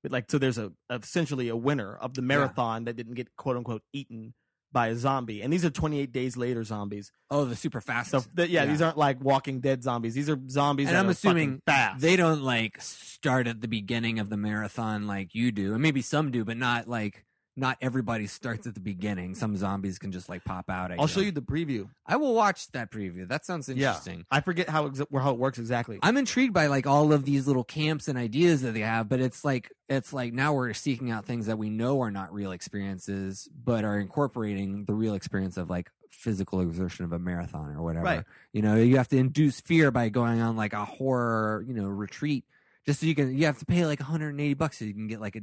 [0.04, 3.56] But like, so there's a essentially a winner of the marathon that didn't get quote
[3.56, 4.34] unquote eaten
[4.70, 7.10] by a zombie, and these are 28 days later zombies.
[7.30, 8.10] oh, the super fast.
[8.10, 10.14] So th- yeah, these aren't like Walking Dead zombies.
[10.14, 10.88] These are zombies.
[10.88, 12.02] And that I'm are assuming fast.
[12.02, 16.02] they don't like start at the beginning of the marathon like you do, and maybe
[16.02, 17.24] some do, but not like
[17.56, 19.34] not everybody starts at the beginning.
[19.34, 20.90] Some zombies can just like pop out.
[20.90, 21.88] At I'll show you the preview.
[22.06, 23.28] I will watch that preview.
[23.28, 24.26] That sounds interesting.
[24.30, 25.98] I forget how exa- how it works exactly.
[26.02, 29.20] I'm intrigued by like all of these little camps and ideas that they have, but
[29.20, 32.52] it's like it's like now we're seeking out things that we know are not real
[32.52, 37.82] experiences, but are incorporating the real experience of like physical exertion of a marathon or
[37.82, 38.04] whatever.
[38.04, 38.24] Right.
[38.52, 41.86] You know, you have to induce fear by going on like a horror, you know,
[41.86, 42.44] retreat
[42.86, 45.20] just so you can you have to pay like 180 bucks so you can get
[45.20, 45.40] like a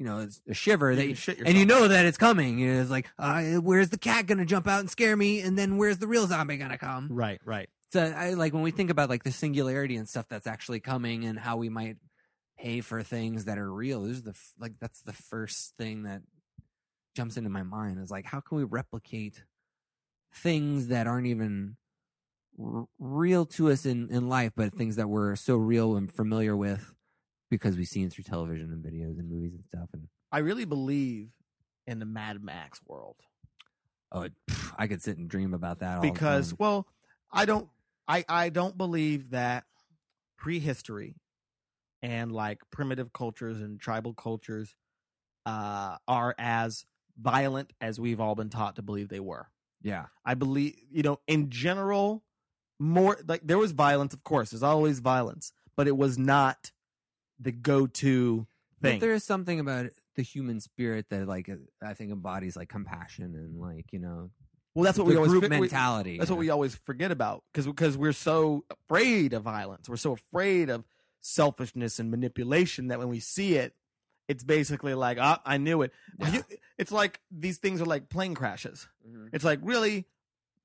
[0.00, 2.58] you know, it's a shiver that you, shit and you know that it's coming.
[2.58, 5.42] You know, it's like, uh, where's the cat gonna jump out and scare me?
[5.42, 7.08] And then where's the real zombie gonna come?
[7.10, 7.68] right, right.
[7.92, 11.26] So I like when we think about like the singularity and stuff that's actually coming
[11.26, 11.98] and how we might
[12.58, 14.04] pay for things that are real.
[14.04, 16.22] This is the like that's the first thing that
[17.14, 19.44] jumps into my mind is like how can we replicate
[20.32, 21.76] things that aren't even
[22.58, 26.56] r- real to us in in life, but things that we're so real and familiar
[26.56, 26.94] with
[27.50, 29.88] because we've seen through television and videos and movies and stuff.
[29.92, 31.28] And I really believe
[31.86, 33.16] in the Mad Max world.
[34.12, 36.64] oh, it, pff, I could sit and dream about that all because the time.
[36.66, 36.86] well
[37.32, 37.68] i don't
[38.08, 39.64] i i don't believe that
[40.36, 41.14] prehistory
[42.02, 44.74] and like primitive cultures and tribal cultures
[45.46, 46.84] uh are as
[47.20, 49.48] violent as we've all been taught to believe they were
[49.82, 52.22] yeah, i believe you know in general
[52.78, 56.72] more like there was violence of course there's always violence but it was not
[57.40, 58.46] the go-to
[58.82, 58.96] thing.
[58.96, 59.86] But there is something about
[60.16, 64.30] the human spirit that, like, uh, I think embodies like compassion and like you know
[64.74, 66.18] well that's what we always group fi- we- mentality.
[66.18, 69.88] That's you what we always forget about because because we're so afraid of violence.
[69.88, 70.84] We're so afraid of
[71.20, 73.74] selfishness and manipulation that when we see it,
[74.28, 75.92] it's basically like, ah, I knew it.
[76.18, 76.42] Yeah.
[76.78, 78.88] It's like these things are like plane crashes.
[79.06, 79.28] Mhm.
[79.32, 80.06] It's like really,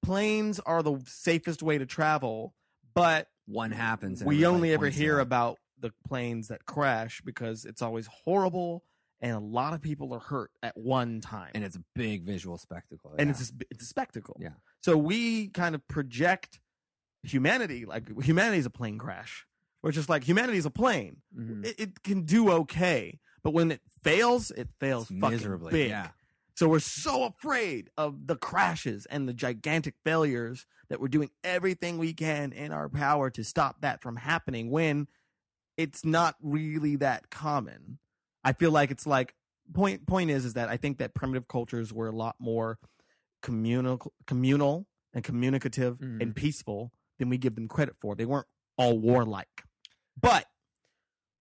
[0.01, 2.53] planes are the safest way to travel,
[2.93, 4.21] but One happens.
[4.21, 5.21] and we only ever hear out.
[5.23, 8.83] about the planes that crash because it's always horrible
[9.21, 11.51] and a lot of people are hurt at one time.
[11.55, 13.15] and it's a big visual spectacle.
[13.17, 13.31] and yeah.
[13.31, 14.37] it's a, it's a spectacle.
[14.39, 14.49] Yeah.
[14.81, 16.59] So we kind of project
[17.23, 19.45] humanity like humanity is a plane crash.
[19.81, 21.17] We're just like humanity is a plane.
[21.37, 21.65] Mhm.
[21.65, 25.71] It, it can do okay, but when it fails, it fails It's fucking miserably.
[25.71, 25.89] big.
[25.89, 26.09] Yeah.
[26.55, 31.97] So we're so afraid of the crashes and the gigantic failures that we're doing everything
[31.97, 35.07] we can in our power to stop that from happening when
[35.77, 37.99] it's not really that common.
[38.43, 39.35] I feel like it's like
[39.73, 42.77] point point is is that I think that primitive cultures were a lot more
[43.41, 46.21] communal communal and communicative Mhm.
[46.21, 48.15] and peaceful than we give them credit for.
[48.15, 48.47] They weren't
[48.77, 49.63] all warlike.
[50.19, 50.47] But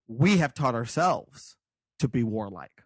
[0.07, 1.57] we have taught ourselves
[1.99, 2.85] to be warlike.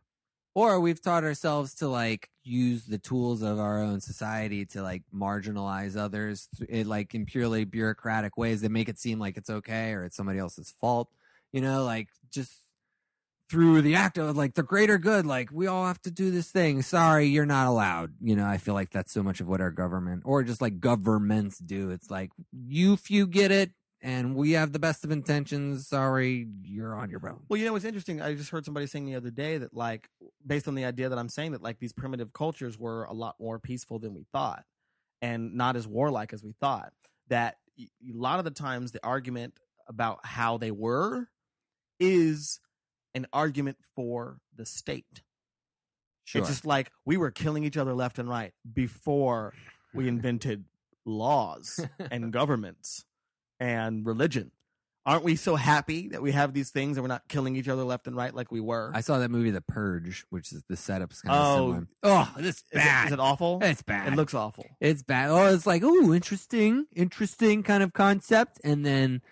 [0.54, 5.02] Or we've taught ourselves to like use the tools of our own society to like
[5.14, 9.50] marginalize others th- in like in purely bureaucratic ways that make it seem like it's
[9.50, 11.10] okay or it's somebody else's fault.
[11.52, 12.52] You know, like just
[13.50, 16.50] through the act of like the greater good, like we all have to do this
[16.50, 16.82] thing.
[16.82, 18.12] Sorry, you're not allowed.
[18.20, 20.80] You know, I feel like that's so much of what our government or just like
[20.80, 21.90] governments do.
[21.90, 25.88] It's like you few get it and we have the best of intentions.
[25.88, 27.40] Sorry, you're on your own.
[27.48, 28.20] Well, you know what's interesting?
[28.20, 30.08] I just heard somebody saying the other day that, like,
[30.46, 33.36] based on the idea that I'm saying that, like, these primitive cultures were a lot
[33.40, 34.64] more peaceful than we thought,
[35.20, 36.92] and not as warlike as we thought.
[37.28, 39.54] That a lot of the times the argument
[39.88, 41.28] about how they were
[42.00, 42.60] is
[43.14, 45.22] an argument for the state.
[46.24, 46.40] Sure.
[46.40, 49.54] It's just like we were killing each other left and right before
[49.94, 50.64] we invented
[51.06, 51.80] laws
[52.10, 53.04] and governments
[53.58, 54.52] and religion.
[55.06, 57.82] Aren't we so happy that we have these things and we're not killing each other
[57.82, 58.90] left and right like we were?
[58.94, 61.56] I saw that movie, The Purge, which is the setup's kind of Oh.
[61.68, 61.86] similar.
[62.02, 63.06] Oh, it's is, bad.
[63.06, 63.58] is it awful?
[63.62, 64.12] it's bad.
[64.12, 64.66] It looks awful.
[64.80, 65.30] it's bad.
[65.30, 69.22] Oh, it's like, ooh, interesting, interesting kind of concept, and then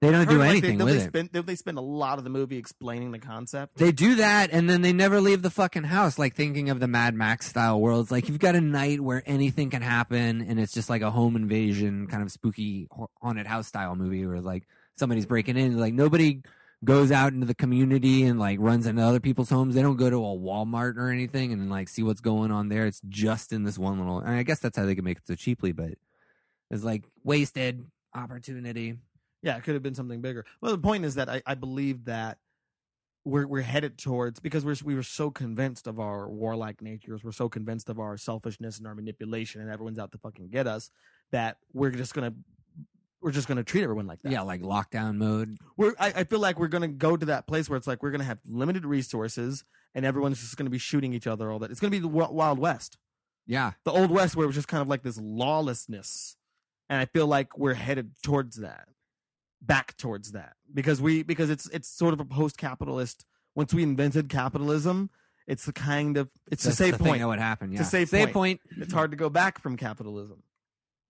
[0.00, 1.08] they don't do Heard, like, anything they, with they it.
[1.08, 3.78] Spend, they spend a lot of the movie explaining the concept.
[3.78, 6.18] They do that, and then they never leave the fucking house.
[6.18, 8.10] Like thinking of the Mad Max style worlds.
[8.10, 11.34] Like you've got a night where anything can happen, and it's just like a home
[11.34, 12.88] invasion, kind of spooky
[13.22, 14.66] haunted house style movie, where like
[14.96, 15.78] somebody's breaking in.
[15.78, 16.42] Like nobody
[16.84, 19.74] goes out into the community and like runs into other people's homes.
[19.74, 22.86] They don't go to a Walmart or anything and like see what's going on there.
[22.86, 24.18] It's just in this one little.
[24.18, 25.92] And I guess that's how they can make it so cheaply, but
[26.70, 28.96] it's like wasted opportunity.
[29.42, 30.44] Yeah, it could have been something bigger.
[30.60, 32.38] Well, the point is that I, I believe that
[33.24, 37.32] we're we're headed towards because we're we were so convinced of our warlike natures, we're
[37.32, 40.90] so convinced of our selfishness and our manipulation, and everyone's out to fucking get us
[41.32, 42.32] that we're just gonna
[43.20, 44.30] we're just gonna treat everyone like that.
[44.30, 45.56] Yeah, like lockdown mode.
[45.76, 48.12] we're I, I feel like we're gonna go to that place where it's like we're
[48.12, 49.64] gonna have limited resources
[49.94, 51.70] and everyone's just gonna be shooting each other all that.
[51.72, 52.96] It's gonna be the Wi- Wild West,
[53.46, 56.36] Yeah, the Old West, where it was just kind of like this lawlessness,
[56.88, 58.86] and I feel like we're headed towards that,
[59.60, 63.24] back towards that, because we because it's it's sort of a post-capitalist.
[63.54, 65.10] Once we invented capitalism,
[65.46, 67.20] it's the kind of it's that's the thing point.
[67.20, 67.72] that would happen.
[67.72, 68.34] Yeah, It's safe safe point.
[68.34, 68.60] point.
[68.82, 70.42] It's hard to go back from capitalism.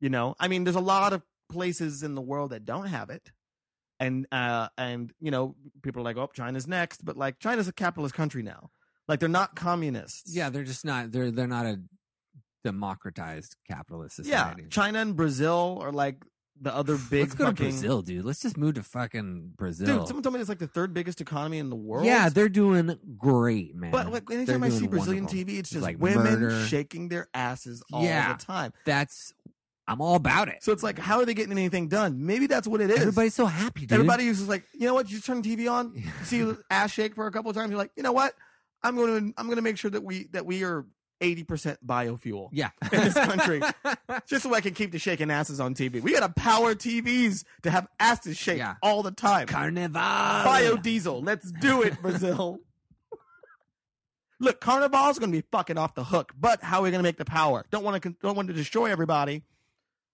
[0.01, 3.10] You know, I mean, there's a lot of places in the world that don't have
[3.10, 3.32] it,
[3.98, 7.73] and uh, and you know, people are like, "Oh, China's next," but like, China's a
[7.73, 8.70] capitalist country now.
[9.09, 10.35] Like, they're not communists.
[10.35, 11.12] Yeah, they're just not.
[11.12, 11.81] They're they're not a
[12.64, 14.52] democratized capitalist yeah.
[14.70, 16.24] China and Brazil are like
[16.61, 17.20] the other big.
[17.23, 18.24] Let's go to Brazil, dude.
[18.24, 19.87] Let's just move to fucking Brazil.
[19.99, 22.07] Dude, someone told me it's like the third biggest economy in the world.
[22.07, 23.91] yeah, they're doing great, man.
[23.91, 25.45] But like anytime I see Brazilian wonderful.
[25.55, 26.65] TV, it's just like women murder.
[26.66, 28.33] shaking their asses all Yeah.
[28.35, 28.73] the time.
[28.85, 29.33] That's
[29.89, 30.65] I'm all about it.
[30.65, 32.27] So it's like, how are they getting anything done?
[32.27, 32.99] Maybe that's what it is.
[33.01, 33.93] Everybody's so happy, dude.
[33.93, 35.09] Everybody is just like, you know what?
[35.09, 37.70] You just turn the TV on, see ass shake for a couple of times.
[37.70, 38.35] You're like, you know what?
[38.83, 40.85] I'm going to I'm going to make sure that we that we are
[41.20, 43.60] 80 percent biofuel, yeah, in this country.
[44.26, 46.02] just so I can keep the shaking asses on TV.
[46.02, 48.74] We got to power TVs to have asses shake Yeah.
[48.82, 49.47] all the time.
[49.47, 50.01] Carnival.
[50.01, 52.60] Biodiesel, let's do it, Brazil.
[54.38, 57.02] Look, Carnival's going to be fucking off the hook, but how are we going to
[57.09, 57.64] make the power?
[57.70, 59.43] Don't want to don't want to destroy everybody.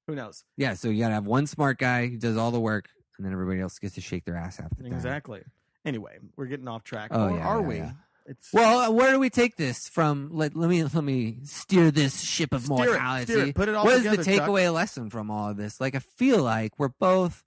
[0.07, 0.45] Who knows?
[0.57, 3.33] Yeah, so you gotta have one smart guy who does all the work, and then
[3.33, 4.87] everybody else gets to shake their ass after that.
[4.93, 5.43] Exactly.
[5.85, 7.11] Anyway, we're getting off track.
[7.13, 7.77] Oh, or yeah, are yeah, we?
[7.77, 7.93] yeah.
[8.33, 10.31] It's Well, uh, where do we take this from?
[10.33, 13.33] Let, let me let me steer this ship of Steer it, mortality.
[13.33, 14.49] steer it, put it all what is together, the Chuck.
[14.49, 15.81] takeaway lesson from all of this?
[15.81, 17.43] Like, I feel like we're both,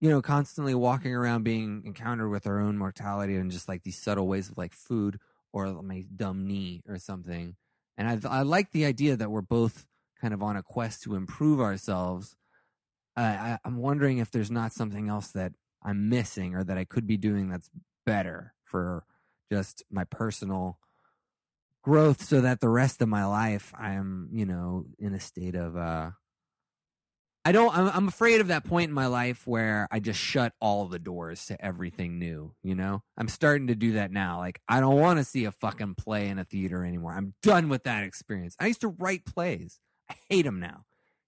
[0.00, 3.98] you know, constantly walking around being encountered with our own mortality and just like these
[4.00, 5.18] subtle ways of like food
[5.52, 7.56] or my dumb knee or something.
[7.98, 9.86] And I I like the idea that we're both
[10.20, 12.36] kind of on a quest to improve ourselves.
[13.16, 15.52] Uh, I, I'm wondering if there's not something else that
[15.82, 17.68] I'm missing or that I could be doing that's
[18.06, 19.04] better for
[19.52, 20.78] just my personal
[21.82, 25.54] growth so that the rest of my life I am, you know, in a state
[25.54, 26.12] of uh
[27.44, 27.76] I don't.
[27.76, 31.00] I'm, I'm afraid of that point in my life where I just shut all the
[31.00, 32.54] doors to everything new.
[32.62, 34.38] You know, I'm starting to do that now.
[34.38, 37.14] Like, I don't want to see a fucking play in a theater anymore.
[37.14, 38.54] I'm done with that experience.
[38.60, 39.80] I used to write plays.
[40.08, 40.84] I hate them now.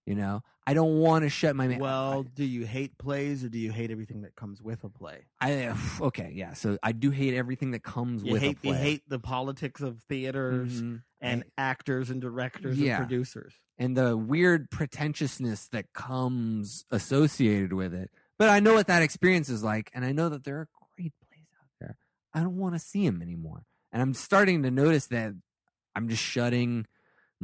[0.07, 1.67] You know, I don't want to shut my.
[1.67, 1.79] Mouth.
[1.81, 5.25] Well, do you hate plays or do you hate everything that comes with a play?
[5.41, 6.53] I okay, yeah.
[6.53, 8.71] So I do hate everything that comes You with hate a play.
[8.71, 11.03] you hate the politics of theaters Mhm.
[11.23, 12.99] and actors and directors Yeah.
[12.99, 13.55] and producers.
[13.79, 18.11] and the weird pretentiousness that comes associated with it.
[18.39, 21.13] But I know what that experience is like, and I know that there are great
[21.27, 21.97] plays out there.
[22.35, 25.33] I don't want to see them anymore, and I'm starting to notice that
[25.97, 26.87] I'm just shutting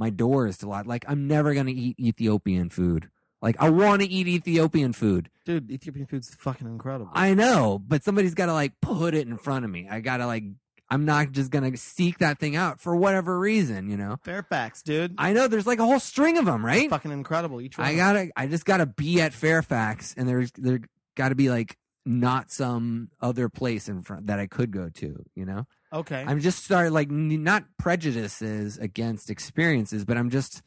[0.01, 0.87] my doors to a lot.
[0.89, 3.11] Like I'm never gonna eat Ethiopian food.
[3.43, 5.31] Like I want to eat Ethiopian food.
[5.45, 7.13] Dude, Ethiopian food's fucking incredible.
[7.15, 9.87] I know, but somebody's got to like put it in front of me.
[9.89, 10.45] I gotta like.
[10.93, 14.17] I'm not just gonna seek that thing out for whatever reason, you know.
[14.25, 15.15] Fairfax, dude.
[15.19, 16.91] I know there's like a whole string of them, right?
[16.91, 17.61] fucking incredible.
[17.61, 17.87] Each one.
[17.87, 20.81] I gotta, I just gotta be at Fairfax, and there's there
[21.15, 25.25] gotta be like not some other place in front that I could go to.
[25.37, 26.25] You know, okay.
[26.27, 30.62] I'm just starting like n- not prejudices against experiences, but I'm just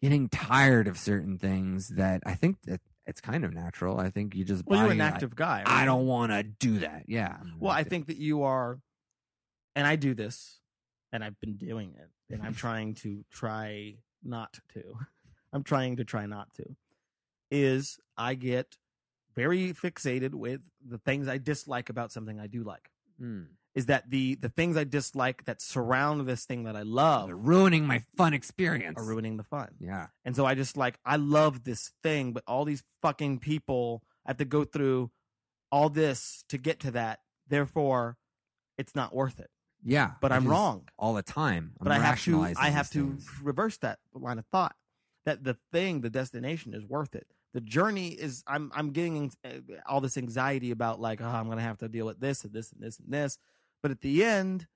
[0.00, 3.98] getting tired of certain things that I think that it's kind of natural.
[3.98, 5.62] I think you just well, you're an like, active guy.
[5.66, 7.04] I don't want to do that.
[7.06, 7.36] Yeah.
[7.58, 8.78] Well, I think that you are,
[9.74, 10.60] and I do this,
[11.12, 14.82] and I've been doing it, and I'm trying to try not to.
[15.52, 16.64] I'm trying to try not to.
[17.50, 18.76] Is I get
[19.34, 22.90] very fixated with the things I dislike about something I do like.
[23.18, 23.42] Hmm.
[23.74, 27.36] Is that the the things I dislike that surround this thing that I love They're
[27.36, 28.98] ruining my fun experience.
[28.98, 29.68] are ruining the fun.
[29.80, 30.08] Yeah.
[30.26, 34.36] And so I just like I love this thing, but all these fucking people have
[34.38, 35.10] to go through
[35.70, 37.20] all this to get to that.
[37.48, 38.18] Therefore,
[38.76, 39.48] it's not worth it.
[39.82, 40.12] Yeah.
[40.20, 40.88] But I I'm just- wrong.
[40.98, 41.72] all the time.
[41.80, 43.30] I'm But I have to rationalizing I have these to things.
[43.42, 44.76] reverse that line of thought.
[45.24, 47.26] That the thing, the destination is worth it.
[47.54, 49.48] The journey is I'm I'm getting uh,
[49.86, 52.52] all this anxiety about like, oh, I'm going to have to deal with this and
[52.52, 53.38] this and this and this.
[53.82, 54.66] But at the end,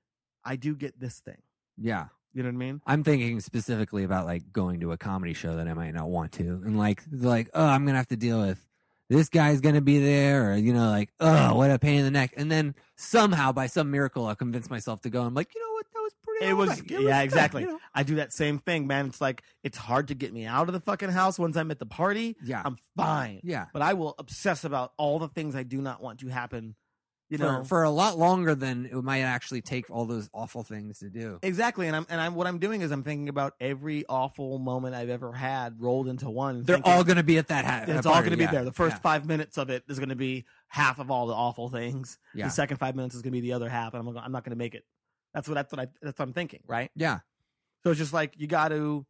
[0.44, 1.42] I do get this thing.
[1.78, 2.06] Yeah.
[2.34, 2.82] You know what I mean?
[2.86, 6.32] I'm thinking specifically about like going to a comedy show that I might not want
[6.32, 8.62] to, and like like oh I'm gonna have to deal with
[9.08, 12.10] this guy's gonna be there, or you know like oh what a pain in the
[12.10, 15.22] neck, and then somehow by some miracle I'll convince myself to go.
[15.22, 16.46] I'm like you know what that was pretty.
[16.46, 16.90] It was- alright.
[16.90, 17.62] yeah, good, exactly.
[17.62, 17.78] you know?
[17.94, 19.06] I do that same thing, man.
[19.06, 21.78] It's like it's hard to get me out of the fucking house once I'm at
[21.78, 22.36] the party.
[22.44, 23.40] Yeah, I'm fine.
[23.44, 23.66] yeah.
[23.72, 26.74] But I will obsess about all the things I do not want to happen.
[27.28, 31.00] You know, for a lot longer than it might actually take all those awful things
[31.00, 31.40] to do.
[31.42, 31.88] exactly.
[31.88, 35.08] And I'm and I'm what I'm doing is I'm thinking about every awful moment I've
[35.10, 36.62] ever had rolled into one.
[36.62, 37.64] They're thinking, all gonna be at that.
[37.64, 38.64] Ha- It's all going to be yeah, there.
[38.64, 41.34] The first yeah, five minutes of it is going to be half of all the
[41.34, 42.18] awful things.
[42.32, 42.44] Yeah.
[42.46, 44.30] The second five minutes is going to be the other half, and I'm gonna, I'm
[44.32, 44.84] not going to make it.
[45.34, 46.90] That's what that's what I that's what I'm thinking, right?
[46.94, 47.18] yeah.
[47.82, 49.04] So it's just like you got to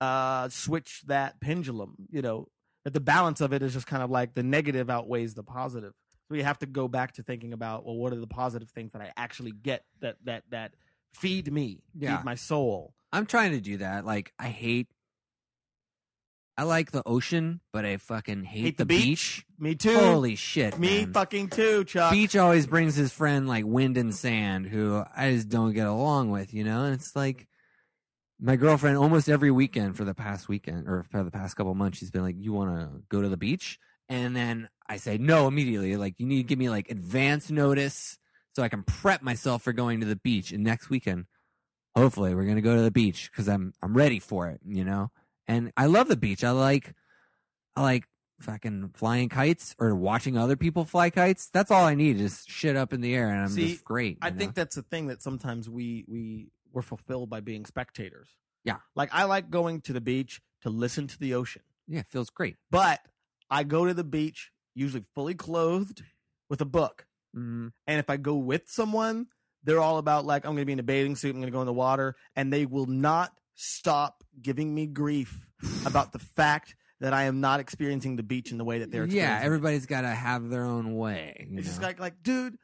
[0.00, 2.48] uh switch that pendulum, you know,
[2.84, 5.92] that the balance of it is just kind of like the negative outweighs the positive.
[6.28, 8.92] So you have to go back to thinking about well, what are the positive things
[8.92, 10.72] that I actually get that that that
[11.12, 12.16] feed me, Yeah.
[12.18, 12.94] feed my soul.
[13.12, 14.04] I'm trying to do that.
[14.04, 14.88] Like I hate.
[16.56, 19.00] I like the ocean, but I fucking hate, Hate the, the beach.
[19.00, 19.46] beach?
[19.58, 19.98] Me too.
[19.98, 21.12] Holy shit, me man.
[21.12, 22.12] fucking too, Chuck.
[22.12, 26.30] Beach always brings his friend like wind and sand, who I just don't get along
[26.30, 26.84] with, you know.
[26.84, 27.48] And it's like
[28.40, 31.98] my girlfriend almost every weekend for the past weekend or for the past couple months,
[31.98, 35.46] she's been like, "You want to go to the beach?" And then I say no
[35.48, 35.96] immediately.
[35.96, 38.18] Like you need to give me like advance notice
[38.54, 40.52] so I can prep myself for going to the beach.
[40.52, 41.26] And next weekend,
[41.96, 45.10] hopefully, we're gonna go to the beach because I'm I'm ready for it, you know.
[45.46, 46.44] And I love the beach.
[46.44, 46.94] I like
[47.76, 48.04] I like
[48.40, 51.48] fucking flying kites or watching other people fly kites.
[51.52, 54.18] That's all I need is shit up in the air and I'm See, just great.
[54.20, 54.38] I know?
[54.38, 58.28] think that's the thing that sometimes we we we're fulfilled by being spectators.
[58.64, 58.78] Yeah.
[58.96, 61.62] Like I like going to the beach to listen to the ocean.
[61.86, 62.56] yeah, it feels great.
[62.70, 63.00] But
[63.50, 66.02] I go to the beach usually fully clothed
[66.50, 67.06] with a book.
[67.36, 69.26] Mm, And if I go with someone,
[69.64, 71.52] they're all about like I'm going to be in a bathing suit, I'm going to
[71.52, 75.48] go in the water, and they will not stop giving me grief
[75.86, 79.06] about the fact that I am not experiencing the beach in the way that they're
[79.06, 81.48] yeah, everybody's got to have their own way.
[81.52, 82.56] It's just like like dude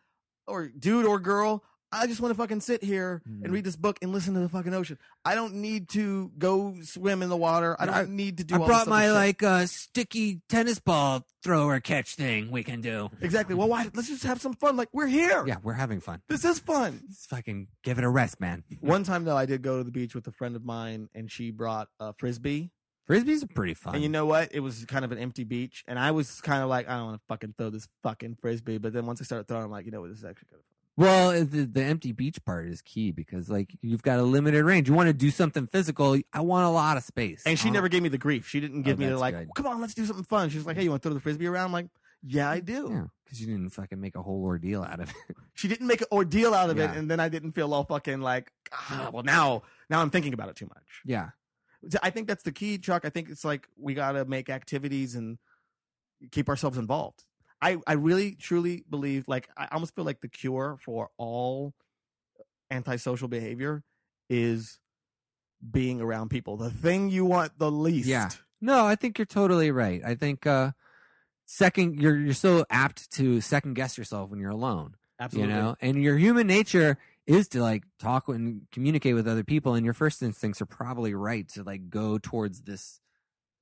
[0.47, 3.45] or dude or girl, I just want to fucking sit here Mhm.
[3.45, 4.97] and read this book and listen to the fucking ocean.
[5.25, 7.75] I don't need to go swim in the water.
[7.81, 8.55] I don't I- need to do.
[8.55, 9.13] I all brought my shit.
[9.15, 12.51] like uh, sticky tennis ball thrower catch thing.
[12.51, 13.11] We can do.
[13.21, 13.55] exactly.
[13.55, 13.91] Well, why?
[13.95, 14.77] Let's just have some fun.
[14.77, 15.45] Like we're here.
[15.47, 16.23] Yeah, we're having fun.
[16.29, 17.01] This is fun.
[17.09, 18.63] Let's fucking give it a rest, man.
[18.81, 21.31] One time though, I did go to the beach with a friend of mine, and
[21.31, 22.71] she brought a frisbee.
[23.09, 23.95] Frisbees are pretty fun.
[23.97, 24.51] And you know what?
[24.55, 27.07] It was kind of an empty beach, and I was kind of like, I don't
[27.07, 28.79] want to fucking throw this fucking frisbee.
[28.79, 30.11] But then once I started throwing, I'm like, you know what?
[30.11, 30.80] This is actually kind of fun.
[31.01, 34.89] Well, the, the empty beach part is key because like you've got a limited range.
[34.89, 36.19] You want to do something physical.
[36.33, 37.43] I want a lot of space.
[37.47, 38.47] And she I never gave me the grief.
[38.47, 39.49] She didn't give Oh, me the like, good.
[39.55, 40.51] come on, let's do something fun.
[40.51, 41.67] She was like, hey, you want to throw the frisbee around?
[41.67, 41.87] I'm like,
[42.23, 42.89] yeah, I do.
[42.93, 45.37] Yeah, because you didn't fucking make a whole ordeal out of it.
[45.55, 48.21] She didn't make an ordeal out of it, and then I didn't feel all fucking
[48.21, 51.01] like, ah, well, now, now I'm thinking about it too much.
[51.07, 51.31] yeah,
[52.03, 53.07] I think that's the key, Chuck.
[53.07, 55.39] I think it's like we got to make activities and
[56.31, 57.25] keep ourselves involved.
[57.63, 61.75] I, I really truly believe like I almost feel like the cure for all
[62.71, 63.83] antisocial behavior
[64.29, 64.79] is
[65.69, 66.57] being around people.
[66.57, 68.09] The thing you want the least.
[68.09, 68.31] Yeah.
[68.61, 70.01] No, I think you're totally right.
[70.05, 70.73] I think uh
[71.47, 74.97] second you're you're so apt to second guess yourself when you're alone.
[75.19, 75.53] Absolutely.
[75.53, 75.77] You know?
[75.81, 76.97] And your human nature
[77.27, 81.15] is to like talk and communicate with other people and your first instincts are probably
[81.15, 83.01] right to like go towards this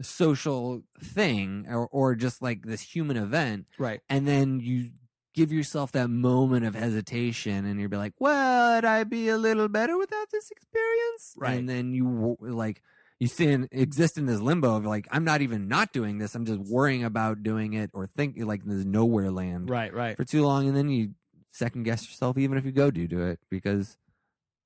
[0.03, 4.01] social thing or or just like this human event Right.
[4.09, 4.91] and then you
[5.35, 9.69] give yourself that moment of hesitation and you'll be like would i be a little
[9.69, 11.59] better without this experience Right.
[11.59, 12.83] and then you like
[13.21, 16.35] you stay in, exist in this limbo of like i'm not even not doing this
[16.35, 19.93] i'm just worrying about doing it or think like there's nowhere land Right.
[19.93, 20.17] Right.
[20.17, 21.11] for too long and then you
[21.53, 23.97] second guess yourself even if you go do do it because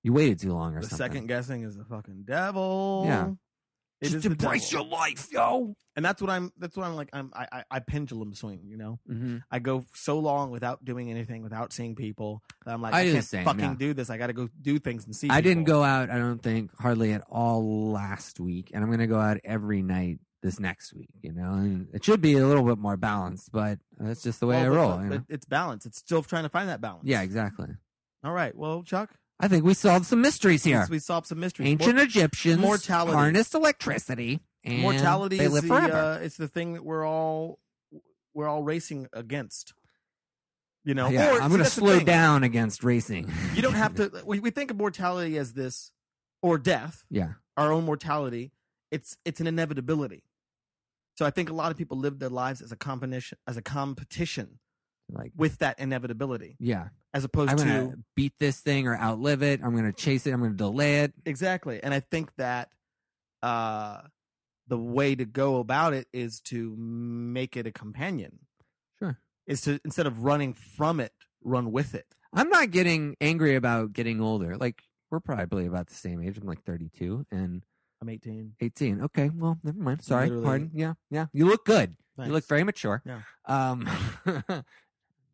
[0.03, 3.05] you waited too long or The something second guessing is the fucking devil.
[3.07, 3.31] Yeah.
[4.03, 6.53] It just embrace your life yo and that's what I'm.
[6.59, 7.11] That's what I'm like.
[7.13, 7.31] I'm.
[7.35, 7.47] I.
[7.53, 8.63] I, I pendulum swing.
[8.67, 8.99] You know.
[9.09, 9.39] mm-hmm.
[9.51, 12.43] I go so long without doing anything, without seeing people.
[12.65, 13.75] That I'm like, I I, can't same, fucking yeah.
[13.79, 14.09] do this.
[14.09, 15.29] I got to go do things and see.
[15.29, 19.01] I didn't go out, I don't think, hardly at all last week, and I'm going
[19.01, 21.11] to go out every night this next week.
[21.21, 24.47] You know, and it should be a little bit more balanced, but that's just the
[24.47, 24.97] way Well, I but- roll.
[24.97, 25.25] but you know?
[25.29, 25.85] It's balance.
[25.85, 27.05] It's still trying to find that balance.
[27.05, 27.69] Yeah, exactly.
[28.25, 28.57] All right.
[28.57, 29.11] Well, Chuck,
[29.41, 30.79] I think we solved some mysteries here.
[30.81, 31.69] since we solved some mysteries.
[31.69, 33.13] Ancient Egyptians mortality.
[33.13, 35.97] harnessed electricity, and mortality they is live the forever.
[35.97, 37.59] uh, it's the thing that we're all
[38.35, 39.75] we're all racing against.
[40.85, 43.31] You know, yeah, Or- I'm going to slow down against racing.
[43.55, 44.11] You don't have to.
[44.27, 45.93] We, we think of mortality as this
[46.43, 47.05] or death.
[47.11, 48.53] yeah, our own mortality,
[48.91, 50.25] it's it's an inevitability.
[51.15, 53.63] So I think a lot of people live their lives as a competition as a
[53.63, 54.59] competition
[55.11, 56.89] like with that inevitability, yeah.
[57.13, 59.61] as opposed I'm to to beat this thing or outlive it.
[59.63, 60.33] I'm going to chase it.
[60.33, 61.13] I'm going to delay it.
[61.27, 61.81] exactly.
[61.83, 62.71] And I think that
[63.43, 64.03] uh,
[64.69, 68.39] the way to go about it is to make it a companion.
[68.99, 69.19] Sure.
[69.47, 71.13] Is to instead of running from it,
[71.43, 72.07] run with it.
[72.33, 74.57] I'm not getting angry about getting older.
[74.57, 76.39] Like we're probably about the same age.
[76.39, 77.63] I'm like 32 and
[78.01, 78.55] I'm 18.
[78.61, 79.03] 18.
[79.03, 80.03] Okay, well, never mind.
[80.03, 80.71] Sorry, Literally- pardon.
[80.75, 81.27] Yeah, yeah.
[81.33, 81.97] You look good.
[82.19, 83.03] You look very mature.
[83.05, 83.21] Yeah.
[83.47, 83.89] Um,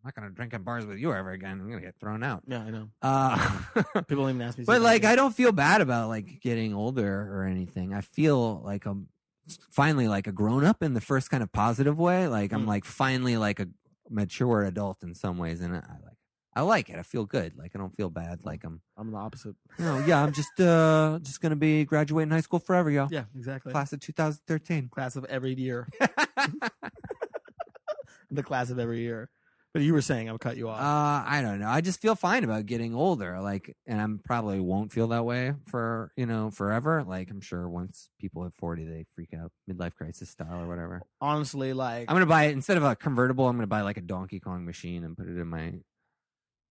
[0.05, 1.61] not gonna drink at bars with you ever again.
[1.61, 2.43] I'm gonna get thrown out.
[2.47, 2.89] Yeah, I know.
[3.03, 3.61] Uh,
[4.07, 4.65] People don't even ask me.
[4.65, 7.95] but like, I don't feel bad about like getting older or anything.
[7.95, 9.09] I feel like I'm
[9.71, 12.29] finally like a grown up in the first kind of positive way.
[12.29, 12.69] Like I'm Mm.
[12.69, 13.69] like finally like a
[14.11, 16.17] mature adult in some ways, and I like
[16.55, 16.99] I like it.
[16.99, 17.57] I feel good.
[17.57, 18.45] Like I don't feel bad.
[18.45, 19.55] Like I'm I'm the opposite.
[19.79, 20.23] no, yeah.
[20.23, 23.09] I'm just uh just gonna be graduating high school forever, yo.
[23.11, 23.73] Yeah, exactly.
[23.73, 24.89] Class of 2013.
[24.89, 25.89] class of every year.
[28.31, 29.31] the class of every year.
[29.75, 30.81] But you were saying I'll cut you off.
[30.81, 31.69] Uh, I don't know.
[31.69, 33.39] I just feel fine about getting older.
[33.41, 37.05] Like, and I'm probably won't feel that way for you know forever.
[37.05, 41.03] Like, I'm sure once people hit 40, they freak out, midlife crisis style or whatever.
[41.21, 43.47] Honestly, like I'm gonna buy it instead of a convertible.
[43.47, 45.75] I'm gonna buy like a Donkey Kong machine and put it in my.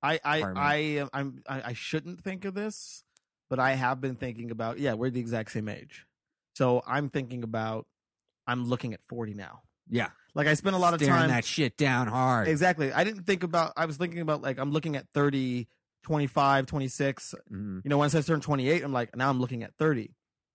[0.02, 0.66] I I apartment.
[0.66, 3.04] I I'm I, I shouldn't think of this,
[3.50, 6.06] but I have been thinking about yeah, we're the exact same age.
[6.56, 7.86] So I'm thinking about
[8.48, 9.62] I'm looking at 40 now.
[9.90, 12.48] Yeah, Like I spent a lot of staring time that shit down hard.
[12.48, 12.94] Exactly.
[12.94, 15.68] I didn't think about I was thinking about like I'm looking at 30
[16.04, 17.82] 25 26 Mhm.
[17.84, 20.14] you know once I turned 28 I'm like now I'm looking at 30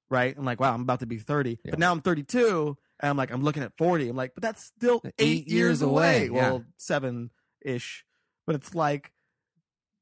[0.09, 1.73] right I'm like wow I'm about to be 30 Yeah.
[1.73, 4.65] but now I'm 32 and I'm like I'm looking at 40 I'm like but that's
[4.65, 6.51] still Eight eight, years years away, away, yeah.
[6.53, 7.31] well seven
[7.61, 8.07] ish
[8.47, 9.13] but it's like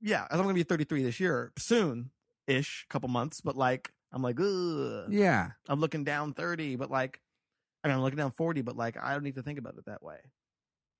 [0.00, 2.10] yeah I'm gonna be 33 this year soon
[2.46, 5.06] ish couple months but like I'm like Ugh.
[5.08, 7.20] Yeah, I'm looking down 30 but like
[7.82, 9.84] I mean I'm looking down 40 but like I don't need to think about it
[9.86, 10.18] that way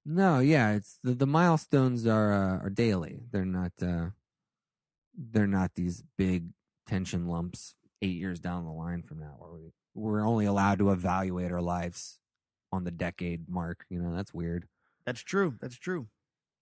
[0.07, 0.73] no, yeah.
[0.73, 3.21] It's the the milestones are uh, are daily.
[3.31, 3.73] They're not.
[3.83, 4.11] uh
[5.15, 6.47] They're not these big
[6.87, 10.91] tension lumps eight years down the line from now, where we we're only allowed to
[10.91, 12.19] evaluate our lives
[12.73, 13.85] on the decade mark.
[13.91, 14.67] You know, that's weird.
[15.05, 16.09] that's true that's true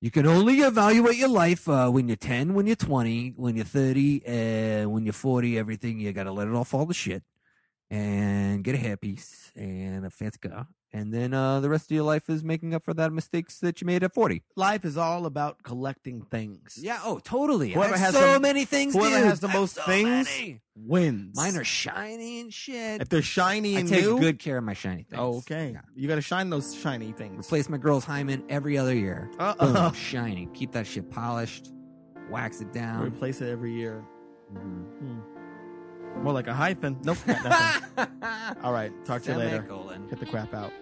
[0.00, 3.64] You can only evaluate your life uh, when you're 10, when you're 20, when you're
[3.64, 6.00] 30, uh, when you're 40, everything.
[6.00, 7.22] You got to let it all fall to shit
[7.90, 10.66] and get a hairpiece and a fancy car.
[10.90, 13.80] And then uh, the rest of your life is making up for that mistakes that
[13.82, 14.42] you made at 40.
[14.56, 17.72] life is all about collecting things Yeah, oh, totally.
[17.72, 19.26] Whoever has so the- many things, whoever dude.
[19.26, 20.62] has the I most so things, many.
[20.74, 23.02] wins Mine are shiny and shit.
[23.02, 25.20] if they're shiny I and take new good care of my shiny things.
[25.20, 25.82] oh, okay Yeah.
[25.94, 29.30] you gotta shine those shiny things Replace my girl's hymen every other year.
[29.38, 29.74] Uh-oh.
[29.74, 30.48] Boom, shiny.
[30.54, 31.70] Keep that shit polished.
[32.30, 33.02] wax it down.
[33.04, 34.02] Replace it every year.
[34.54, 35.22] Mhm.
[36.16, 36.98] More like a hyphen.
[37.04, 37.18] Nope.
[38.62, 38.92] All right.
[39.04, 39.66] Talk to you later.
[40.10, 40.72] Get the crap out.